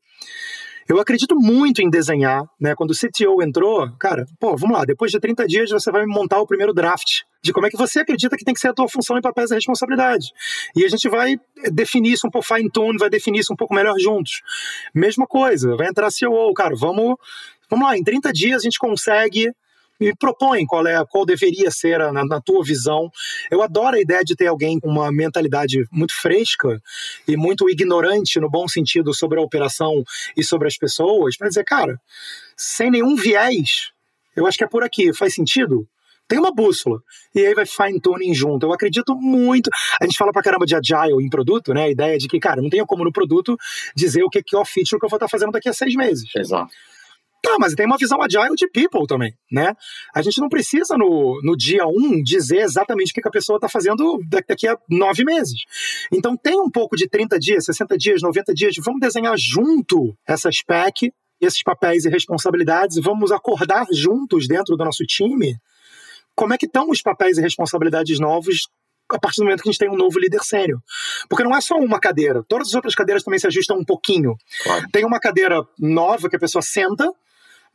eu 0.88 0.98
acredito 0.98 1.36
muito 1.36 1.82
em 1.82 1.90
desenhar, 1.90 2.42
né? 2.58 2.74
Quando 2.74 2.92
o 2.92 2.94
CTO 2.94 3.42
entrou, 3.42 3.90
cara, 3.98 4.24
pô, 4.40 4.56
vamos 4.56 4.76
lá, 4.76 4.84
depois 4.86 5.10
de 5.10 5.20
30 5.20 5.46
dias 5.46 5.70
você 5.70 5.92
vai 5.92 6.06
montar 6.06 6.40
o 6.40 6.46
primeiro 6.46 6.72
draft 6.72 7.22
de 7.42 7.52
como 7.52 7.66
é 7.66 7.70
que 7.70 7.76
você 7.76 8.00
acredita 8.00 8.36
que 8.36 8.44
tem 8.44 8.54
que 8.54 8.60
ser 8.60 8.68
a 8.68 8.72
tua 8.72 8.88
função 8.88 9.18
em 9.18 9.20
papéis 9.20 9.50
e 9.50 9.54
responsabilidade. 9.54 10.26
E 10.74 10.84
a 10.84 10.88
gente 10.88 11.08
vai 11.08 11.36
definir 11.72 12.12
isso 12.12 12.26
um 12.26 12.30
pouco 12.30 12.46
fine 12.46 12.70
tune, 12.70 12.98
vai 12.98 13.10
definir 13.10 13.40
isso 13.40 13.52
um 13.52 13.56
pouco 13.56 13.74
melhor 13.74 13.98
juntos. 13.98 14.40
Mesma 14.94 15.26
coisa, 15.26 15.76
vai 15.76 15.88
entrar 15.88 16.10
CEO, 16.10 16.52
cara, 16.54 16.74
vamos, 16.74 17.16
vamos 17.70 17.86
lá, 17.86 17.96
em 17.96 18.02
30 18.02 18.32
dias 18.32 18.62
a 18.62 18.64
gente 18.64 18.78
consegue 18.78 19.52
me 19.98 20.14
propõe 20.14 20.64
qual 20.66 20.86
é 20.86 21.04
qual 21.06 21.24
deveria 21.24 21.70
ser 21.70 22.00
a, 22.00 22.12
na, 22.12 22.24
na, 22.24 22.40
tua 22.40 22.64
visão. 22.64 23.10
Eu 23.50 23.62
adoro 23.62 23.96
a 23.96 24.00
ideia 24.00 24.22
de 24.22 24.36
ter 24.36 24.46
alguém 24.46 24.78
com 24.78 24.88
uma 24.88 25.10
mentalidade 25.10 25.84
muito 25.90 26.14
fresca 26.14 26.80
e 27.26 27.36
muito 27.36 27.68
ignorante 27.68 28.40
no 28.40 28.50
bom 28.50 28.68
sentido 28.68 29.12
sobre 29.14 29.38
a 29.38 29.42
operação 29.42 30.02
e 30.36 30.44
sobre 30.44 30.68
as 30.68 30.76
pessoas, 30.76 31.36
para 31.36 31.48
dizer, 31.48 31.64
cara, 31.64 32.00
sem 32.56 32.90
nenhum 32.90 33.16
viés, 33.16 33.90
eu 34.36 34.46
acho 34.46 34.56
que 34.56 34.64
é 34.64 34.68
por 34.68 34.84
aqui, 34.84 35.12
faz 35.12 35.34
sentido? 35.34 35.86
Tem 36.28 36.38
uma 36.38 36.52
bússola. 36.52 37.00
E 37.34 37.40
aí 37.40 37.54
vai 37.54 37.64
fine 37.64 37.98
tuning 37.98 38.34
junto. 38.34 38.66
Eu 38.66 38.72
acredito 38.72 39.16
muito. 39.16 39.70
A 39.98 40.04
gente 40.04 40.16
fala 40.16 40.30
pra 40.30 40.42
caramba 40.42 40.66
de 40.66 40.76
agile 40.76 41.24
em 41.24 41.30
produto, 41.30 41.72
né? 41.72 41.84
A 41.84 41.88
ideia 41.88 42.18
de 42.18 42.28
que, 42.28 42.38
cara, 42.38 42.60
não 42.60 42.68
tenho 42.68 42.86
como 42.86 43.02
no 43.02 43.10
produto 43.10 43.56
dizer 43.96 44.22
o 44.22 44.28
que 44.28 44.38
é 44.54 44.58
o 44.58 44.64
feature 44.64 45.00
que 45.00 45.06
eu 45.06 45.08
vou 45.08 45.16
estar 45.16 45.28
fazendo 45.28 45.52
daqui 45.52 45.70
a 45.70 45.72
seis 45.72 45.94
meses. 45.96 46.28
Exato. 46.36 46.70
Tá, 47.42 47.56
mas 47.58 47.74
tem 47.74 47.86
uma 47.86 47.96
visão 47.96 48.20
agile 48.20 48.54
de 48.56 48.68
people 48.68 49.06
também, 49.06 49.32
né? 49.50 49.72
A 50.14 50.20
gente 50.22 50.40
não 50.40 50.48
precisa 50.48 50.96
no, 50.96 51.40
no 51.42 51.56
dia 51.56 51.86
um 51.86 52.20
dizer 52.22 52.62
exatamente 52.62 53.10
o 53.10 53.14
que 53.14 53.26
a 53.26 53.30
pessoa 53.30 53.58
está 53.58 53.68
fazendo 53.68 54.18
daqui 54.48 54.66
a 54.66 54.76
nove 54.90 55.24
meses. 55.24 55.60
Então 56.12 56.36
tem 56.36 56.60
um 56.60 56.70
pouco 56.70 56.96
de 56.96 57.08
30 57.08 57.38
dias, 57.38 57.64
60 57.64 57.96
dias, 57.96 58.22
90 58.22 58.52
dias, 58.52 58.74
vamos 58.84 59.00
desenhar 59.00 59.36
junto 59.36 60.16
essa 60.26 60.50
spec, 60.50 61.12
esses 61.40 61.62
papéis 61.62 62.04
e 62.04 62.10
responsabilidades, 62.10 62.98
vamos 63.00 63.30
acordar 63.30 63.86
juntos 63.92 64.48
dentro 64.48 64.76
do 64.76 64.84
nosso 64.84 65.04
time 65.04 65.56
como 66.34 66.54
é 66.54 66.58
que 66.58 66.66
estão 66.66 66.88
os 66.88 67.02
papéis 67.02 67.36
e 67.36 67.40
responsabilidades 67.40 68.20
novos 68.20 68.68
a 69.10 69.18
partir 69.18 69.40
do 69.40 69.44
momento 69.44 69.62
que 69.62 69.68
a 69.68 69.72
gente 69.72 69.78
tem 69.78 69.90
um 69.90 69.96
novo 69.96 70.18
líder 70.18 70.40
sério. 70.42 70.80
Porque 71.28 71.42
não 71.42 71.56
é 71.56 71.60
só 71.60 71.76
uma 71.76 71.98
cadeira, 71.98 72.44
todas 72.48 72.68
as 72.68 72.74
outras 72.74 72.94
cadeiras 72.94 73.24
também 73.24 73.40
se 73.40 73.46
ajustam 73.46 73.78
um 73.78 73.84
pouquinho. 73.84 74.36
Claro. 74.62 74.86
Tem 74.92 75.04
uma 75.04 75.18
cadeira 75.18 75.62
nova 75.78 76.28
que 76.28 76.36
a 76.36 76.38
pessoa 76.38 76.62
senta, 76.62 77.10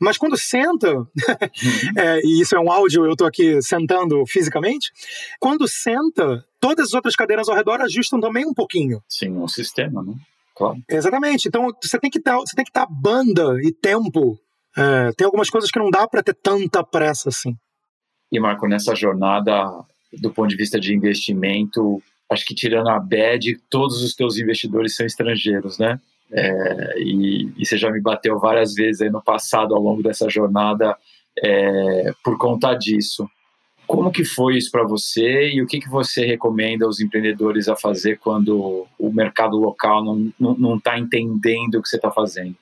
mas 0.04 0.18
quando 0.18 0.38
senta, 0.38 0.92
uhum. 0.94 1.08
é, 1.98 2.20
e 2.24 2.42
isso 2.42 2.56
é 2.56 2.60
um 2.60 2.72
áudio, 2.72 3.06
eu 3.06 3.14
estou 3.14 3.26
aqui 3.26 3.62
sentando 3.62 4.24
fisicamente, 4.28 4.92
quando 5.40 5.68
senta, 5.68 6.46
todas 6.60 6.88
as 6.88 6.94
outras 6.94 7.16
cadeiras 7.16 7.48
ao 7.48 7.56
redor 7.56 7.82
ajustam 7.82 8.20
também 8.20 8.46
um 8.46 8.54
pouquinho. 8.54 9.02
Sim, 9.08 9.32
um 9.32 9.48
sistema, 9.48 10.04
né? 10.04 10.14
Claro. 10.56 10.78
Exatamente. 10.90 11.48
Então 11.48 11.70
você 11.82 12.00
tem 12.00 12.10
que 12.10 12.20
dar, 12.20 12.38
você 12.38 12.56
tem 12.56 12.66
que 12.66 12.72
dar 12.72 12.86
banda 12.86 13.58
e 13.64 13.72
tempo. 13.72 14.38
É, 14.78 15.12
tem 15.14 15.26
algumas 15.26 15.50
coisas 15.50 15.72
que 15.72 15.80
não 15.80 15.90
dá 15.90 16.08
para 16.08 16.22
ter 16.22 16.36
tanta 16.36 16.84
pressa 16.84 17.30
assim. 17.30 17.56
E 18.32 18.40
Marco, 18.40 18.68
nessa 18.68 18.96
jornada, 18.96 19.84
do 20.20 20.32
ponto 20.32 20.50
de 20.50 20.56
vista 20.56 20.80
de 20.80 20.94
investimento, 20.94 22.02
acho 22.30 22.46
que 22.46 22.56
tirando 22.56 22.90
a 22.90 23.00
BED, 23.00 23.60
todos 23.70 24.04
os 24.04 24.16
teus 24.16 24.38
investidores 24.38 24.96
são 24.96 25.06
estrangeiros, 25.06 25.78
né? 25.78 26.00
É, 26.36 27.00
e, 27.00 27.52
e, 27.58 27.66
você 27.66 27.78
já 27.78 27.92
me 27.92 28.02
bateu 28.02 28.40
várias 28.40 28.74
vezes 28.74 29.12
no 29.12 29.22
passado, 29.22 29.76
ao 29.76 29.82
longo 29.82 30.02
dessa 30.02 30.28
jornada, 30.28 30.98
é, 31.38 32.12
por 32.24 32.38
conta 32.38 32.74
disso. 32.74 33.30
Como 33.86 34.12
que 34.12 34.26
foi 34.26 34.58
isso 34.58 34.72
para 34.72 34.84
você 34.84 35.50
e 35.52 35.62
o 35.62 35.68
que, 35.68 35.80
que 35.80 35.90
você 35.90 36.26
recomenda 36.26 36.86
aos 36.86 37.00
empreendedores 37.00 37.68
a 37.68 37.76
fazer 37.76 38.18
quando 38.18 38.88
o 38.98 39.12
mercado 39.12 39.58
local 39.58 40.04
não 40.40 40.78
está 40.78 40.92
tá 40.92 41.00
entendendo 41.00 41.76
o 41.76 41.82
que 41.82 41.90
você 41.90 41.98
está 41.98 42.10
fazendo? 42.10 42.56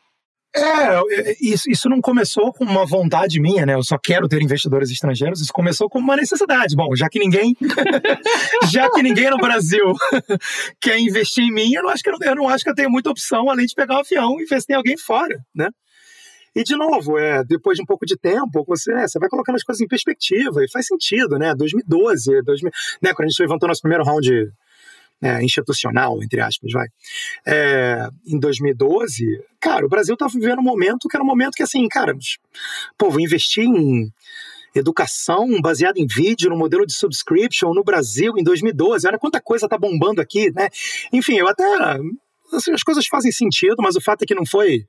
É, 0.54 1.36
isso, 1.40 1.70
isso 1.70 1.88
não 1.88 2.02
começou 2.02 2.52
com 2.52 2.66
uma 2.66 2.86
vontade 2.86 3.40
minha, 3.40 3.66
né? 3.66 3.74
Eu 3.74 3.84
só 3.84 3.98
quero 3.98 4.28
ter 4.28 4.42
investidores 4.42 4.92
estrangeiros. 4.92 5.40
Isso 5.40 5.54
começou 5.54 5.90
com 5.90 6.00
uma 6.00 6.16
necessidade. 6.16 6.76
Bom, 6.76 6.94
já 6.96 7.08
que 7.08 7.20
ninguém, 7.20 7.56
já 8.70 8.90
que 8.90 9.02
ninguém 9.02 9.30
no 9.30 9.38
Brasil 9.38 9.94
quer 10.82 11.00
investir 11.00 11.44
em 11.44 11.54
mim, 11.54 11.74
eu 11.74 11.84
não 11.84 11.90
acho 11.90 12.04
que 12.04 12.10
eu, 12.10 12.18
eu 12.22 12.36
não 12.36 12.50
acho 12.50 12.64
que 12.66 12.70
eu 12.70 12.76
tenho 12.76 12.90
muita 12.90 13.10
opção 13.10 13.50
além 13.50 13.66
de 13.66 13.74
pegar 13.74 13.96
um 13.96 14.00
avião 14.00 14.40
e 14.40 14.44
investir 14.44 14.74
em 14.74 14.78
alguém 14.78 14.98
fora, 14.98 15.40
né? 15.56 15.70
E 16.54 16.64
de 16.66 16.76
novo, 16.76 17.18
é, 17.18 17.46
depois 17.46 17.78
de 17.78 17.84
um 17.84 17.86
pouco 17.86 18.06
de 18.06 18.18
tempo, 18.18 18.66
você, 18.68 18.94
é, 18.94 19.08
você 19.08 19.18
vai 19.20 19.30
colocando 19.30 19.56
as 19.56 19.64
coisas 19.64 19.80
em 19.80 19.88
perspectiva 19.88 20.62
e 20.64 20.70
faz 20.70 20.86
sentido, 20.86 21.38
né? 21.40 21.56
2012, 21.56 22.42
2000, 22.44 22.72
né? 23.02 23.14
Quando 23.14 23.28
a 23.28 23.30
gente 23.30 23.40
levantou 23.40 23.70
nosso 23.70 23.82
primeiro 23.82 24.04
round 24.04 24.52
é, 25.22 25.44
institucional, 25.44 26.22
entre 26.24 26.42
aspas, 26.42 26.72
vai. 26.72 26.88
É, 27.46 28.08
em 28.26 28.40
2012, 28.40 29.24
cara, 29.60 29.86
o 29.86 29.90
Brasil 29.90 30.14
estava 30.14 30.32
vivendo 30.32 30.60
um 30.60 30.64
momento 30.64 31.08
que 31.08 31.16
era 31.16 31.24
um 31.24 31.28
momento 31.28 31.54
que, 31.54 31.64
assim, 31.64 31.88
cara, 31.88 32.14
pô, 32.98 33.10
vou 33.10 33.22
investir 33.22 33.64
em 33.64 34.12
educação 34.74 35.62
baseada 35.62 36.00
em 36.00 36.08
vídeo, 36.08 36.50
no 36.50 36.58
modelo 36.58 36.86
de 36.86 36.94
subscription 36.94 37.74
no 37.74 37.84
Brasil 37.84 38.34
em 38.38 38.44
2012. 38.44 39.08
Olha 39.08 39.20
quanta 39.20 39.42
coisa 39.42 39.68
tá 39.68 39.78
bombando 39.78 40.22
aqui, 40.22 40.52
né? 40.52 40.70
Enfim, 41.12 41.36
eu 41.36 41.48
até 41.48 41.64
assim, 42.54 42.72
as 42.72 42.84
coisas 42.84 43.06
fazem 43.08 43.32
sentido, 43.32 43.76
mas 43.80 43.96
o 43.96 44.02
fato 44.02 44.24
é 44.24 44.26
que 44.26 44.36
não 44.36 44.46
foi 44.46 44.86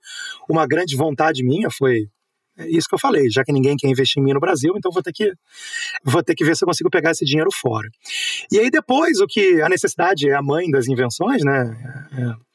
uma 0.49 0.67
grande 0.67 0.97
vontade 0.97 1.45
minha, 1.45 1.69
foi 1.71 2.09
é 2.59 2.69
isso 2.69 2.87
que 2.89 2.95
eu 2.95 2.99
falei, 2.99 3.31
já 3.31 3.43
que 3.45 3.53
ninguém 3.53 3.77
quer 3.77 3.89
investir 3.89 4.21
em 4.21 4.25
mim 4.25 4.33
no 4.33 4.41
Brasil, 4.41 4.75
então 4.77 4.91
vou 4.93 5.03
ter 5.03 5.13
que 5.13 5.33
vou 6.05 6.23
ter 6.23 6.35
que 6.35 6.45
ver 6.45 6.57
se 6.57 6.65
eu 6.65 6.67
consigo 6.67 6.91
pegar 6.91 7.13
esse 7.13 7.25
dinheiro 7.25 7.51
fora. 7.53 7.89
E 8.51 8.59
aí 8.59 8.71
depois 8.71 9.21
o 9.21 9.27
que 9.27 9.63
a 9.63 9.69
necessidade 9.69 10.29
é 10.29 10.35
a 10.35 10.43
mãe 10.43 10.71
das 10.71 10.87
invenções, 10.87 11.43
né? 11.45 12.09
É, 12.13 12.53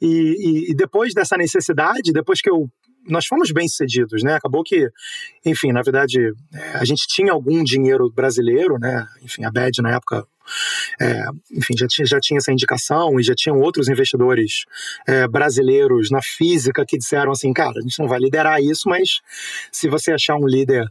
e, 0.00 0.70
e, 0.70 0.74
depois 0.74 1.14
dessa 1.14 1.36
necessidade, 1.36 2.12
depois 2.12 2.40
que 2.40 2.50
eu 2.50 2.68
nós 3.08 3.26
fomos 3.26 3.50
bem 3.50 3.66
sucedidos, 3.66 4.22
né? 4.22 4.34
Acabou 4.34 4.62
que, 4.62 4.88
enfim, 5.44 5.72
na 5.72 5.82
verdade, 5.82 6.32
é, 6.54 6.76
a 6.76 6.84
gente 6.84 7.06
tinha 7.08 7.32
algum 7.32 7.62
dinheiro 7.64 8.10
brasileiro, 8.10 8.78
né? 8.78 9.06
Enfim, 9.22 9.44
a 9.44 9.50
BED 9.50 9.82
na 9.82 9.96
época 9.96 10.24
é, 11.00 11.24
enfim, 11.52 11.74
já 11.76 11.86
tinha, 11.86 12.06
já 12.06 12.20
tinha 12.20 12.38
essa 12.38 12.52
indicação 12.52 13.18
e 13.18 13.22
já 13.22 13.34
tinham 13.34 13.58
outros 13.58 13.88
investidores 13.88 14.64
é, 15.06 15.26
brasileiros 15.28 16.10
na 16.10 16.20
física 16.22 16.84
que 16.86 16.98
disseram 16.98 17.32
assim, 17.32 17.52
cara, 17.52 17.78
a 17.78 17.82
gente 17.82 17.98
não 17.98 18.08
vai 18.08 18.18
liderar 18.18 18.60
isso, 18.60 18.88
mas 18.88 19.20
se 19.70 19.88
você 19.88 20.12
achar 20.12 20.36
um 20.36 20.46
líder 20.46 20.86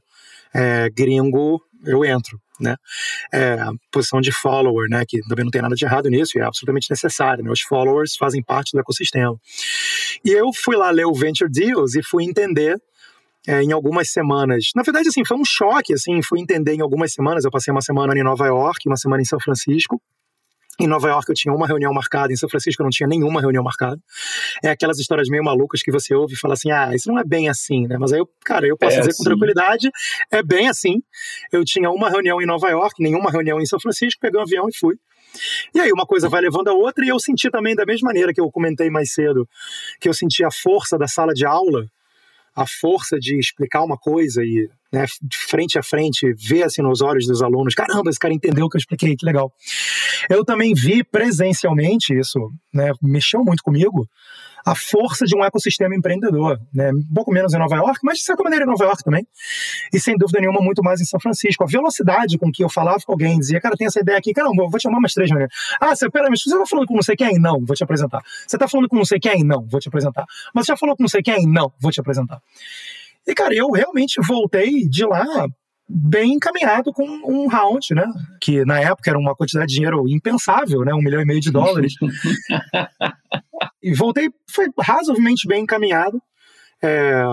é, 0.54 0.90
gringo, 0.90 1.62
eu 1.86 2.04
entro. 2.06 2.40
Né? 2.60 2.76
É, 3.34 3.58
posição 3.92 4.22
de 4.22 4.32
follower, 4.32 4.88
né? 4.88 5.04
que 5.08 5.20
também 5.28 5.44
não 5.44 5.50
tem 5.50 5.64
nada 5.64 5.74
de 5.74 5.84
errado 5.84 6.08
nisso, 6.10 6.38
e 6.38 6.42
é 6.42 6.44
absolutamente 6.44 6.92
necessário. 6.92 7.44
Né? 7.44 7.50
Os 7.52 7.62
followers 7.62 8.16
fazem 8.16 8.44
parte 8.44 8.72
do 8.74 8.80
ecossistema. 8.80 9.36
E 10.24 10.30
eu 10.30 10.52
fui 10.54 10.76
lá 10.76 10.92
ler 10.92 11.08
o 11.08 11.14
Venture 11.14 11.50
Deals 11.50 11.96
e 11.96 12.04
fui 12.04 12.24
entender 12.24 12.78
é, 13.48 13.62
em 13.64 13.72
algumas 13.72 14.12
semanas. 14.12 14.72
Na 14.76 14.84
verdade, 14.84 15.10
assim, 15.10 15.26
foi 15.26 15.38
um 15.38 15.46
choque, 15.46 15.94
assim, 15.94 16.22
fui 16.22 16.40
entender 16.40 16.74
em 16.74 16.82
algumas 16.82 17.14
semanas. 17.14 17.44
Eu 17.44 17.52
passei 17.52 17.72
uma 17.72 17.82
semana 17.82 18.18
em 18.18 18.24
Nova 18.24 18.46
York, 18.46 18.88
uma 18.88 18.98
semana 18.98 19.22
em 19.22 19.26
São 19.26 19.40
Francisco. 19.40 20.02
Em 20.80 20.88
Nova 20.88 21.10
York 21.10 21.30
eu 21.30 21.36
tinha 21.36 21.54
uma 21.54 21.68
reunião 21.68 21.94
marcada, 21.94 22.34
em 22.34 22.36
São 22.36 22.50
Francisco 22.50 22.82
eu 22.82 22.86
não 22.86 22.90
tinha 22.90 23.08
nenhuma 23.08 23.40
reunião 23.40 23.64
marcada. 23.64 24.00
É 24.64 24.70
aquelas 24.70 25.00
histórias 25.00 25.28
meio 25.30 25.44
malucas 25.44 25.84
que 25.84 25.92
você 25.92 26.16
ouve 26.16 26.34
e 26.34 26.38
fala 26.38 26.54
assim: 26.54 26.72
ah, 26.72 26.90
isso 26.96 27.12
não 27.12 27.20
é 27.20 27.24
bem 27.24 27.50
assim, 27.50 27.88
né? 27.88 27.98
Mas 28.00 28.14
aí 28.14 28.20
eu, 28.20 28.30
cara, 28.44 28.66
eu 28.66 28.78
posso 28.78 28.96
é 28.96 29.00
dizer 29.00 29.12
assim. 29.12 29.24
com 29.24 29.30
tranquilidade, 29.30 29.92
é 30.32 30.42
bem 30.42 30.70
assim. 30.70 31.02
Eu 31.52 31.64
tinha 31.64 31.92
uma 31.92 32.10
reunião 32.10 32.42
em 32.42 32.46
Nova 32.46 32.68
York, 32.70 32.96
nenhuma 33.00 33.30
reunião 33.30 33.60
em 33.60 33.66
São 33.66 33.80
Francisco, 33.80 34.20
peguei 34.22 34.40
um 34.40 34.44
avião 34.44 34.68
e 34.68 34.76
fui. 34.76 34.96
E 35.76 35.80
aí 35.80 35.92
uma 35.92 36.06
coisa 36.06 36.28
vai 36.30 36.42
levando 36.42 36.70
a 36.70 36.74
outra, 36.74 37.06
e 37.06 37.10
eu 37.10 37.20
senti 37.20 37.50
também, 37.52 37.76
da 37.76 37.86
mesma 37.86 38.08
maneira 38.08 38.34
que 38.34 38.42
eu 38.42 38.50
comentei 38.50 38.90
mais 38.90 39.14
cedo, 39.14 39.48
que 40.00 40.10
eu 40.10 40.14
senti 40.14 40.44
a 40.44 40.50
força 40.52 40.98
da 40.98 41.08
sala 41.08 41.34
de 41.34 41.46
aula 41.46 41.86
a 42.56 42.66
força 42.68 43.18
de 43.18 43.40
explicar 43.40 43.84
uma 43.84 43.98
coisa 43.98 44.44
e, 44.44 44.68
né, 44.92 45.06
frente 45.48 45.80
a 45.80 45.84
frente, 45.84 46.34
ver 46.34 46.64
assim 46.64 46.82
nos 46.82 47.02
olhos 47.02 47.26
dos 47.26 47.42
alunos, 47.42 47.74
caramba, 47.74 48.10
esse 48.10 48.20
cara 48.20 48.34
entendeu 48.34 48.66
o 48.66 48.70
que 48.70 48.78
eu 48.78 48.80
expliquei, 48.80 49.16
que 49.16 49.26
legal. 49.26 49.52
Eu 50.34 50.46
também 50.46 50.74
vi 50.74 51.04
presencialmente 51.04 52.18
isso, 52.18 52.40
né, 52.74 52.92
mexeu 53.02 53.44
muito 53.44 53.64
comigo, 53.64 54.08
a 54.66 54.76
força 54.76 55.26
de 55.26 55.36
um 55.36 55.44
ecossistema 55.44 55.96
empreendedor, 55.96 56.60
né? 56.74 56.92
Um 56.92 57.14
pouco 57.14 57.32
menos 57.32 57.54
em 57.54 57.58
Nova 57.58 57.76
York, 57.76 58.00
mas 58.04 58.20
de 58.20 58.24
certa 58.24 58.44
maneira 58.44 58.64
em 58.64 58.68
Nova 58.68 58.84
York 58.84 59.04
também. 59.04 59.26
E 59.92 60.00
sem 60.00 60.16
dúvida 60.16 60.40
nenhuma, 60.40 60.62
muito 60.62 60.84
mais 60.84 61.02
em 61.02 61.06
São 61.06 61.20
Francisco. 61.20 61.64
A 61.64 61.68
velocidade 61.68 62.38
com 62.38 62.52
que 62.52 62.64
eu 62.64 62.70
falava 62.70 63.00
com 63.06 63.12
alguém, 63.12 63.40
dizia, 63.40 63.60
cara, 63.60 63.76
tem 63.76 63.88
essa 63.88 64.00
ideia 64.00 64.18
aqui, 64.18 64.34
cara, 64.34 64.50
vou 64.56 64.70
te 64.70 64.84
chamar 64.84 65.00
umas 65.00 65.14
três 65.14 65.30
reuniões. 65.30 65.52
Ah, 65.80 65.96
você, 65.96 66.10
pera, 66.10 66.30
mas 66.30 66.44
você 66.44 66.58
tá 66.58 66.66
falando 66.66 66.88
com 66.88 66.96
não 66.96 67.02
sei 67.02 67.16
quem? 67.16 67.40
Não, 67.40 67.66
vou 67.66 67.76
te 67.76 67.84
apresentar. 67.84 68.22
Você 68.48 68.58
tá 68.58 68.68
falando 68.68 68.88
com 68.88 68.96
não 68.98 69.06
sei 69.06 69.20
quem? 69.20 69.44
Não, 69.44 69.66
vou 69.68 69.80
te 69.80 69.88
apresentar. 69.88 70.26
Mas 70.54 70.66
você 70.66 70.74
já 70.74 70.78
falou 70.78 70.96
com 70.96 71.04
não 71.04 71.10
sei 71.10 71.22
quem? 71.22 71.48
Não, 71.48 71.74
vou 71.80 71.92
te 71.92 72.00
apresentar. 72.00 72.40
E, 73.28 73.34
cara, 73.34 73.54
eu 73.56 73.72
realmente 73.72 74.20
voltei 74.22 74.88
de 74.88 75.06
lá 75.06 75.48
bem 75.94 76.34
encaminhado 76.34 76.92
com 76.94 77.04
um 77.04 77.48
round, 77.48 77.94
né? 77.94 78.06
Que 78.42 78.64
na 78.66 78.80
época 78.80 79.10
era 79.10 79.20
uma 79.20 79.36
quantidade 79.36 79.68
de 79.68 79.76
dinheiro 79.76 80.08
impensável, 80.08 80.82
né? 80.82 80.94
Um 80.94 81.02
milhão 81.02 81.22
e 81.22 81.26
meio 81.26 81.42
de 81.42 81.52
dólares. 81.52 81.94
e 83.84 83.94
voltei, 83.94 84.30
foi 84.50 84.68
razoavelmente 84.80 85.48
bem 85.48 85.64
encaminhado. 85.64 86.22
É, 86.84 87.24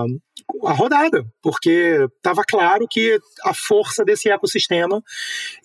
a 0.63 0.73
rodada, 0.73 1.25
porque 1.41 2.07
estava 2.17 2.43
claro 2.43 2.87
que 2.89 3.19
a 3.43 3.53
força 3.53 4.03
desse 4.03 4.29
ecossistema 4.29 5.01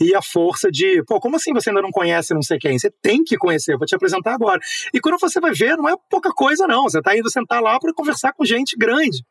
e 0.01 0.15
a 0.15 0.23
força 0.23 0.71
de, 0.71 1.03
pô, 1.05 1.19
como 1.19 1.37
assim 1.37 1.53
você 1.53 1.71
ainda 1.71 1.83
não 1.83 1.91
conhece 1.91 2.35
não 2.35 2.43
sei 2.43 2.59
quem? 2.59 2.79
Você 2.79 2.91
tem 2.91 3.23
que 3.25 3.37
conhecer, 3.37 3.77
vou 3.77 3.87
te 3.87 3.95
apresentar 3.95 4.35
agora. 4.35 4.61
E 4.93 5.01
quando 5.01 5.19
você 5.19 5.41
vai 5.41 5.53
ver, 5.53 5.77
não 5.77 5.89
é 5.89 5.95
pouca 6.11 6.31
coisa, 6.31 6.67
não. 6.67 6.85
Você 6.85 6.99
está 6.99 7.17
indo 7.17 7.31
sentar 7.31 7.63
lá 7.63 7.79
para 7.79 7.93
conversar 7.95 8.33
com 8.33 8.45
gente 8.45 8.77
grande 8.77 9.25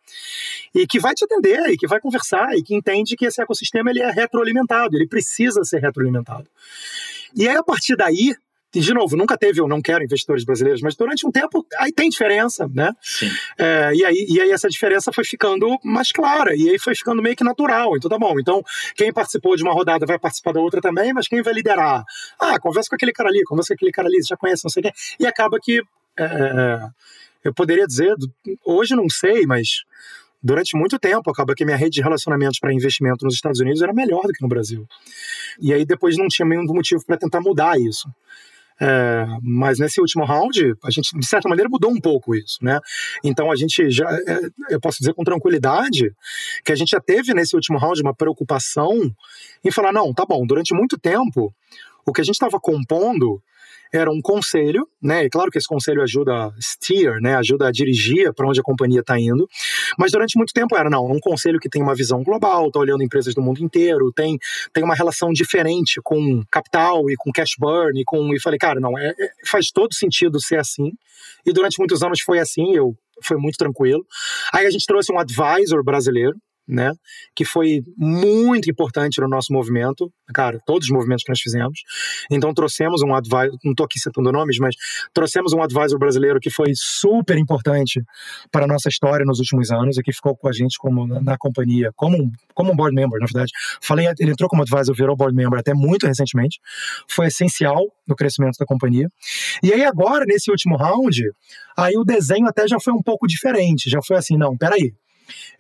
e 0.73 0.87
que 0.87 0.99
vai 0.99 1.13
te 1.13 1.25
atender 1.25 1.69
e 1.69 1.77
que 1.77 1.87
vai 1.87 1.99
conversar 1.99 2.55
e 2.55 2.63
que 2.63 2.75
entende 2.75 3.15
que 3.15 3.25
esse 3.25 3.41
ecossistema 3.41 3.89
ele 3.89 4.01
é 4.01 4.09
retroalimentado, 4.09 4.95
ele 4.95 5.07
precisa 5.07 5.63
ser 5.63 5.79
retroalimentado. 5.79 6.49
E 7.35 7.47
aí, 7.47 7.55
a 7.55 7.63
partir 7.63 7.95
daí, 7.95 8.35
de 8.79 8.93
novo, 8.93 9.15
nunca 9.15 9.37
teve, 9.37 9.59
eu 9.59 9.67
não 9.67 9.81
quero 9.81 10.03
investidores 10.03 10.43
brasileiros, 10.43 10.81
mas 10.81 10.95
durante 10.95 11.25
um 11.27 11.31
tempo 11.31 11.65
aí 11.77 11.91
tem 11.91 12.09
diferença, 12.09 12.67
né? 12.73 12.91
É, 13.57 13.91
e, 13.93 14.03
aí, 14.03 14.25
e 14.29 14.41
aí 14.41 14.51
essa 14.51 14.67
diferença 14.67 15.11
foi 15.11 15.23
ficando 15.23 15.77
mais 15.83 16.11
clara, 16.11 16.55
e 16.55 16.69
aí 16.69 16.79
foi 16.79 16.95
ficando 16.95 17.21
meio 17.21 17.35
que 17.35 17.43
natural. 17.43 17.95
Então 17.95 18.09
tá 18.09 18.17
bom. 18.17 18.39
Então, 18.39 18.63
quem 18.95 19.13
participou 19.13 19.55
de 19.55 19.63
uma 19.63 19.73
rodada 19.73 20.05
vai 20.05 20.17
participar 20.17 20.53
da 20.53 20.59
outra 20.59 20.81
também, 20.81 21.13
mas 21.13 21.27
quem 21.27 21.41
vai 21.41 21.53
liderar? 21.53 22.03
Ah, 22.39 22.59
conversa 22.59 22.89
com 22.89 22.95
aquele 22.95 23.11
cara 23.13 23.29
ali, 23.29 23.43
conversa 23.43 23.69
com 23.69 23.75
aquele 23.75 23.91
cara 23.91 24.07
ali, 24.07 24.21
você 24.21 24.29
já 24.29 24.37
conhece, 24.37 24.63
não 24.63 24.71
sei 24.71 24.83
quem. 24.83 24.93
E 25.19 25.25
acaba 25.25 25.59
que. 25.61 25.81
É, 26.17 26.87
eu 27.43 27.53
poderia 27.53 27.85
dizer, 27.85 28.15
hoje 28.63 28.95
não 28.95 29.09
sei, 29.09 29.45
mas 29.45 29.83
durante 30.41 30.75
muito 30.75 30.97
tempo, 30.99 31.29
acaba 31.29 31.53
que 31.55 31.63
minha 31.63 31.77
rede 31.77 31.95
de 31.95 32.01
relacionamentos 32.01 32.59
para 32.59 32.73
investimento 32.73 33.25
nos 33.25 33.35
Estados 33.35 33.59
Unidos 33.59 33.81
era 33.81 33.93
melhor 33.93 34.23
do 34.23 34.33
que 34.33 34.41
no 34.41 34.47
Brasil. 34.47 34.87
E 35.59 35.73
aí 35.73 35.85
depois 35.85 36.17
não 36.17 36.27
tinha 36.27 36.47
nenhum 36.47 36.63
motivo 36.65 37.03
para 37.05 37.17
tentar 37.17 37.41
mudar 37.41 37.79
isso. 37.79 38.09
É, 38.81 39.25
mas 39.41 39.79
nesse 39.79 40.01
último 40.01 40.25
round, 40.25 40.75
a 40.83 40.89
gente, 40.89 41.17
de 41.17 41.25
certa 41.25 41.47
maneira, 41.47 41.69
mudou 41.69 41.91
um 41.91 41.99
pouco 41.99 42.35
isso, 42.35 42.57
né? 42.61 42.79
Então 43.23 43.51
a 43.51 43.55
gente 43.55 43.89
já, 43.89 44.09
é, 44.27 44.39
eu 44.69 44.79
posso 44.79 44.99
dizer 44.99 45.13
com 45.13 45.23
tranquilidade 45.23 46.11
que 46.65 46.71
a 46.71 46.75
gente 46.75 46.89
já 46.89 46.99
teve 46.99 47.33
nesse 47.33 47.55
último 47.55 47.77
round 47.77 48.01
uma 48.01 48.13
preocupação 48.13 49.13
em 49.63 49.71
falar: 49.71 49.93
não, 49.93 50.13
tá 50.13 50.25
bom, 50.25 50.45
durante 50.45 50.73
muito 50.73 50.97
tempo, 50.97 51.53
o 52.05 52.11
que 52.11 52.21
a 52.21 52.23
gente 52.23 52.35
estava 52.35 52.59
compondo 52.59 53.41
era 53.93 54.11
um 54.11 54.19
conselho, 54.21 54.87
né? 55.01 55.25
E 55.25 55.29
claro 55.29 55.51
que 55.51 55.57
esse 55.59 55.67
conselho 55.67 56.01
ajuda 56.01 56.33
a 56.33 56.51
steer, 56.59 57.21
né? 57.21 57.35
Ajuda 57.35 57.67
a 57.67 57.71
dirigir 57.71 58.33
para 58.33 58.47
onde 58.47 58.59
a 58.59 58.63
companhia 58.63 59.01
está 59.01 59.19
indo. 59.19 59.47
Mas 59.99 60.11
durante 60.11 60.35
muito 60.35 60.51
tempo 60.51 60.75
era 60.75 60.89
não, 60.89 61.05
um 61.05 61.19
conselho 61.19 61.59
que 61.59 61.69
tem 61.69 61.81
uma 61.81 61.93
visão 61.93 62.23
global, 62.23 62.67
está 62.67 62.79
olhando 62.79 63.03
empresas 63.03 63.35
do 63.35 63.41
mundo 63.41 63.63
inteiro, 63.63 64.11
tem, 64.11 64.39
tem 64.73 64.83
uma 64.83 64.95
relação 64.95 65.31
diferente 65.31 66.01
com 66.03 66.43
capital 66.49 67.07
e 67.09 67.15
com 67.15 67.31
cash 67.31 67.53
burn 67.59 68.01
e 68.01 68.03
com 68.03 68.33
e 68.33 68.41
falei, 68.41 68.57
cara, 68.57 68.79
não, 68.79 68.97
é, 68.97 69.09
é 69.09 69.29
faz 69.45 69.69
todo 69.71 69.93
sentido 69.93 70.41
ser 70.41 70.59
assim. 70.59 70.91
E 71.45 71.53
durante 71.53 71.77
muitos 71.77 72.01
anos 72.01 72.19
foi 72.21 72.39
assim, 72.39 72.75
eu 72.75 72.95
foi 73.21 73.37
muito 73.37 73.57
tranquilo. 73.57 74.05
Aí 74.51 74.65
a 74.65 74.71
gente 74.71 74.87
trouxe 74.87 75.13
um 75.13 75.19
advisor 75.19 75.83
brasileiro, 75.83 76.35
né? 76.67 76.93
Que 77.35 77.43
foi 77.43 77.81
muito 77.97 78.69
importante 78.69 79.19
no 79.19 79.27
nosso 79.27 79.51
movimento, 79.51 80.11
cara, 80.33 80.59
todos 80.65 80.87
os 80.87 80.91
movimentos 80.91 81.23
que 81.23 81.31
nós 81.31 81.39
fizemos. 81.39 81.81
Então 82.31 82.53
trouxemos 82.53 83.01
um 83.01 83.13
advisor, 83.13 83.57
não 83.63 83.71
estou 83.71 83.85
aqui 83.85 83.99
citando 83.99 84.31
nomes, 84.31 84.57
mas 84.59 84.75
trouxemos 85.13 85.53
um 85.53 85.61
advisor 85.61 85.99
brasileiro 85.99 86.39
que 86.39 86.49
foi 86.49 86.71
super 86.75 87.37
importante 87.37 88.01
para 88.51 88.65
a 88.65 88.67
nossa 88.67 88.89
história 88.89 89.25
nos 89.25 89.39
últimos 89.39 89.71
anos 89.71 89.97
e 89.97 90.01
que 90.01 90.13
ficou 90.13 90.35
com 90.35 90.47
a 90.47 90.53
gente 90.53 90.77
como 90.77 91.05
na, 91.05 91.21
na 91.21 91.37
companhia, 91.37 91.91
como 91.95 92.17
um, 92.17 92.31
como 92.53 92.71
um 92.71 92.75
board 92.75 92.95
member, 92.95 93.19
na 93.19 93.25
verdade. 93.25 93.51
Falei, 93.81 94.07
ele 94.19 94.31
entrou 94.31 94.49
como 94.49 94.61
advisor, 94.61 94.95
virou 94.95 95.15
board 95.15 95.35
member 95.35 95.59
até 95.59 95.73
muito 95.73 96.07
recentemente. 96.07 96.59
Foi 97.09 97.27
essencial 97.27 97.81
no 98.07 98.15
crescimento 98.15 98.57
da 98.57 98.65
companhia. 98.65 99.09
E 99.61 99.73
aí 99.73 99.83
agora, 99.83 100.25
nesse 100.25 100.49
último 100.49 100.77
round, 100.77 101.21
aí 101.77 101.95
o 101.97 102.03
desenho 102.03 102.47
até 102.47 102.67
já 102.67 102.79
foi 102.79 102.93
um 102.93 103.01
pouco 103.01 103.27
diferente. 103.27 103.89
Já 103.89 103.99
foi 104.01 104.17
assim, 104.17 104.37
não, 104.37 104.57
peraí, 104.57 104.93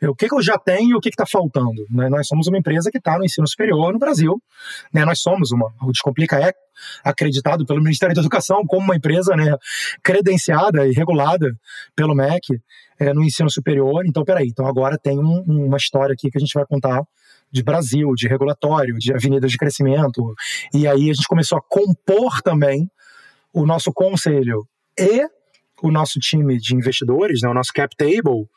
o 0.01 0.15
que, 0.15 0.27
que 0.27 0.35
eu 0.35 0.41
já 0.41 0.57
tenho 0.57 0.91
e 0.91 0.95
o 0.95 0.99
que 0.99 1.09
está 1.09 1.25
faltando. 1.25 1.85
Né? 1.89 2.09
Nós 2.09 2.27
somos 2.27 2.47
uma 2.47 2.57
empresa 2.57 2.91
que 2.91 2.97
está 2.97 3.17
no 3.17 3.25
ensino 3.25 3.47
superior 3.47 3.91
no 3.93 3.99
Brasil. 3.99 4.41
Né? 4.93 5.05
Nós 5.05 5.19
somos 5.19 5.51
uma. 5.51 5.71
O 5.81 5.91
Descomplica 5.91 6.37
é 6.39 6.53
acreditado 7.03 7.65
pelo 7.65 7.81
Ministério 7.81 8.15
da 8.15 8.21
Educação 8.21 8.63
como 8.67 8.83
uma 8.83 8.95
empresa 8.95 9.35
né, 9.35 9.55
credenciada 10.03 10.87
e 10.87 10.91
regulada 10.91 11.47
pelo 11.95 12.15
MEC 12.15 12.59
é, 12.99 13.13
no 13.13 13.23
ensino 13.23 13.49
superior. 13.49 14.05
Então, 14.05 14.23
peraí, 14.23 14.47
então 14.47 14.67
agora 14.67 14.97
tem 14.97 15.19
um, 15.19 15.43
uma 15.47 15.77
história 15.77 16.13
aqui 16.13 16.29
que 16.29 16.37
a 16.37 16.41
gente 16.41 16.53
vai 16.53 16.65
contar 16.65 17.03
de 17.51 17.63
Brasil, 17.63 18.13
de 18.15 18.27
regulatório, 18.27 18.97
de 18.97 19.13
avenidas 19.13 19.51
de 19.51 19.57
crescimento. 19.57 20.33
E 20.73 20.87
aí 20.87 21.09
a 21.09 21.13
gente 21.13 21.27
começou 21.27 21.57
a 21.57 21.61
compor 21.61 22.41
também 22.41 22.89
o 23.53 23.65
nosso 23.65 23.93
conselho 23.93 24.67
e 24.97 25.23
o 25.83 25.91
nosso 25.91 26.19
time 26.19 26.57
de 26.57 26.75
investidores, 26.75 27.41
né, 27.43 27.49
o 27.49 27.53
nosso 27.53 27.71
cap 27.73 27.95
table, 27.95 28.47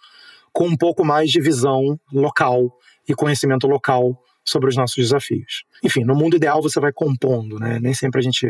com 0.57 0.69
um 0.69 0.77
pouco 0.77 1.05
mais 1.05 1.31
de 1.31 1.39
visão 1.39 2.01
local 2.11 2.73
e 3.07 3.15
conhecimento 3.15 3.67
local 3.67 4.19
sobre 4.43 4.71
os 4.71 4.75
nossos 4.75 4.97
desafios. 4.97 5.65
Enfim, 5.85 6.03
no 6.03 6.15
mundo 6.15 6.35
ideal 6.35 6.63
você 6.63 6.81
vai 6.81 6.91
compondo, 6.95 7.59
né? 7.59 7.79
Nem 7.79 7.93
sempre 7.93 8.21
a 8.21 8.23
gente 8.23 8.49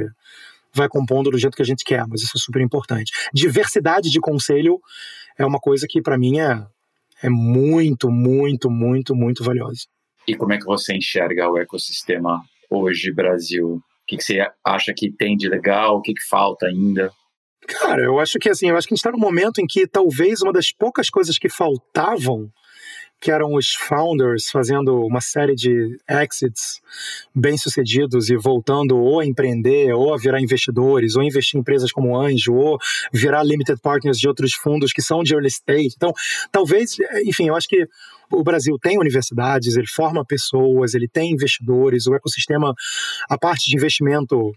vai 0.73 0.88
compondo 0.88 1.33
do 1.33 1.38
jeito 1.38 1.57
que 1.57 1.62
a 1.62 1.66
gente 1.66 1.83
quer, 1.85 2.07
mas 2.07 2.23
isso 2.23 2.37
é 2.37 2.38
super 2.38 2.62
importante. 2.62 3.11
Diversidade 3.35 4.09
de 4.09 4.21
conselho 4.21 4.79
é 5.37 5.45
uma 5.45 5.59
coisa 5.59 5.85
que 5.90 6.01
para 6.01 6.16
mim 6.16 6.38
é, 6.38 6.64
é 7.25 7.29
muito, 7.29 8.09
muito, 8.09 8.71
muito, 8.71 9.12
muito 9.12 9.42
valiosa. 9.42 9.81
E 10.29 10.37
como 10.37 10.53
é 10.53 10.59
que 10.59 10.64
você 10.64 10.95
enxerga 10.95 11.51
o 11.51 11.59
ecossistema 11.59 12.40
hoje, 12.71 13.12
Brasil? 13.12 13.66
O 13.66 13.83
que, 14.07 14.23
você 14.23 14.47
acha 14.64 14.95
que 14.97 15.11
tem 15.11 15.37
de 15.37 15.49
legal? 15.49 15.97
O 15.97 16.03
que 16.03 16.12
falta 16.31 16.66
ainda? 16.66 17.11
Cara, 17.64 18.03
eu 18.03 18.19
acho 18.19 18.38
que 18.38 18.49
assim, 18.49 18.69
eu 18.69 18.77
acho 18.77 18.87
que 18.87 18.95
a 18.95 18.97
gente 18.97 19.05
está 19.05 19.12
num 19.12 19.19
momento 19.19 19.61
em 19.61 19.66
que 19.66 19.87
talvez 19.87 20.42
uma 20.42 20.53
das 20.53 20.73
poucas 20.73 21.11
coisas 21.11 21.38
que 21.38 21.49
faltavam, 21.49 22.51
que 23.21 23.31
eram 23.31 23.55
os 23.55 23.73
founders 23.73 24.51
fazendo 24.51 25.01
uma 25.01 25.21
série 25.21 25.55
de 25.55 25.97
exits 26.09 26.81
bem-sucedidos 27.35 28.29
e 28.29 28.37
voltando 28.37 28.97
ou 28.97 29.21
a 29.21 29.27
empreender, 29.27 29.92
ou 29.95 30.12
a 30.12 30.19
virar 30.19 30.40
investidores, 30.40 31.16
ou 31.16 31.23
investir 31.23 31.57
em 31.57 31.61
empresas 31.61 31.90
como 31.90 32.16
Anjo, 32.16 32.55
ou 32.55 32.79
virar 33.12 33.42
limited 33.42 33.81
partners 33.81 34.19
de 34.19 34.29
outros 34.29 34.53
fundos 34.53 34.92
que 34.92 35.01
são 35.01 35.23
de 35.23 35.35
early 35.35 35.49
stage. 35.49 35.95
Então, 35.97 36.12
talvez, 36.53 36.97
enfim, 37.25 37.49
eu 37.49 37.57
acho 37.57 37.69
que 37.69 37.88
o 38.31 38.45
Brasil 38.45 38.77
tem 38.79 38.99
universidades, 38.99 39.77
ele 39.77 39.87
forma 39.87 40.25
pessoas, 40.25 40.95
ele 40.95 41.09
tem 41.09 41.33
investidores, 41.33 42.07
o 42.07 42.14
ecossistema, 42.14 42.75
a 43.29 43.38
parte 43.38 43.71
de 43.71 43.77
investimento 43.77 44.53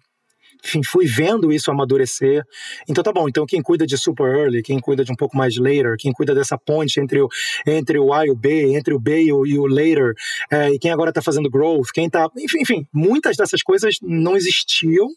enfim, 0.64 0.82
fui 0.84 1.06
vendo 1.06 1.52
isso 1.52 1.72
amadurecer. 1.72 2.44
Então 2.88 3.04
tá 3.04 3.12
bom, 3.12 3.28
então 3.28 3.46
quem 3.46 3.62
cuida 3.62 3.86
de 3.86 3.98
super 3.98 4.26
early, 4.26 4.62
quem 4.62 4.80
cuida 4.80 5.04
de 5.04 5.12
um 5.12 5.16
pouco 5.16 5.38
mais 5.38 5.58
later, 5.58 5.96
quem 5.98 6.12
cuida 6.12 6.36
dessa 6.36 6.58
ponte 6.58 7.00
entre 7.00 7.22
o, 7.22 7.30
entre 7.66 7.98
o 7.98 8.14
A 8.14 8.26
e 8.26 8.30
o 8.30 8.36
B, 8.36 8.76
entre 8.76 8.94
o 8.94 9.00
B 9.00 9.24
e 9.24 9.34
o, 9.34 9.46
e 9.46 9.58
o 9.58 9.66
later, 9.66 10.14
é, 10.52 10.72
e 10.72 10.80
quem 10.80 10.92
agora 10.92 11.14
tá 11.14 11.22
fazendo 11.22 11.50
growth, 11.50 11.90
quem 11.94 12.10
tá. 12.10 12.30
Enfim, 12.38 12.60
enfim, 12.62 12.88
muitas 12.94 13.38
dessas 13.38 13.62
coisas 13.64 13.96
não 14.02 14.36
existiam, 14.36 15.08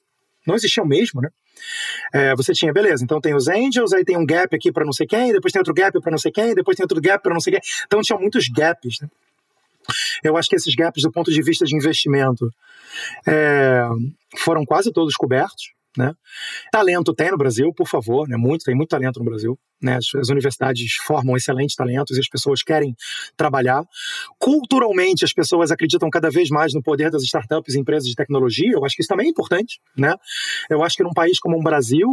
não 0.46 0.54
existiam 0.54 0.86
mesmo, 0.86 1.20
né? 1.20 1.28
É, 2.12 2.34
você 2.34 2.52
tinha, 2.52 2.72
beleza, 2.72 3.04
então 3.04 3.20
tem 3.20 3.34
os 3.34 3.46
angels, 3.48 3.92
aí 3.92 4.04
tem 4.04 4.16
um 4.16 4.26
gap 4.26 4.54
aqui 4.54 4.72
para 4.72 4.84
não 4.84 4.92
sei 4.92 5.06
quem, 5.06 5.32
depois 5.32 5.52
tem 5.52 5.60
outro 5.60 5.74
gap 5.74 6.00
para 6.00 6.10
não 6.10 6.18
sei 6.18 6.32
quem, 6.32 6.54
depois 6.54 6.76
tem 6.76 6.84
outro 6.84 7.00
gap 7.00 7.22
para 7.22 7.32
não 7.32 7.40
sei 7.40 7.54
quem. 7.54 7.62
Então 7.86 8.00
tinha 8.00 8.18
muitos 8.18 8.48
gaps, 8.48 8.96
né? 9.00 9.08
Eu 10.22 10.36
acho 10.36 10.48
que 10.48 10.56
esses 10.56 10.74
gaps, 10.74 11.02
do 11.02 11.12
ponto 11.12 11.30
de 11.30 11.42
vista 11.42 11.64
de 11.64 11.76
investimento, 11.76 12.48
é, 13.26 13.82
foram 14.38 14.64
quase 14.64 14.92
todos 14.92 15.14
cobertos. 15.14 15.72
Né? 15.96 16.12
Talento 16.70 17.12
tem 17.12 17.30
no 17.30 17.36
Brasil, 17.36 17.72
por 17.74 17.86
favor, 17.86 18.26
né? 18.26 18.36
muito, 18.36 18.64
tem 18.64 18.74
muito 18.74 18.88
talento 18.88 19.18
no 19.18 19.24
Brasil. 19.24 19.58
Né? 19.82 19.96
As, 19.96 20.06
as, 20.14 20.28
universidades 20.30 20.94
formam 21.04 21.36
excelentes 21.36 21.76
talentos 21.76 22.16
e 22.16 22.20
as 22.20 22.28
pessoas 22.28 22.62
querem 22.62 22.94
trabalhar. 23.36 23.84
Culturalmente, 24.38 25.24
as 25.24 25.34
pessoas 25.34 25.70
acreditam 25.70 26.08
cada 26.08 26.30
vez 26.30 26.48
mais 26.48 26.72
no 26.72 26.82
poder 26.82 27.10
das 27.10 27.22
startups 27.24 27.74
e 27.74 27.80
empresas 27.80 28.08
de 28.08 28.14
tecnologia. 28.14 28.72
Eu 28.72 28.84
acho 28.84 28.96
que 28.96 29.02
isso 29.02 29.08
também 29.08 29.26
é 29.26 29.30
importante. 29.30 29.80
Né? 29.96 30.14
Eu 30.70 30.82
acho 30.82 30.96
que 30.96 31.02
num 31.02 31.12
país 31.12 31.38
como 31.38 31.58
o 31.58 31.62
Brasil, 31.62 32.08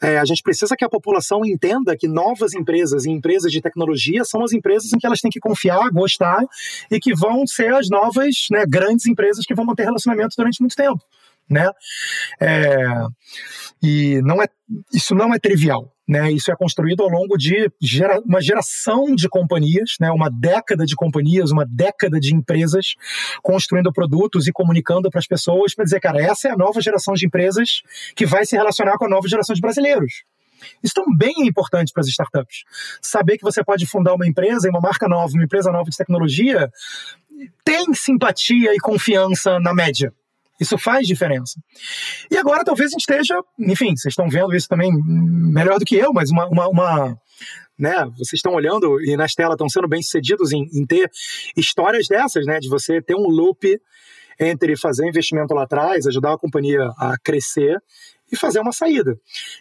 é, 0.00 0.18
a 0.18 0.24
gente 0.24 0.42
precisa 0.42 0.74
que 0.74 0.84
a 0.84 0.88
população 0.88 1.44
entenda 1.44 1.96
que 1.96 2.08
novas 2.08 2.54
empresas 2.54 3.04
e 3.04 3.10
empresas 3.10 3.52
de 3.52 3.60
tecnologia 3.60 4.24
são 4.24 4.42
as 4.42 4.52
empresas 4.52 4.92
em 4.94 4.98
que 4.98 5.06
elas 5.06 5.20
têm 5.20 5.30
que 5.30 5.40
confiar, 5.40 5.90
gostar 5.90 6.42
e 6.90 6.98
que 6.98 7.14
vão 7.14 7.46
ser 7.46 7.74
as 7.74 7.90
novas 7.90 8.46
né, 8.50 8.64
grandes 8.66 9.06
empresas 9.06 9.44
que 9.44 9.54
vão 9.54 9.66
manter 9.66 9.84
relacionamento 9.84 10.34
durante 10.36 10.60
muito 10.60 10.76
tempo. 10.76 11.04
Né? 11.50 11.68
É, 12.40 12.76
e 13.82 14.20
não 14.22 14.40
é, 14.40 14.46
isso 14.92 15.14
não 15.14 15.34
é 15.34 15.38
trivial. 15.38 15.92
Né, 16.08 16.32
isso 16.32 16.50
é 16.50 16.56
construído 16.56 17.04
ao 17.04 17.08
longo 17.08 17.36
de 17.36 17.70
gera, 17.80 18.18
uma 18.26 18.42
geração 18.42 19.14
de 19.14 19.28
companhias, 19.28 19.90
né, 20.00 20.10
uma 20.10 20.28
década 20.28 20.84
de 20.84 20.96
companhias, 20.96 21.52
uma 21.52 21.64
década 21.64 22.18
de 22.18 22.34
empresas 22.34 22.96
construindo 23.44 23.92
produtos 23.92 24.48
e 24.48 24.52
comunicando 24.52 25.08
para 25.08 25.20
as 25.20 25.26
pessoas 25.28 25.72
para 25.72 25.84
dizer, 25.84 26.00
cara, 26.00 26.20
essa 26.20 26.48
é 26.48 26.50
a 26.50 26.56
nova 26.56 26.80
geração 26.80 27.14
de 27.14 27.26
empresas 27.26 27.82
que 28.16 28.26
vai 28.26 28.44
se 28.44 28.56
relacionar 28.56 28.98
com 28.98 29.04
a 29.04 29.08
nova 29.08 29.28
geração 29.28 29.54
de 29.54 29.60
brasileiros. 29.60 30.24
Isso 30.82 30.94
também 30.94 31.32
é 31.42 31.46
importante 31.46 31.92
para 31.92 32.00
as 32.00 32.08
startups. 32.08 32.64
Saber 33.00 33.38
que 33.38 33.44
você 33.44 33.62
pode 33.62 33.86
fundar 33.86 34.14
uma 34.14 34.26
empresa, 34.26 34.68
uma 34.68 34.80
marca 34.80 35.06
nova, 35.06 35.32
uma 35.32 35.44
empresa 35.44 35.70
nova 35.70 35.88
de 35.88 35.96
tecnologia, 35.96 36.70
tem 37.64 37.94
simpatia 37.94 38.74
e 38.74 38.78
confiança 38.78 39.60
na 39.60 39.72
média. 39.72 40.12
Isso 40.60 40.76
faz 40.76 41.06
diferença. 41.06 41.58
E 42.30 42.36
agora 42.36 42.64
talvez 42.64 42.90
a 42.90 42.92
gente 42.92 43.00
esteja, 43.00 43.40
enfim, 43.58 43.96
vocês 43.96 44.12
estão 44.12 44.28
vendo 44.28 44.54
isso 44.54 44.68
também 44.68 44.90
melhor 44.92 45.78
do 45.78 45.84
que 45.84 45.96
eu, 45.96 46.12
mas 46.12 46.30
uma, 46.30 46.46
uma, 46.48 46.68
uma 46.68 47.18
né? 47.78 48.04
Vocês 48.18 48.34
estão 48.34 48.52
olhando 48.52 49.00
e 49.02 49.16
nas 49.16 49.32
telas 49.32 49.54
estão 49.54 49.68
sendo 49.68 49.88
bem 49.88 50.02
sucedidos 50.02 50.52
em, 50.52 50.68
em, 50.72 50.86
ter 50.86 51.10
histórias 51.56 52.06
dessas, 52.06 52.44
né? 52.44 52.58
De 52.58 52.68
você 52.68 53.00
ter 53.00 53.14
um 53.14 53.26
loop 53.26 53.80
entre 54.38 54.76
fazer 54.76 55.08
investimento 55.08 55.54
lá 55.54 55.64
atrás, 55.64 56.06
ajudar 56.06 56.34
a 56.34 56.38
companhia 56.38 56.90
a 56.98 57.16
crescer 57.22 57.78
e 58.30 58.36
fazer 58.36 58.60
uma 58.60 58.72
saída. 58.72 59.18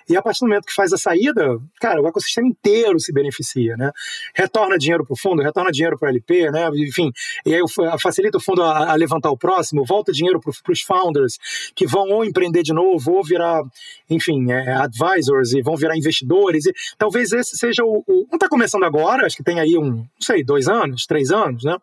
E 0.08 0.16
a 0.16 0.22
partir 0.22 0.42
do 0.42 0.48
momento 0.48 0.66
que 0.66 0.74
faz 0.74 0.94
a 0.94 0.98
saída, 0.98 1.58
cara, 1.80 2.02
o 2.02 2.08
ecossistema 2.08 2.48
inteiro 2.48 3.00
se 3.00 3.12
beneficia, 3.12 3.76
né? 3.76 3.92
Retorna 4.36 4.78
dinheiro 4.78 5.06
para 5.06 5.14
o 5.14 5.18
fundo, 5.18 5.42
retorna 5.42 5.72
dinheiro 5.72 5.98
para 5.98 6.08
o 6.08 6.10
LP, 6.10 6.52
né? 6.52 6.70
Enfim, 6.76 7.12
e 7.46 7.54
aí 7.54 7.62
facilita 8.00 8.38
o 8.38 8.42
fundo 8.42 8.62
a, 8.64 8.92
a 8.92 8.96
levantar 8.96 9.32
o 9.32 9.38
próximo, 9.38 9.86
volta 9.86 10.12
dinheiro 10.12 10.40
para 10.40 10.72
os 10.72 10.82
founders 10.82 11.38
que 11.76 11.88
vão 11.88 12.10
ou 12.10 12.24
empreender 12.24 12.64
de 12.64 12.74
novo 12.74 13.14
ou 13.14 13.24
virar, 13.24 13.62
enfim, 14.10 14.52
é, 14.52 14.74
advisors 14.74 15.54
e 15.54 15.62
vão 15.62 15.76
virar 15.76 15.98
investidores. 15.98 16.66
E 16.66 16.74
talvez 16.98 17.32
esse 17.32 17.58
seja 17.58 17.84
o, 17.84 18.04
o 18.08 18.28
não 18.30 18.36
está 18.36 18.48
começando 18.48 18.84
agora, 18.84 19.26
acho 19.26 19.36
que 19.36 19.44
tem 19.44 19.60
aí 19.60 19.78
um, 19.78 19.90
não 19.90 20.08
sei, 20.22 20.44
dois 20.44 20.68
anos, 20.68 21.06
três 21.06 21.32
anos, 21.32 21.64
né? 21.64 21.78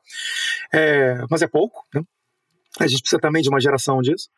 É, 0.73 1.25
mas 1.31 1.43
é 1.43 1.47
pouco, 1.47 1.85
né? 1.95 2.03
A 2.79 2.87
gente 2.87 3.01
precisa 3.01 3.21
também 3.21 3.43
de 3.43 3.49
uma 3.49 3.61
geração 3.61 4.01
disso. 4.01 4.29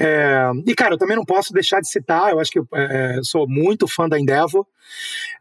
É, 0.00 0.50
e, 0.66 0.74
cara, 0.74 0.94
eu 0.94 0.98
também 0.98 1.16
não 1.16 1.24
posso 1.24 1.52
deixar 1.52 1.80
de 1.80 1.88
citar, 1.88 2.30
eu 2.30 2.40
acho 2.40 2.50
que 2.50 2.60
é, 2.74 3.18
sou 3.22 3.46
muito 3.48 3.86
fã 3.86 4.08
da 4.08 4.18
Endeavor, 4.18 4.66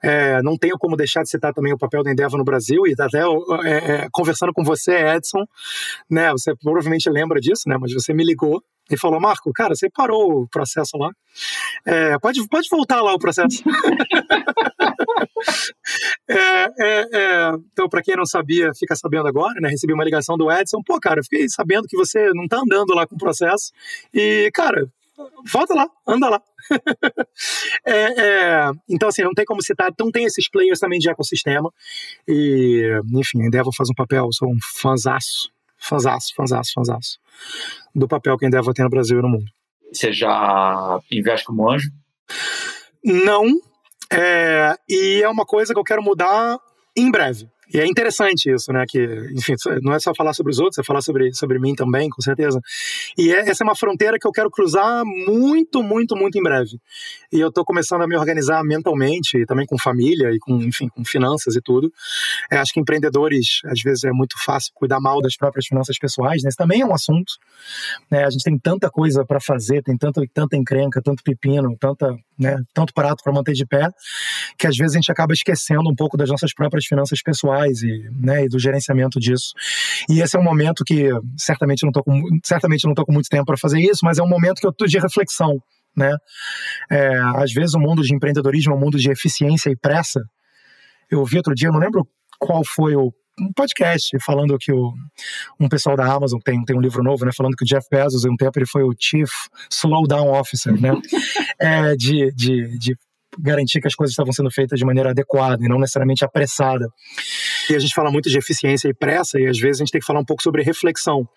é, 0.02 0.42
não 0.42 0.58
tenho 0.58 0.78
como 0.78 0.98
deixar 0.98 1.24
de 1.24 1.30
citar 1.30 1.54
também 1.54 1.74
o 1.74 1.78
papel 1.78 2.04
da 2.04 2.12
Endeavor 2.12 2.38
no 2.38 2.44
Brasil, 2.44 2.86
e 2.86 2.94
até 3.00 3.20
é, 3.20 3.94
é, 3.96 4.08
conversando 4.12 4.52
com 4.54 4.64
você, 4.64 4.92
Edson, 4.94 5.46
né, 6.10 6.32
você 6.32 6.54
provavelmente 6.56 7.10
lembra 7.10 7.40
disso, 7.40 7.64
né, 7.68 7.78
mas 7.80 7.94
você 7.94 8.14
me 8.14 8.24
ligou 8.26 8.62
e 8.90 8.98
falou, 8.98 9.20
Marco, 9.20 9.52
cara, 9.54 9.76
você 9.76 9.90
parou 9.90 10.44
o 10.44 10.48
processo 10.48 10.98
lá, 10.98 11.10
é, 11.86 12.18
pode, 12.20 12.46
pode 12.48 12.68
voltar 12.70 13.02
lá 13.02 13.14
o 13.14 13.20
processo. 13.20 13.64
É, 16.28 16.66
é, 16.80 17.10
é, 17.14 17.52
então, 17.72 17.90
para 17.90 18.02
quem 18.02 18.16
não 18.16 18.26
sabia, 18.26 18.72
fica 18.78 18.96
sabendo 18.96 19.28
agora, 19.28 19.60
né? 19.60 19.70
Recebi 19.70 19.94
uma 19.94 20.04
ligação 20.04 20.38
do 20.38 20.52
Edson. 20.52 20.82
Pô, 20.86 21.00
cara, 21.00 21.22
fiquei 21.22 21.50
sabendo 21.50 21.88
que 21.88 21.98
você 21.98 22.32
não 22.34 22.48
tá 22.48 22.60
andando 22.60 22.94
lá 22.94 23.06
com 23.06 23.16
o 23.16 23.18
processo. 23.18 23.72
E, 24.14 24.50
cara, 24.54 24.88
volta 25.46 25.74
lá, 25.74 25.88
anda 26.08 26.30
lá. 26.30 26.42
é, 27.86 28.22
é, 28.22 28.72
então, 28.90 29.10
assim, 29.10 29.24
não 29.24 29.34
tem 29.34 29.46
como 29.46 29.62
citar. 29.62 29.90
Então, 29.92 30.12
tem 30.12 30.26
esses 30.26 30.50
players 30.50 30.80
também 30.80 31.00
de 31.00 31.10
ecossistema. 31.10 31.70
E, 32.28 33.00
enfim, 33.14 33.44
a 33.44 33.48
Endeavor 33.48 33.76
faz 33.76 33.90
um 33.90 33.96
papel, 33.96 34.30
sou 34.32 34.50
um 34.50 34.58
fanzaço, 34.82 35.52
fanzaço, 35.84 36.34
fanzaço, 36.36 36.72
fanzaço 36.74 37.20
do 37.94 38.08
papel 38.08 38.38
que 38.38 38.46
a 38.46 38.48
Endeavor 38.48 38.74
tem 38.74 38.84
no 38.84 38.90
Brasil 38.90 39.20
e 39.20 39.22
no 39.22 39.30
mundo. 39.30 39.52
Você 39.92 40.12
já 40.12 41.00
investe 41.12 41.46
como 41.46 41.70
anjo? 41.70 41.90
Não, 43.04 43.46
é, 44.12 44.76
e 44.90 45.22
é 45.22 45.30
uma 45.30 45.46
coisa 45.46 45.74
que 45.74 45.80
eu 45.80 45.84
quero 45.84 46.02
mudar 46.02 46.58
em 46.96 47.12
breve. 47.12 47.48
E 47.72 47.80
é 47.80 47.86
interessante 47.86 48.50
isso, 48.50 48.72
né? 48.72 48.86
Que, 48.88 49.04
enfim, 49.36 49.56
não 49.82 49.94
é 49.94 50.00
só 50.00 50.14
falar 50.16 50.34
sobre 50.34 50.52
os 50.52 50.60
outros, 50.60 50.78
é 50.80 50.84
falar 50.84 51.02
sobre, 51.02 51.34
sobre 51.34 51.60
mim 51.60 51.76
também, 51.76 52.10
com 52.10 52.22
certeza. 52.22 52.60
E 53.18 53.32
é, 53.32 53.50
essa 53.50 53.64
é 53.64 53.66
uma 53.66 53.76
fronteira 53.76 54.18
que 54.20 54.28
eu 54.28 54.32
quero 54.32 54.50
cruzar 54.50 55.04
muito, 55.06 55.84
muito, 55.84 56.16
muito 56.16 56.38
em 56.38 56.44
breve. 56.44 56.80
E 57.32 57.40
eu 57.40 57.50
estou 57.50 57.64
começando 57.64 58.02
a 58.02 58.08
me 58.08 58.16
organizar 58.16 58.64
mentalmente, 58.64 59.38
e 59.38 59.46
também 59.46 59.66
com 59.66 59.78
família, 59.78 60.32
e 60.32 60.40
com, 60.40 60.62
enfim, 60.62 60.88
com 60.90 61.04
finanças 61.06 61.56
e 61.56 61.62
tudo. 61.62 61.92
É, 62.52 62.58
acho 62.58 62.74
que 62.74 62.80
empreendedores, 62.80 63.62
às 63.66 63.82
vezes, 63.82 64.04
é 64.04 64.12
muito 64.12 64.36
fácil 64.44 64.72
cuidar 64.74 65.00
mal 65.00 65.22
das 65.22 65.36
próprias 65.36 65.66
finanças 65.66 65.98
pessoais, 65.98 66.44
né? 66.44 66.50
Isso 66.50 66.58
também 66.58 66.82
é 66.82 66.86
um 66.86 66.94
assunto. 66.94 67.34
Né? 68.10 68.24
A 68.24 68.30
gente 68.30 68.44
tem 68.44 68.58
tanta 68.58 68.90
coisa 68.90 69.26
para 69.26 69.40
fazer, 69.40 69.82
tem 69.84 69.98
tanto, 69.98 70.22
tanta 70.34 70.56
encrenca, 70.56 71.02
tanto 71.02 71.24
pepino, 71.24 71.76
tanta, 71.80 72.16
né, 72.38 72.58
tanto 72.74 72.94
prato 72.94 73.24
para 73.24 73.34
manter 73.34 73.54
de 73.54 73.66
pé, 73.66 73.90
que 74.58 74.68
às 74.68 74.76
vezes 74.76 74.96
a 74.96 75.00
gente 75.00 75.12
acaba 75.12 75.34
esquecendo 75.34 75.90
um 75.90 75.96
pouco 75.96 76.18
das 76.18 76.30
nossas 76.30 76.54
próprias 76.54 76.86
finanças 76.86 77.22
pessoais 77.22 77.63
e, 77.72 78.10
né, 78.12 78.46
e 78.46 78.50
do 78.50 78.60
gerenciamento 78.60 79.20
disso. 79.20 79.54
E 80.10 80.22
esse 80.22 80.36
é 80.36 80.40
um 80.40 80.44
momento 80.44 80.84
que 80.84 81.10
certamente 81.38 81.84
não 81.86 81.92
tô 81.92 82.04
com, 82.04 82.22
certamente 82.44 82.84
não 82.84 82.92
estou 82.92 83.06
com 83.06 83.14
muito 83.14 83.30
tempo 83.30 83.46
para 83.46 83.58
fazer 83.58 83.80
isso, 83.80 84.02
mas 84.04 84.18
é 84.18 84.24
um 84.24 84.28
momento 84.28 84.60
que 84.60 84.68
eu 84.68 84.72
estou 84.72 84.88
de 84.88 85.00
reflexão. 85.00 85.62
Né? 85.96 86.16
É, 86.92 87.18
às 87.36 87.54
vezes 87.54 87.76
o 87.76 87.80
mundo 87.80 88.02
de 88.02 88.14
empreendedorismo 88.14 88.74
é 88.74 88.76
um 88.76 88.80
mundo 88.80 88.98
de 88.98 89.12
eficiência 89.12 89.70
e 89.70 89.76
pressa. 89.76 90.22
Eu 91.10 91.20
ouvi 91.20 91.38
outro 91.38 91.54
dia, 91.54 91.70
não 91.70 91.80
lembro 91.80 92.08
qual 92.40 92.64
foi 92.66 92.96
o 92.96 93.14
um 93.40 93.52
podcast 93.52 94.16
falando 94.24 94.58
que 94.60 94.72
o, 94.72 94.94
um 95.60 95.68
pessoal 95.68 95.96
da 95.96 96.06
Amazon 96.06 96.40
tem, 96.40 96.64
tem 96.64 96.78
um 96.78 96.82
livro 96.82 97.04
novo, 97.04 97.26
né, 97.26 97.32
falando 97.36 97.56
que 97.56 97.64
o 97.64 97.68
Jeff 97.68 97.88
Bezos, 97.90 98.26
em 98.26 98.30
um 98.30 98.36
tempo, 98.36 98.58
ele 98.58 98.66
foi 98.66 98.84
o 98.84 98.94
Chief 98.98 99.30
Slowdown 99.72 100.32
Officer, 100.32 100.80
né, 100.80 100.92
é, 101.60 101.96
de, 101.96 102.32
de, 102.34 102.78
de 102.78 102.96
garantir 103.40 103.82
que 103.82 103.88
as 103.88 103.96
coisas 103.96 104.12
estavam 104.12 104.32
sendo 104.32 104.52
feitas 104.52 104.78
de 104.78 104.86
maneira 104.86 105.10
adequada 105.10 105.64
e 105.64 105.68
não 105.68 105.80
necessariamente 105.80 106.24
apressada. 106.24 106.88
E 107.70 107.76
a 107.76 107.80
gente 107.80 107.94
fala 107.94 108.12
muito 108.12 108.30
de 108.30 108.38
eficiência 108.38 108.88
e 108.88 108.94
pressa, 108.94 109.40
e 109.40 109.48
às 109.48 109.60
vezes 109.60 109.82
a 109.82 109.84
gente 109.84 109.92
tem 109.92 110.02
que 110.02 110.08
falar 110.08 110.20
um 110.20 110.26
pouco 110.26 110.44
sobre 110.44 110.64
reflexão, 110.64 111.28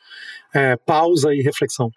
é, 0.54 0.76
pausa 0.76 1.34
e 1.34 1.40
reflexão. 1.40 1.90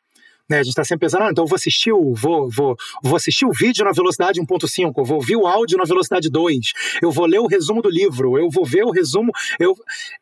Né, 0.49 0.57
a 0.57 0.63
gente 0.63 0.71
está 0.71 0.83
sempre 0.83 1.05
pensando, 1.05 1.25
ah, 1.25 1.29
então 1.29 1.43
eu 1.43 1.47
vou 1.47 1.55
assistir 1.55 1.91
o, 1.91 2.13
vou, 2.15 2.49
vou, 2.49 2.75
vou 3.03 3.15
assistir 3.15 3.45
o 3.45 3.51
vídeo 3.51 3.85
na 3.85 3.91
velocidade 3.91 4.41
1.5, 4.41 4.93
eu 4.97 5.05
vou 5.05 5.17
ouvir 5.17 5.35
o 5.35 5.45
áudio 5.45 5.77
na 5.77 5.83
velocidade 5.83 6.27
2, 6.27 6.59
eu 7.03 7.11
vou 7.11 7.27
ler 7.27 7.37
o 7.37 7.45
resumo 7.45 7.83
do 7.83 7.89
livro, 7.89 8.35
eu 8.35 8.49
vou 8.49 8.65
ver 8.65 8.83
o 8.83 8.89
resumo, 8.89 9.31
eu, 9.59 9.75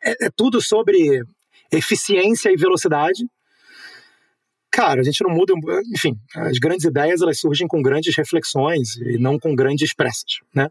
é, 0.04 0.26
é 0.26 0.30
tudo 0.36 0.62
sobre 0.62 1.24
eficiência 1.72 2.52
e 2.52 2.58
velocidade, 2.58 3.26
cara, 4.78 5.02
a 5.02 5.04
gente 5.04 5.24
não 5.24 5.32
muda, 5.32 5.56
enfim, 5.92 6.16
as 6.36 6.60
grandes 6.60 6.86
ideias 6.86 7.20
elas 7.20 7.40
surgem 7.40 7.68
com 7.68 7.82
grandes 7.82 8.16
reflexões 8.16 8.96
e 8.98 9.18
não 9.18 9.40
com 9.40 9.56
grandes 9.56 9.92
pressas, 9.92 10.38
né? 10.54 10.70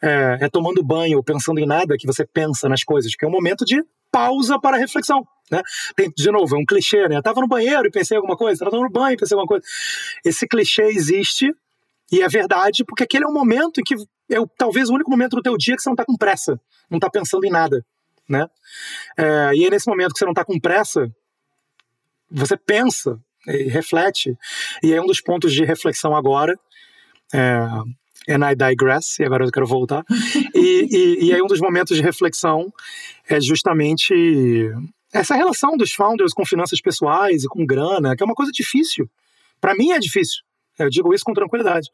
É, 0.00 0.38
é 0.42 0.48
tomando 0.48 0.84
banho, 0.84 1.20
pensando 1.20 1.58
em 1.58 1.66
nada 1.66 1.96
que 1.98 2.06
você 2.06 2.24
pensa 2.24 2.68
nas 2.68 2.84
coisas, 2.84 3.16
que 3.16 3.24
é 3.24 3.28
um 3.28 3.32
momento 3.32 3.64
de 3.64 3.82
pausa 4.08 4.56
para 4.60 4.76
reflexão, 4.76 5.26
né? 5.50 5.62
Tem, 5.96 6.08
de 6.16 6.30
novo, 6.30 6.54
é 6.54 6.58
um 6.60 6.64
clichê, 6.64 7.08
né? 7.08 7.16
Eu 7.16 7.22
tava 7.24 7.40
no 7.40 7.48
banheiro 7.48 7.88
e 7.88 7.90
pensei 7.90 8.16
alguma 8.16 8.36
coisa, 8.36 8.64
tava 8.64 8.76
no 8.76 8.88
banho 8.88 9.14
e 9.14 9.16
pensei 9.16 9.34
alguma 9.34 9.48
coisa. 9.48 9.64
Esse 10.24 10.46
clichê 10.46 10.84
existe 10.84 11.52
e 12.12 12.22
é 12.22 12.28
verdade 12.28 12.84
porque 12.84 13.02
aquele 13.02 13.24
é 13.24 13.26
um 13.26 13.34
momento 13.34 13.80
em 13.80 13.82
que 13.82 13.96
é 14.30 14.38
o, 14.38 14.46
talvez 14.46 14.88
o 14.90 14.94
único 14.94 15.10
momento 15.10 15.34
do 15.34 15.42
teu 15.42 15.56
dia 15.56 15.74
que 15.74 15.82
você 15.82 15.88
não 15.88 15.96
tá 15.96 16.04
com 16.04 16.16
pressa, 16.16 16.60
não 16.88 17.00
tá 17.00 17.10
pensando 17.10 17.44
em 17.44 17.50
nada, 17.50 17.84
né? 18.28 18.48
É, 19.18 19.56
e 19.56 19.66
é 19.66 19.70
nesse 19.70 19.88
momento 19.88 20.12
que 20.12 20.20
você 20.20 20.24
não 20.24 20.34
tá 20.34 20.44
com 20.44 20.56
pressa, 20.60 21.10
você 22.30 22.56
pensa 22.56 23.20
e 23.46 23.64
reflete. 23.64 24.36
E 24.82 24.92
é 24.92 25.00
um 25.00 25.06
dos 25.06 25.20
pontos 25.20 25.52
de 25.52 25.64
reflexão 25.64 26.14
agora. 26.14 26.58
É, 27.32 27.58
and 28.28 28.50
I 28.50 28.54
digress, 28.54 29.20
e 29.20 29.24
agora 29.24 29.44
eu 29.44 29.50
quero 29.50 29.66
voltar. 29.66 30.04
e, 30.54 30.88
e, 30.90 31.26
e 31.26 31.34
aí 31.34 31.42
um 31.42 31.46
dos 31.46 31.60
momentos 31.60 31.96
de 31.96 32.02
reflexão 32.02 32.72
é 33.28 33.40
justamente 33.40 34.14
essa 35.12 35.34
relação 35.34 35.76
dos 35.76 35.92
founders 35.92 36.32
com 36.32 36.44
finanças 36.44 36.80
pessoais 36.80 37.44
e 37.44 37.48
com 37.48 37.66
grana, 37.66 38.14
que 38.14 38.22
é 38.22 38.26
uma 38.26 38.34
coisa 38.34 38.52
difícil. 38.52 39.08
Para 39.60 39.74
mim 39.74 39.90
é 39.92 39.98
difícil. 39.98 40.42
Eu 40.78 40.88
digo 40.88 41.12
isso 41.12 41.24
com 41.24 41.34
tranquilidade. 41.34 41.88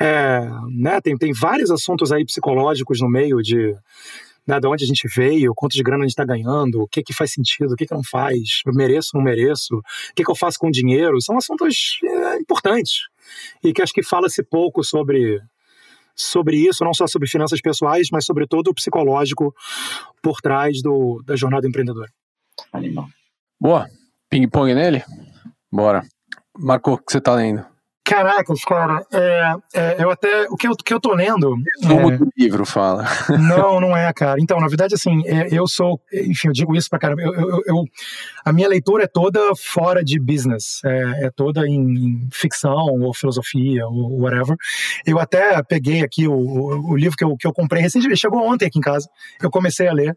É, 0.00 0.40
né, 0.70 1.00
tem, 1.00 1.16
tem 1.16 1.32
vários 1.32 1.70
assuntos 1.70 2.12
aí 2.12 2.24
psicológicos 2.24 3.00
no 3.00 3.08
meio 3.08 3.38
de 3.42 3.74
né, 4.46 4.58
de 4.58 4.66
onde 4.66 4.84
a 4.84 4.86
gente 4.86 5.08
veio, 5.14 5.52
quanto 5.54 5.72
de 5.72 5.82
grana 5.82 6.04
a 6.04 6.06
gente 6.06 6.12
está 6.12 6.24
ganhando, 6.24 6.82
o 6.82 6.88
que 6.88 7.02
que 7.02 7.12
faz 7.12 7.32
sentido, 7.32 7.72
o 7.72 7.76
que 7.76 7.86
que 7.86 7.94
não 7.94 8.02
faz, 8.02 8.60
eu 8.66 8.74
mereço, 8.74 9.10
não 9.14 9.22
mereço, 9.22 9.76
o 9.76 10.14
que 10.14 10.24
que 10.24 10.30
eu 10.30 10.34
faço 10.36 10.58
com 10.58 10.68
o 10.68 10.72
dinheiro, 10.72 11.20
são 11.20 11.36
assuntos 11.36 11.98
é, 12.04 12.36
importantes 12.36 13.06
e 13.62 13.72
que 13.72 13.82
acho 13.82 13.92
que 13.92 14.02
fala-se 14.02 14.42
pouco 14.42 14.82
sobre 14.82 15.40
sobre 16.14 16.56
isso, 16.56 16.84
não 16.84 16.92
só 16.92 17.06
sobre 17.06 17.26
finanças 17.26 17.60
pessoais, 17.60 18.08
mas 18.12 18.26
sobretudo 18.26 18.68
o 18.68 18.74
psicológico 18.74 19.54
por 20.22 20.42
trás 20.42 20.82
do, 20.82 21.22
da 21.24 21.34
jornada 21.34 21.66
empreendedora. 21.66 22.10
Animal. 22.70 23.08
Boa. 23.58 23.88
Ping-pong 24.28 24.74
nele? 24.74 25.02
Bora. 25.72 26.02
Marcou 26.58 26.94
o 26.94 26.98
que 26.98 27.10
você 27.10 27.18
está 27.18 27.34
lendo? 27.34 27.71
Caracas, 28.04 28.64
cara, 28.64 29.06
é, 29.12 29.52
é, 29.74 29.96
eu 30.02 30.10
até. 30.10 30.46
O 30.50 30.56
que 30.56 30.66
eu, 30.66 30.74
que 30.74 30.92
eu 30.92 31.00
tô 31.00 31.14
lendo. 31.14 31.54
Resumo 31.80 32.12
é, 32.12 32.16
do 32.16 32.28
livro, 32.36 32.66
fala. 32.66 33.04
Não, 33.38 33.80
não 33.80 33.96
é, 33.96 34.12
cara. 34.12 34.40
Então, 34.40 34.58
na 34.58 34.66
verdade, 34.66 34.94
assim, 34.94 35.22
é, 35.26 35.48
eu 35.52 35.68
sou. 35.68 36.00
Enfim, 36.12 36.48
eu 36.48 36.52
digo 36.52 36.74
isso 36.74 36.90
pra 36.90 36.98
caramba. 36.98 37.22
Eu, 37.22 37.32
eu, 37.32 37.62
eu, 37.64 37.84
a 38.44 38.52
minha 38.52 38.68
leitura 38.68 39.04
é 39.04 39.06
toda 39.06 39.40
fora 39.54 40.02
de 40.04 40.18
business, 40.18 40.80
é, 40.84 41.26
é 41.26 41.30
toda 41.30 41.66
em, 41.66 41.80
em, 41.80 42.28
ficção 42.32 43.00
ou 43.00 43.14
filosofia 43.14 43.86
ou 43.86 44.22
whatever. 44.22 44.56
Eu 45.06 45.20
até 45.20 45.62
peguei 45.62 46.02
aqui 46.02 46.26
o, 46.26 46.34
o, 46.34 46.90
o, 46.90 46.96
livro 46.96 47.16
que 47.16 47.24
eu, 47.24 47.36
que 47.36 47.46
eu 47.46 47.52
comprei 47.52 47.82
recentemente, 47.82 48.20
chegou 48.20 48.44
ontem 48.44 48.66
aqui 48.66 48.78
em 48.78 48.82
casa. 48.82 49.08
Eu 49.40 49.50
comecei 49.50 49.86
a 49.86 49.92
ler. 49.92 50.16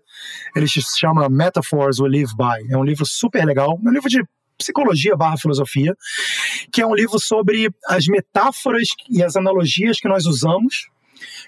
Ele 0.55 0.67
se 0.67 0.81
chama 0.97 1.29
Metaphors 1.29 1.99
We 1.99 2.09
Live 2.09 2.33
By. 2.36 2.73
É 2.73 2.77
um 2.77 2.83
livro 2.83 3.05
super 3.05 3.45
legal. 3.45 3.79
É 3.86 3.89
um 3.89 3.93
livro 3.93 4.09
de 4.09 4.23
Psicologia 4.57 5.17
barra 5.17 5.38
Filosofia, 5.38 5.93
que 6.72 6.82
é 6.82 6.88
um 6.88 6.95
livro 6.95 7.20
sobre 7.20 7.70
as 7.88 8.07
metáforas 8.07 8.88
e 9.09 9.24
as 9.24 9.36
analogias 9.36 9.99
que 9.99 10.07
nós 10.07 10.26
usamos 10.26 10.88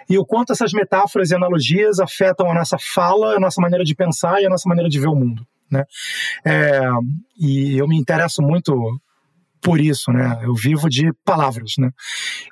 e 0.09 0.18
o 0.18 0.26
quanto 0.26 0.53
essas 0.53 0.72
metáforas 0.72 1.32
e 1.32 1.36
analogias 1.36 1.99
afetam 1.99 2.49
a 2.49 2.53
nossa 2.53 2.78
fala, 2.80 3.36
a 3.36 3.39
nossa 3.39 3.61
maneira 3.61 3.84
de 3.84 3.95
pensar 3.95 4.41
e 4.41 4.45
a 4.45 4.49
nossa 4.49 4.68
maneira 4.68 4.89
de 4.89 4.99
ver 4.99 5.07
o 5.07 5.15
mundo. 5.15 5.45
Né? 5.70 5.84
É, 6.45 6.82
e 7.38 7.78
eu 7.78 7.88
me 7.88 7.97
interesso 7.97 8.41
muito 8.41 8.74
por 9.61 9.82
isso, 9.82 10.11
né? 10.11 10.39
Eu 10.43 10.53
vivo 10.53 10.88
de 10.88 11.11
palavras, 11.26 11.74
né? 11.78 11.89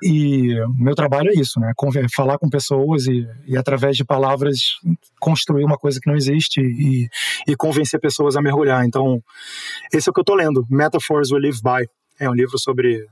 E 0.02 0.54
meu 0.76 0.94
trabalho 0.94 1.30
é 1.30 1.34
isso, 1.34 1.58
né? 1.60 1.72
Falar 2.14 2.36
com 2.36 2.50
pessoas 2.50 3.06
e, 3.06 3.26
e 3.46 3.56
através 3.56 3.96
de 3.96 4.04
palavras 4.04 4.58
construir 5.20 5.64
uma 5.64 5.78
coisa 5.78 6.00
que 6.00 6.08
não 6.08 6.16
existe 6.16 6.60
e, 6.60 7.08
e 7.48 7.56
convencer 7.56 8.00
pessoas 8.00 8.36
a 8.36 8.42
mergulhar. 8.42 8.84
Então, 8.84 9.22
esse 9.92 10.08
é 10.08 10.10
o 10.10 10.12
que 10.12 10.20
eu 10.20 10.24
tô 10.24 10.34
lendo, 10.34 10.66
Metaphors 10.68 11.30
We 11.30 11.40
Live 11.40 11.60
By. 11.62 11.88
É 12.18 12.28
um 12.28 12.34
livro 12.34 12.58
sobre 12.58 13.06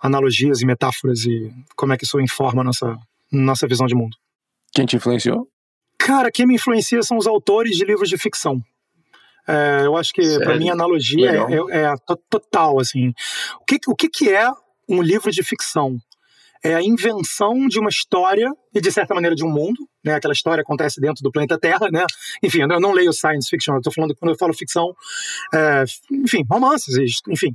analogias 0.00 0.60
e 0.60 0.66
metáforas 0.66 1.24
e 1.24 1.52
como 1.76 1.92
é 1.92 1.96
que 1.96 2.04
isso 2.04 2.20
informa 2.20 2.62
a 2.62 2.64
nossa, 2.64 2.96
nossa 3.32 3.66
visão 3.66 3.86
de 3.86 3.94
mundo. 3.94 4.16
Quem 4.72 4.86
te 4.86 4.96
influenciou? 4.96 5.48
Cara, 5.98 6.30
quem 6.30 6.46
me 6.46 6.54
influencia 6.54 7.02
são 7.02 7.16
os 7.16 7.26
autores 7.26 7.76
de 7.76 7.84
livros 7.84 8.08
de 8.08 8.16
ficção. 8.16 8.62
É, 9.46 9.86
eu 9.86 9.96
acho 9.96 10.12
que, 10.12 10.38
para 10.40 10.56
mim, 10.56 10.68
a 10.68 10.74
analogia 10.74 11.30
é, 11.32 11.78
é, 11.78 11.82
é, 11.84 11.94
total, 12.28 12.78
assim. 12.78 13.12
O 13.60 13.64
que, 13.64 13.78
o 13.88 13.96
que, 13.96 14.08
que 14.08 14.30
é 14.30 14.48
um 14.88 15.02
livro 15.02 15.30
de 15.30 15.42
ficção? 15.42 15.96
É 16.62 16.74
a 16.74 16.82
invenção 16.82 17.66
de 17.66 17.78
uma 17.78 17.88
história 17.88 18.50
e, 18.74 18.80
de 18.80 18.92
certa 18.92 19.14
maneira, 19.14 19.34
de 19.34 19.44
um 19.44 19.50
mundo. 19.50 19.88
Né? 20.04 20.14
Aquela 20.14 20.34
história 20.34 20.60
acontece 20.60 21.00
dentro 21.00 21.22
do 21.22 21.30
planeta 21.30 21.58
Terra, 21.58 21.88
né? 21.90 22.04
Enfim, 22.42 22.60
eu 22.60 22.80
não 22.80 22.92
leio 22.92 23.12
science 23.12 23.48
fiction, 23.48 23.74
eu 23.74 23.78
estou 23.78 23.92
falando, 23.92 24.14
quando 24.16 24.32
eu 24.32 24.36
falo 24.36 24.52
ficção, 24.52 24.94
é, 25.54 25.84
enfim, 26.10 26.44
romances, 26.48 26.94
enfim. 27.28 27.54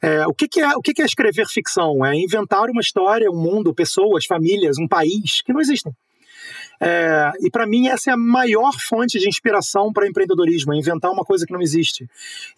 É, 0.00 0.26
o 0.26 0.34
que, 0.34 0.48
que, 0.48 0.60
é, 0.60 0.76
o 0.76 0.80
que, 0.80 0.92
que 0.92 1.02
é 1.02 1.04
escrever 1.04 1.46
ficção? 1.46 2.04
É 2.04 2.14
inventar 2.14 2.68
uma 2.70 2.80
história, 2.80 3.30
um 3.30 3.40
mundo, 3.40 3.74
pessoas, 3.74 4.26
famílias, 4.26 4.78
um 4.78 4.88
país 4.88 5.42
que 5.42 5.52
não 5.52 5.60
existem. 5.60 5.92
É, 6.80 7.30
e 7.40 7.50
para 7.50 7.66
mim 7.66 7.86
essa 7.86 8.10
é 8.10 8.12
a 8.12 8.16
maior 8.16 8.72
fonte 8.80 9.18
de 9.18 9.28
inspiração 9.28 9.92
para 9.92 10.08
empreendedorismo, 10.08 10.74
é 10.74 10.76
inventar 10.76 11.12
uma 11.12 11.24
coisa 11.24 11.46
que 11.46 11.52
não 11.52 11.62
existe. 11.62 12.08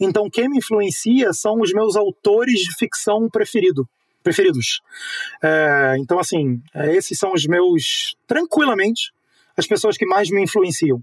Então 0.00 0.30
quem 0.30 0.48
me 0.48 0.58
influencia 0.58 1.32
são 1.34 1.60
os 1.60 1.72
meus 1.72 1.94
autores 1.94 2.60
de 2.60 2.74
ficção 2.74 3.28
preferido, 3.28 3.86
preferidos. 4.22 4.80
É, 5.42 5.96
então 5.98 6.18
assim, 6.18 6.62
é, 6.74 6.96
esses 6.96 7.18
são 7.18 7.34
os 7.34 7.46
meus, 7.46 8.16
tranquilamente, 8.26 9.12
as 9.56 9.66
pessoas 9.66 9.98
que 9.98 10.06
mais 10.06 10.30
me 10.30 10.42
influenciam. 10.42 11.02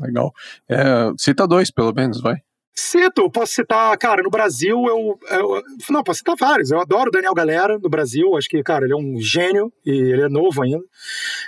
Legal. 0.00 0.32
É, 0.68 1.12
cita 1.18 1.46
dois, 1.46 1.70
pelo 1.70 1.92
menos, 1.92 2.20
vai. 2.20 2.36
Cito, 2.76 3.30
posso 3.30 3.52
citar, 3.52 3.96
cara, 3.98 4.20
no 4.20 4.28
Brasil 4.28 4.84
eu, 4.88 5.16
eu, 5.30 5.62
Não, 5.90 6.02
posso 6.02 6.18
citar 6.18 6.34
vários. 6.36 6.72
Eu 6.72 6.80
adoro 6.80 7.08
o 7.08 7.12
Daniel 7.12 7.32
Galera 7.32 7.78
no 7.78 7.88
Brasil. 7.88 8.36
Acho 8.36 8.48
que, 8.48 8.60
cara, 8.64 8.84
ele 8.84 8.92
é 8.92 8.96
um 8.96 9.20
gênio 9.20 9.72
e 9.86 9.92
ele 9.92 10.22
é 10.22 10.28
novo 10.28 10.60
ainda. 10.60 10.82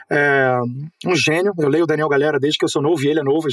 É, 0.08 0.56
um 1.04 1.16
gênio. 1.16 1.52
Eu 1.58 1.68
leio 1.68 1.82
o 1.82 1.86
Daniel 1.86 2.08
Galera 2.08 2.38
desde 2.38 2.56
que 2.56 2.64
eu 2.64 2.68
sou 2.68 2.80
novo 2.80 3.02
e 3.02 3.08
ele 3.08 3.18
é 3.18 3.22
novo. 3.24 3.48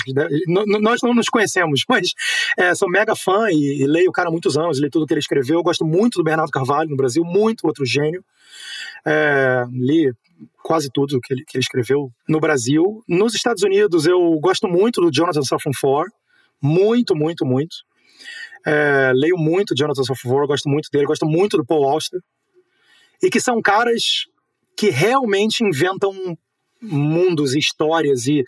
Nós 0.82 1.02
não 1.02 1.16
nos 1.16 1.30
conhecemos, 1.30 1.84
mas 1.90 2.14
é, 2.60 2.76
sou 2.76 2.88
mega 2.88 3.16
fã 3.16 3.50
e, 3.50 3.82
e, 3.82 3.88
leio 3.88 4.10
o 4.10 4.14
cara 4.14 4.30
há 4.30 4.32
muitos 4.32 4.56
anos, 4.56 4.80
leio 4.80 4.92
tudo 4.92 5.08
que 5.08 5.14
ele 5.14 5.20
escreveu. 5.20 5.56
Eu 5.56 5.64
gosto 5.64 5.84
muito 5.84 6.20
do 6.20 6.24
Bernardo 6.24 6.52
Carvalho 6.52 6.92
no 6.92 6.96
Brasil, 6.96 7.24
muito 7.24 7.66
outro 7.66 7.86
gênio. 7.86 8.24
É, 9.04 9.66
li 9.72 10.14
quase 10.62 10.92
tudo 10.94 11.20
que 11.20 11.34
ele, 11.34 11.44
que 11.44 11.58
ele 11.58 11.64
escreveu 11.64 12.12
no 12.30 12.40
Brasil. 12.40 13.04
Nos 13.08 13.34
Estados 13.34 13.64
Unidos, 13.64 14.06
eu 14.06 14.40
gosto 14.40 14.68
muito 14.68 15.02
do 15.02 15.12
Jonathan 15.12 15.42
Safran 15.42 15.74
Foer 15.74 16.06
muito, 16.64 17.16
muito, 17.16 17.46
muito. 17.46 17.76
É, 18.66 19.12
leio 19.14 19.38
muito 19.38 19.76
Jonathan 19.76 20.04
Safran 20.04 20.48
gosto 20.48 20.70
muito 20.70 20.90
dele, 20.92 21.06
gosto 21.06 21.26
muito 21.26 21.58
do 21.58 21.66
Paul 21.66 21.88
Auster. 21.90 22.20
E 23.22 23.30
que 23.30 23.40
são 23.40 23.62
caras 23.62 24.26
que 24.76 24.90
realmente 24.90 25.64
inventam 25.64 26.38
mundos 26.84 27.56
e 27.56 27.60
histórias 27.60 28.28
e, 28.28 28.44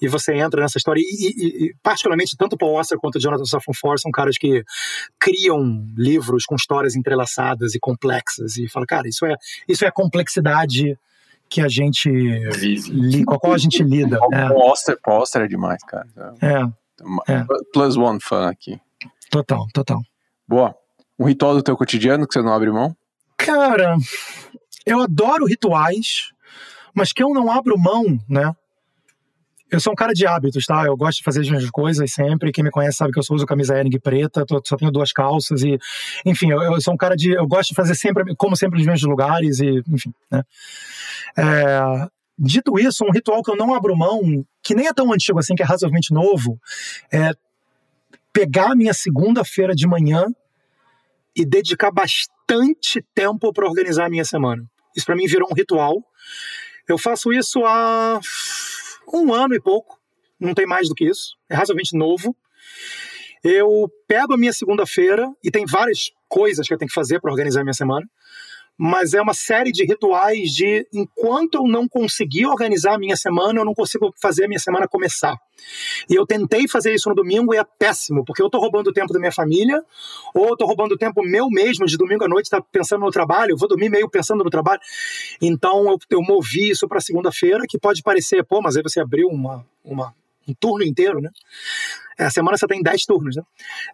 e 0.00 0.08
você 0.08 0.34
entra 0.34 0.60
nessa 0.60 0.76
história 0.76 1.00
e, 1.00 1.04
e, 1.04 1.64
e 1.64 1.74
particularmente 1.82 2.36
tanto 2.36 2.56
Paul 2.56 2.76
Auster 2.76 2.98
quanto 2.98 3.18
Jonathan 3.18 3.44
Safran 3.44 3.96
são 3.96 4.10
caras 4.10 4.36
que 4.36 4.62
criam 5.18 5.86
livros 5.96 6.44
com 6.44 6.54
histórias 6.54 6.94
entrelaçadas 6.94 7.74
e 7.74 7.80
complexas 7.80 8.58
e 8.58 8.68
fala 8.68 8.84
cara 8.84 9.08
isso 9.08 9.24
é 9.24 9.34
isso 9.66 9.84
é 9.84 9.88
a 9.88 9.92
complexidade 9.92 10.98
que 11.48 11.62
a 11.62 11.68
gente 11.68 12.10
li, 12.10 13.24
com 13.24 13.34
a 13.34 13.38
qual 13.38 13.54
a 13.54 13.58
gente 13.58 13.82
lida 13.82 14.18
Paul, 14.18 14.34
é. 14.34 14.68
Auster, 14.68 14.98
Paul 15.02 15.20
Auster 15.20 15.42
é 15.42 15.48
demais 15.48 15.82
cara 15.84 16.06
é 16.42 16.87
é. 17.28 17.44
Plus 17.72 17.96
one 17.96 18.18
fã 18.20 18.48
aqui. 18.48 18.80
Total, 19.30 19.66
total. 19.72 20.00
Boa. 20.46 20.74
Um 21.18 21.26
ritual 21.26 21.54
do 21.54 21.62
teu 21.62 21.76
cotidiano 21.76 22.26
que 22.26 22.32
você 22.32 22.42
não 22.42 22.52
abre 22.52 22.70
mão? 22.70 22.96
Cara, 23.36 23.96
eu 24.86 25.00
adoro 25.00 25.46
rituais, 25.46 26.30
mas 26.94 27.12
que 27.12 27.22
eu 27.22 27.30
não 27.30 27.50
abro 27.50 27.78
mão, 27.78 28.18
né? 28.28 28.52
Eu 29.70 29.80
sou 29.80 29.92
um 29.92 29.96
cara 29.96 30.14
de 30.14 30.26
hábitos, 30.26 30.64
tá? 30.64 30.86
Eu 30.86 30.96
gosto 30.96 31.18
de 31.18 31.24
fazer 31.24 31.40
as 31.40 31.50
mesmas 31.50 31.70
coisas 31.70 32.10
sempre. 32.10 32.50
Quem 32.52 32.64
me 32.64 32.70
conhece 32.70 32.96
sabe 32.96 33.12
que 33.12 33.18
eu 33.18 33.22
só 33.22 33.34
uso 33.34 33.44
camisa 33.44 33.78
Henning 33.78 33.98
preta, 34.00 34.46
tô, 34.46 34.62
só 34.64 34.76
tenho 34.76 34.90
duas 34.90 35.12
calças 35.12 35.62
e, 35.62 35.78
enfim, 36.24 36.50
eu, 36.50 36.62
eu, 36.62 36.80
sou 36.80 36.94
um 36.94 36.96
cara 36.96 37.14
de, 37.14 37.32
eu 37.32 37.46
gosto 37.46 37.70
de 37.70 37.74
fazer 37.74 37.94
sempre, 37.94 38.34
como 38.36 38.56
sempre 38.56 38.78
nos 38.78 38.86
mesmos 38.86 39.08
lugares 39.08 39.60
e, 39.60 39.82
enfim, 39.86 40.12
né? 40.30 40.42
É, 41.36 42.08
Dito 42.38 42.78
isso, 42.78 43.04
um 43.04 43.10
ritual 43.10 43.42
que 43.42 43.50
eu 43.50 43.56
não 43.56 43.74
abro 43.74 43.96
mão, 43.96 44.46
que 44.62 44.74
nem 44.74 44.86
é 44.86 44.92
tão 44.92 45.12
antigo 45.12 45.40
assim, 45.40 45.56
que 45.56 45.62
é 45.62 45.66
razoavelmente 45.66 46.14
novo, 46.14 46.60
é 47.12 47.32
pegar 48.32 48.76
minha 48.76 48.94
segunda-feira 48.94 49.74
de 49.74 49.88
manhã 49.88 50.26
e 51.34 51.44
dedicar 51.44 51.90
bastante 51.90 53.04
tempo 53.12 53.52
para 53.52 53.66
organizar 53.66 54.06
a 54.06 54.10
minha 54.10 54.24
semana. 54.24 54.62
Isso 54.96 55.04
para 55.04 55.16
mim 55.16 55.26
virou 55.26 55.48
um 55.50 55.54
ritual. 55.54 55.96
Eu 56.86 56.96
faço 56.96 57.32
isso 57.32 57.64
há 57.64 58.20
um 59.12 59.32
ano 59.34 59.54
e 59.54 59.60
pouco, 59.60 59.98
não 60.38 60.54
tem 60.54 60.66
mais 60.66 60.88
do 60.88 60.94
que 60.94 61.08
isso, 61.08 61.36
é 61.48 61.56
razoavelmente 61.56 61.96
novo. 61.96 62.36
Eu 63.42 63.90
pego 64.06 64.34
a 64.34 64.38
minha 64.38 64.52
segunda-feira 64.52 65.28
e 65.42 65.50
tem 65.50 65.66
várias 65.66 66.12
coisas 66.28 66.68
que 66.68 66.72
eu 66.74 66.78
tenho 66.78 66.88
que 66.88 66.94
fazer 66.94 67.20
para 67.20 67.32
organizar 67.32 67.62
a 67.62 67.64
minha 67.64 67.74
semana 67.74 68.08
mas 68.78 69.12
é 69.12 69.20
uma 69.20 69.34
série 69.34 69.72
de 69.72 69.84
rituais 69.84 70.50
de 70.50 70.86
enquanto 70.94 71.56
eu 71.56 71.64
não 71.64 71.88
conseguir 71.88 72.46
organizar 72.46 72.94
a 72.94 72.98
minha 72.98 73.16
semana, 73.16 73.58
eu 73.58 73.64
não 73.64 73.74
consigo 73.74 74.14
fazer 74.22 74.44
a 74.44 74.48
minha 74.48 74.60
semana 74.60 74.86
começar. 74.86 75.36
E 76.08 76.14
eu 76.14 76.24
tentei 76.24 76.68
fazer 76.68 76.94
isso 76.94 77.08
no 77.08 77.14
domingo 77.16 77.52
e 77.52 77.56
é 77.56 77.64
péssimo, 77.64 78.24
porque 78.24 78.40
eu 78.40 78.46
estou 78.46 78.60
roubando 78.60 78.90
o 78.90 78.92
tempo 78.92 79.12
da 79.12 79.18
minha 79.18 79.32
família, 79.32 79.82
ou 80.32 80.46
eu 80.46 80.52
estou 80.52 80.68
roubando 80.68 80.92
o 80.92 80.96
tempo 80.96 81.22
meu 81.24 81.48
mesmo, 81.48 81.86
de 81.86 81.96
domingo 81.96 82.24
à 82.24 82.28
noite, 82.28 82.48
tá 82.48 82.60
pensando 82.60 83.00
no 83.00 83.10
trabalho, 83.10 83.52
eu 83.52 83.56
vou 83.56 83.68
dormir 83.68 83.88
meio 83.88 84.08
pensando 84.08 84.44
no 84.44 84.50
trabalho. 84.50 84.80
Então 85.42 85.90
eu, 85.90 85.98
eu 86.10 86.22
movi 86.22 86.70
isso 86.70 86.86
para 86.86 87.00
segunda-feira, 87.00 87.64
que 87.68 87.78
pode 87.78 88.00
parecer, 88.02 88.44
pô, 88.44 88.62
mas 88.62 88.76
aí 88.76 88.82
você 88.82 89.00
abriu 89.00 89.26
uma, 89.26 89.66
uma, 89.84 90.14
um 90.48 90.54
turno 90.54 90.84
inteiro, 90.84 91.20
né? 91.20 91.30
É, 92.18 92.24
a 92.24 92.30
semana 92.30 92.56
você 92.56 92.66
tem 92.66 92.82
10 92.82 93.04
turnos, 93.04 93.36
né? 93.36 93.42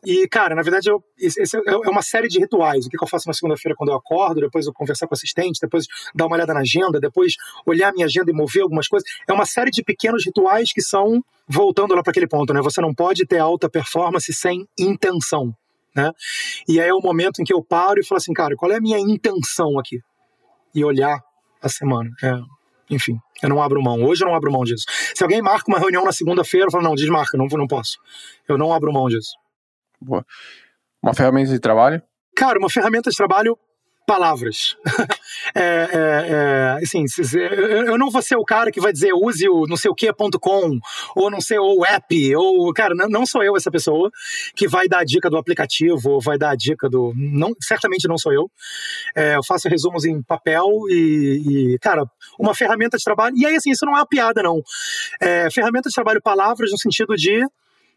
E, 0.04 0.26
cara, 0.26 0.54
na 0.54 0.62
verdade, 0.62 0.88
eu, 0.88 1.04
esse 1.18 1.56
é, 1.56 1.60
é 1.66 1.88
uma 1.90 2.00
série 2.00 2.26
de 2.26 2.38
rituais. 2.38 2.86
O 2.86 2.88
que 2.88 2.96
eu 3.02 3.06
faço 3.06 3.28
na 3.28 3.34
segunda-feira 3.34 3.76
quando 3.76 3.90
eu 3.90 3.96
acordo, 3.96 4.40
depois 4.40 4.66
eu 4.66 4.72
conversar 4.72 5.06
com 5.06 5.14
o 5.14 5.16
assistente, 5.16 5.58
depois 5.60 5.84
dar 6.14 6.26
uma 6.26 6.36
olhada 6.36 6.54
na 6.54 6.60
agenda, 6.60 6.98
depois 6.98 7.34
olhar 7.66 7.92
minha 7.92 8.06
agenda 8.06 8.30
e 8.30 8.34
mover 8.34 8.62
algumas 8.62 8.88
coisas. 8.88 9.06
É 9.28 9.32
uma 9.32 9.44
série 9.44 9.70
de 9.70 9.82
pequenos 9.82 10.24
rituais 10.24 10.72
que 10.72 10.80
são, 10.80 11.22
voltando 11.46 11.94
lá 11.94 12.02
para 12.02 12.12
aquele 12.12 12.26
ponto, 12.26 12.54
né? 12.54 12.62
Você 12.62 12.80
não 12.80 12.94
pode 12.94 13.26
ter 13.26 13.38
alta 13.38 13.68
performance 13.68 14.32
sem 14.32 14.66
intenção, 14.78 15.54
né? 15.94 16.10
E 16.66 16.80
aí 16.80 16.88
é 16.88 16.94
o 16.94 17.00
momento 17.00 17.42
em 17.42 17.44
que 17.44 17.52
eu 17.52 17.62
paro 17.62 18.00
e 18.00 18.06
falo 18.06 18.16
assim, 18.16 18.32
cara, 18.32 18.56
qual 18.56 18.72
é 18.72 18.76
a 18.76 18.80
minha 18.80 18.98
intenção 18.98 19.78
aqui? 19.78 20.00
E 20.74 20.82
olhar 20.82 21.20
a 21.60 21.68
semana. 21.68 22.10
É, 22.22 22.32
enfim, 22.90 23.18
eu 23.42 23.48
não 23.48 23.62
abro 23.62 23.82
mão. 23.82 24.02
Hoje 24.02 24.22
eu 24.24 24.28
não 24.28 24.34
abro 24.34 24.52
mão 24.52 24.64
disso. 24.64 24.84
Se 25.14 25.22
alguém 25.22 25.40
marca 25.40 25.64
uma 25.68 25.78
reunião 25.78 26.04
na 26.04 26.12
segunda-feira, 26.12 26.66
eu 26.66 26.70
falo, 26.70 26.84
não, 26.84 26.94
desmarca, 26.94 27.36
não, 27.36 27.46
não 27.46 27.66
posso. 27.66 27.98
Eu 28.48 28.58
não 28.58 28.72
abro 28.72 28.92
mão 28.92 29.08
disso. 29.08 29.34
Boa. 30.00 30.24
Uma 31.02 31.14
ferramenta 31.14 31.50
de 31.50 31.58
trabalho? 31.58 32.02
Cara, 32.36 32.58
uma 32.58 32.70
ferramenta 32.70 33.10
de 33.10 33.16
trabalho 33.16 33.58
palavras. 34.06 34.76
é, 35.54 35.60
é, 35.60 36.78
é, 36.78 36.78
assim, 36.82 37.04
eu 37.86 37.98
não 37.98 38.10
vou 38.10 38.22
ser 38.22 38.36
o 38.36 38.44
cara 38.44 38.70
que 38.70 38.80
vai 38.80 38.92
dizer 38.92 39.12
use 39.12 39.48
o 39.48 39.66
não 39.66 39.76
sei 39.76 39.90
o 39.90 39.94
que.com 39.94 40.78
ou 41.16 41.30
não 41.30 41.40
sei 41.40 41.58
o 41.58 41.84
app, 41.84 42.36
ou, 42.36 42.72
cara, 42.72 42.94
não 42.94 43.26
sou 43.26 43.42
eu 43.42 43.56
essa 43.56 43.70
pessoa 43.70 44.10
que 44.54 44.68
vai 44.68 44.88
dar 44.88 45.00
a 45.00 45.04
dica 45.04 45.30
do 45.30 45.36
aplicativo 45.36 46.10
ou 46.10 46.20
vai 46.20 46.38
dar 46.38 46.50
a 46.50 46.56
dica 46.56 46.88
do. 46.88 47.12
Não, 47.16 47.52
certamente 47.60 48.06
não 48.08 48.18
sou 48.18 48.32
eu. 48.32 48.50
É, 49.16 49.36
eu 49.36 49.44
faço 49.44 49.68
resumos 49.68 50.04
em 50.04 50.22
papel 50.22 50.66
e, 50.88 51.74
e, 51.74 51.78
cara, 51.78 52.04
uma 52.38 52.54
ferramenta 52.54 52.96
de 52.96 53.04
trabalho. 53.04 53.34
E 53.36 53.46
aí, 53.46 53.56
assim, 53.56 53.70
isso 53.70 53.86
não 53.86 53.94
é 53.94 53.96
uma 53.96 54.06
piada, 54.06 54.42
não. 54.42 54.62
É, 55.20 55.50
ferramenta 55.50 55.88
de 55.88 55.94
trabalho, 55.94 56.22
palavras 56.22 56.70
no 56.70 56.78
sentido 56.78 57.16
de, 57.16 57.44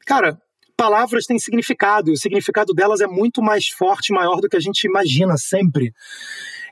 cara, 0.06 0.40
palavras 0.78 1.26
têm 1.26 1.40
significado, 1.40 2.10
e 2.10 2.14
o 2.14 2.18
significado 2.18 2.74
delas 2.74 3.02
é 3.02 3.08
muito 3.08 3.42
mais 3.42 3.68
forte, 3.68 4.14
maior 4.14 4.40
do 4.40 4.48
que 4.48 4.56
a 4.56 4.60
gente 4.60 4.86
imagina 4.86 5.36
sempre. 5.36 5.94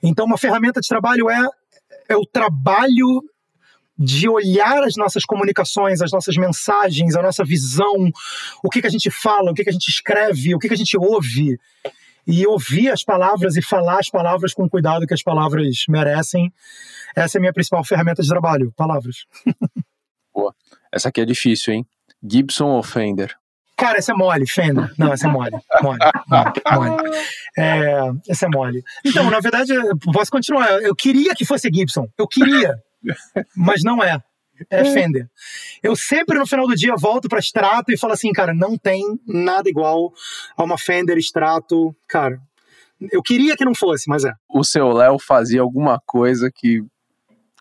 Então, 0.02 0.26
uma 0.26 0.38
ferramenta 0.38 0.80
de 0.80 0.88
trabalho 0.88 1.30
é, 1.30 1.50
é 2.08 2.16
o 2.16 2.26
trabalho 2.26 3.24
de 3.98 4.30
olhar 4.30 4.84
as 4.84 4.96
nossas 4.96 5.24
comunicações, 5.24 6.02
as 6.02 6.12
nossas 6.12 6.36
mensagens, 6.36 7.16
a 7.16 7.22
nossa 7.22 7.44
visão, 7.44 8.12
o 8.64 8.70
que, 8.70 8.82
que 8.82 8.88
a 8.88 8.92
gente 8.92 9.10
fala, 9.10 9.52
o 9.52 9.54
que, 9.54 9.64
que 9.64 9.70
a 9.70 9.74
gente 9.74 9.88
escreve, 9.88 10.54
o 10.54 10.60
que, 10.60 10.68
que 10.68 10.74
a 10.74 10.78
gente 10.78 10.98
ouve. 10.98 11.58
E 12.28 12.46
ouvir 12.46 12.90
as 12.90 13.04
palavras 13.04 13.56
e 13.56 13.62
falar 13.62 14.00
as 14.00 14.10
palavras 14.10 14.54
com 14.54 14.64
o 14.64 14.70
cuidado 14.70 15.06
que 15.06 15.14
as 15.14 15.22
palavras 15.24 15.86
merecem. 15.88 16.52
Essa 17.16 17.38
é 17.38 17.40
a 17.40 17.42
minha 17.42 17.54
principal 17.54 17.84
ferramenta 17.84 18.22
de 18.22 18.28
trabalho, 18.28 18.74
palavras. 18.76 19.26
Boa. 20.34 20.54
Essa 20.92 21.10
aqui 21.10 21.22
é 21.22 21.26
difícil, 21.26 21.74
hein? 21.74 21.86
Gibson 22.22 22.66
ou 22.66 22.84
Fender? 22.84 23.38
Cara, 23.78 23.98
essa 23.98 24.14
é 24.14 24.16
mole, 24.16 24.48
Fender. 24.48 24.90
Não, 24.98 25.12
essa 25.12 25.28
é 25.28 25.30
mole. 25.30 25.52
Mole, 25.82 26.00
mole, 26.28 26.98
mole. 26.98 27.18
É, 27.58 28.00
essa 28.30 28.46
é 28.46 28.50
mole. 28.50 28.84
Então, 29.04 29.30
na 29.30 29.40
verdade, 29.40 29.74
posso 30.14 30.32
continuar. 30.32 30.82
Eu 30.82 30.96
queria 30.96 31.36
que 31.36 31.46
fosse 31.46 31.70
Gibson. 31.74 32.08
Eu 32.18 32.28
queria. 32.28 32.78
Mas 33.56 33.84
não 33.84 34.02
é. 34.02 34.22
É 34.70 34.86
Fender. 34.86 35.28
Eu 35.84 35.96
sempre 35.96 36.40
no 36.40 36.48
final 36.48 36.66
do 36.66 36.76
dia 36.76 36.96
volto 36.96 37.28
para 37.28 37.40
Strato 37.40 37.92
e 37.92 37.98
falo 37.98 38.14
assim, 38.14 38.32
cara, 38.32 38.54
não 38.54 38.78
tem 38.78 39.04
nada 39.28 39.70
igual 39.70 40.14
a 40.56 40.64
uma 40.64 40.78
Fender 40.78 41.18
Strato. 41.18 41.94
Cara, 42.08 42.40
eu 43.12 43.22
queria 43.22 43.58
que 43.58 43.66
não 43.66 43.76
fosse, 43.76 44.10
mas 44.10 44.24
é. 44.24 44.32
O 44.50 44.64
seu 44.64 44.90
Léo 44.94 45.20
fazia 45.20 45.62
alguma 45.62 46.00
coisa 46.06 46.50
que 46.54 46.82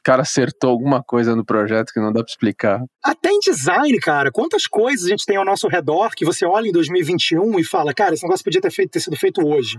cara 0.04 0.22
acertou 0.22 0.70
alguma 0.70 1.02
coisa 1.02 1.34
no 1.34 1.44
projeto 1.44 1.92
que 1.92 1.98
não 1.98 2.12
dá 2.12 2.22
para 2.22 2.30
explicar. 2.30 2.84
Até 3.02 3.30
em 3.30 3.40
design, 3.40 3.98
cara. 3.98 4.30
Quantas 4.30 4.66
coisas 4.66 5.06
a 5.06 5.08
gente 5.08 5.24
tem 5.24 5.36
ao 5.36 5.44
nosso 5.44 5.66
redor 5.66 6.10
que 6.14 6.24
você 6.24 6.44
olha 6.44 6.68
em 6.68 6.72
2021 6.72 7.58
e 7.58 7.64
fala, 7.64 7.94
cara, 7.94 8.14
esse 8.14 8.22
negócio 8.22 8.44
podia 8.44 8.60
ter, 8.60 8.70
feito, 8.70 8.90
ter 8.90 9.00
sido 9.00 9.16
feito 9.16 9.44
hoje. 9.44 9.78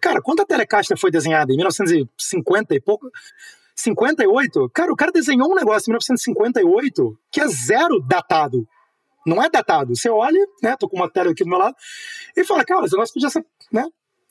Cara, 0.00 0.22
quanta 0.22 0.46
Telecaster 0.46 0.96
foi 0.96 1.10
desenhada? 1.10 1.52
Em 1.52 1.56
1950 1.56 2.74
e 2.74 2.80
pouco? 2.80 3.10
58? 3.74 4.70
Cara, 4.72 4.92
o 4.92 4.96
cara 4.96 5.10
desenhou 5.10 5.50
um 5.50 5.54
negócio 5.54 5.90
em 5.90 5.92
1958 5.92 7.18
que 7.32 7.40
é 7.40 7.48
zero 7.48 8.00
datado. 8.00 8.64
Não 9.26 9.42
é 9.42 9.50
datado. 9.50 9.96
Você 9.96 10.08
olha, 10.08 10.38
né? 10.62 10.76
Tô 10.78 10.88
com 10.88 10.96
uma 10.96 11.10
tela 11.10 11.32
aqui 11.32 11.42
do 11.42 11.50
meu 11.50 11.58
lado, 11.58 11.74
e 12.36 12.44
fala, 12.44 12.64
cara, 12.64 12.84
esse 12.84 12.94
negócio 12.94 13.14
podia 13.14 13.30
ser, 13.30 13.44
né? 13.72 13.86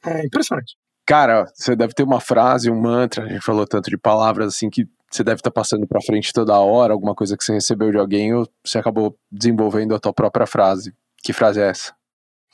É 0.05 0.25
impressionante. 0.25 0.77
Cara, 1.05 1.45
você 1.53 1.75
deve 1.75 1.93
ter 1.93 2.03
uma 2.03 2.21
frase, 2.21 2.71
um 2.71 2.79
mantra, 2.79 3.25
a 3.25 3.27
gente 3.27 3.43
falou 3.43 3.67
tanto 3.67 3.89
de 3.89 3.97
palavras 3.97 4.47
assim 4.47 4.69
que 4.69 4.85
você 5.16 5.24
deve 5.24 5.39
estar 5.39 5.51
tá 5.51 5.53
passando 5.53 5.88
para 5.88 6.01
frente 6.01 6.34
toda 6.34 6.57
hora, 6.57 6.93
alguma 6.93 7.14
coisa 7.14 7.38
que 7.38 7.43
você 7.43 7.53
recebeu 7.53 7.91
de 7.91 7.97
alguém, 7.97 8.34
ou 8.34 8.47
você 8.64 8.78
acabou 8.78 9.16
desenvolvendo 9.32 9.93
a 9.93 9.99
tua 9.99 10.14
própria 10.14 10.47
frase. 10.47 10.93
Que 11.24 11.32
frase 11.32 11.61
é 11.61 11.70
essa? 11.70 11.93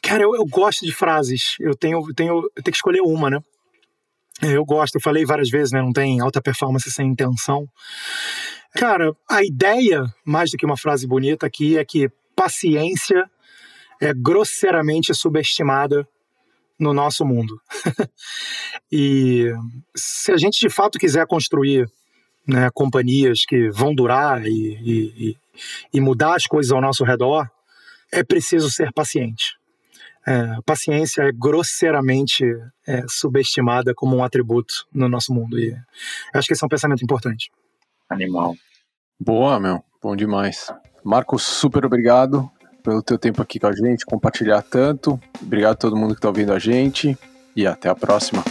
Cara, 0.01 0.23
eu, 0.23 0.35
eu 0.35 0.45
gosto 0.45 0.85
de 0.85 0.93
frases. 0.93 1.55
Eu 1.59 1.75
tenho, 1.75 2.01
tenho, 2.13 2.35
eu 2.35 2.63
tenho 2.63 2.71
que 2.71 2.77
escolher 2.77 3.01
uma, 3.01 3.29
né? 3.29 3.39
É, 4.41 4.55
eu 4.55 4.65
gosto, 4.65 4.95
eu 4.95 5.01
falei 5.01 5.25
várias 5.25 5.49
vezes, 5.49 5.71
né? 5.71 5.81
Não 5.81 5.91
tem 5.91 6.21
alta 6.21 6.41
performance 6.41 6.89
sem 6.91 7.07
intenção. 7.07 7.65
Cara, 8.75 9.11
a 9.29 9.43
ideia, 9.43 10.05
mais 10.25 10.51
do 10.51 10.57
que 10.57 10.65
uma 10.65 10.77
frase 10.77 11.07
bonita 11.07 11.45
aqui, 11.45 11.77
é 11.77 11.83
que 11.83 12.09
paciência 12.35 13.29
é 14.01 14.13
grosseiramente 14.13 15.13
subestimada 15.13 16.07
no 16.79 16.93
nosso 16.93 17.25
mundo. 17.25 17.59
e 18.91 19.51
se 19.95 20.31
a 20.31 20.37
gente 20.37 20.59
de 20.59 20.69
fato 20.69 20.97
quiser 20.97 21.27
construir 21.27 21.85
né, 22.49 22.69
companhias 22.73 23.45
que 23.45 23.69
vão 23.69 23.93
durar 23.93 24.43
e, 24.45 24.49
e, 24.51 25.37
e, 25.93 26.01
mudar 26.01 26.35
as 26.35 26.47
coisas 26.47 26.71
ao 26.71 26.81
nosso 26.81 27.03
redor, 27.03 27.47
é 28.11 28.23
preciso 28.23 28.69
ser 28.69 28.91
paciente. 28.91 29.57
É, 30.27 30.57
paciência 30.65 31.21
é 31.23 31.31
grosseiramente 31.31 32.43
é, 32.87 33.03
subestimada 33.07 33.93
como 33.95 34.17
um 34.17 34.23
atributo 34.23 34.73
no 34.93 35.07
nosso 35.07 35.33
mundo 35.33 35.57
e 35.57 35.73
acho 36.33 36.47
que 36.47 36.53
esse 36.53 36.63
é 36.63 36.65
um 36.65 36.69
pensamento 36.69 37.03
importante. 37.03 37.49
Animal. 38.09 38.55
Boa, 39.19 39.59
meu. 39.59 39.83
Bom 40.01 40.15
demais. 40.15 40.73
Marcos, 41.03 41.43
super 41.43 41.85
obrigado 41.85 42.49
pelo 42.83 43.03
teu 43.03 43.17
tempo 43.17 43.41
aqui 43.41 43.59
com 43.59 43.67
a 43.67 43.73
gente, 43.73 44.05
compartilhar 44.05 44.61
tanto. 44.61 45.19
Obrigado 45.41 45.73
a 45.73 45.77
todo 45.77 45.95
mundo 45.95 46.13
que 46.13 46.19
está 46.19 46.29
ouvindo 46.29 46.53
a 46.53 46.59
gente 46.59 47.17
e 47.55 47.67
até 47.67 47.89
a 47.89 47.95
próxima. 47.95 48.43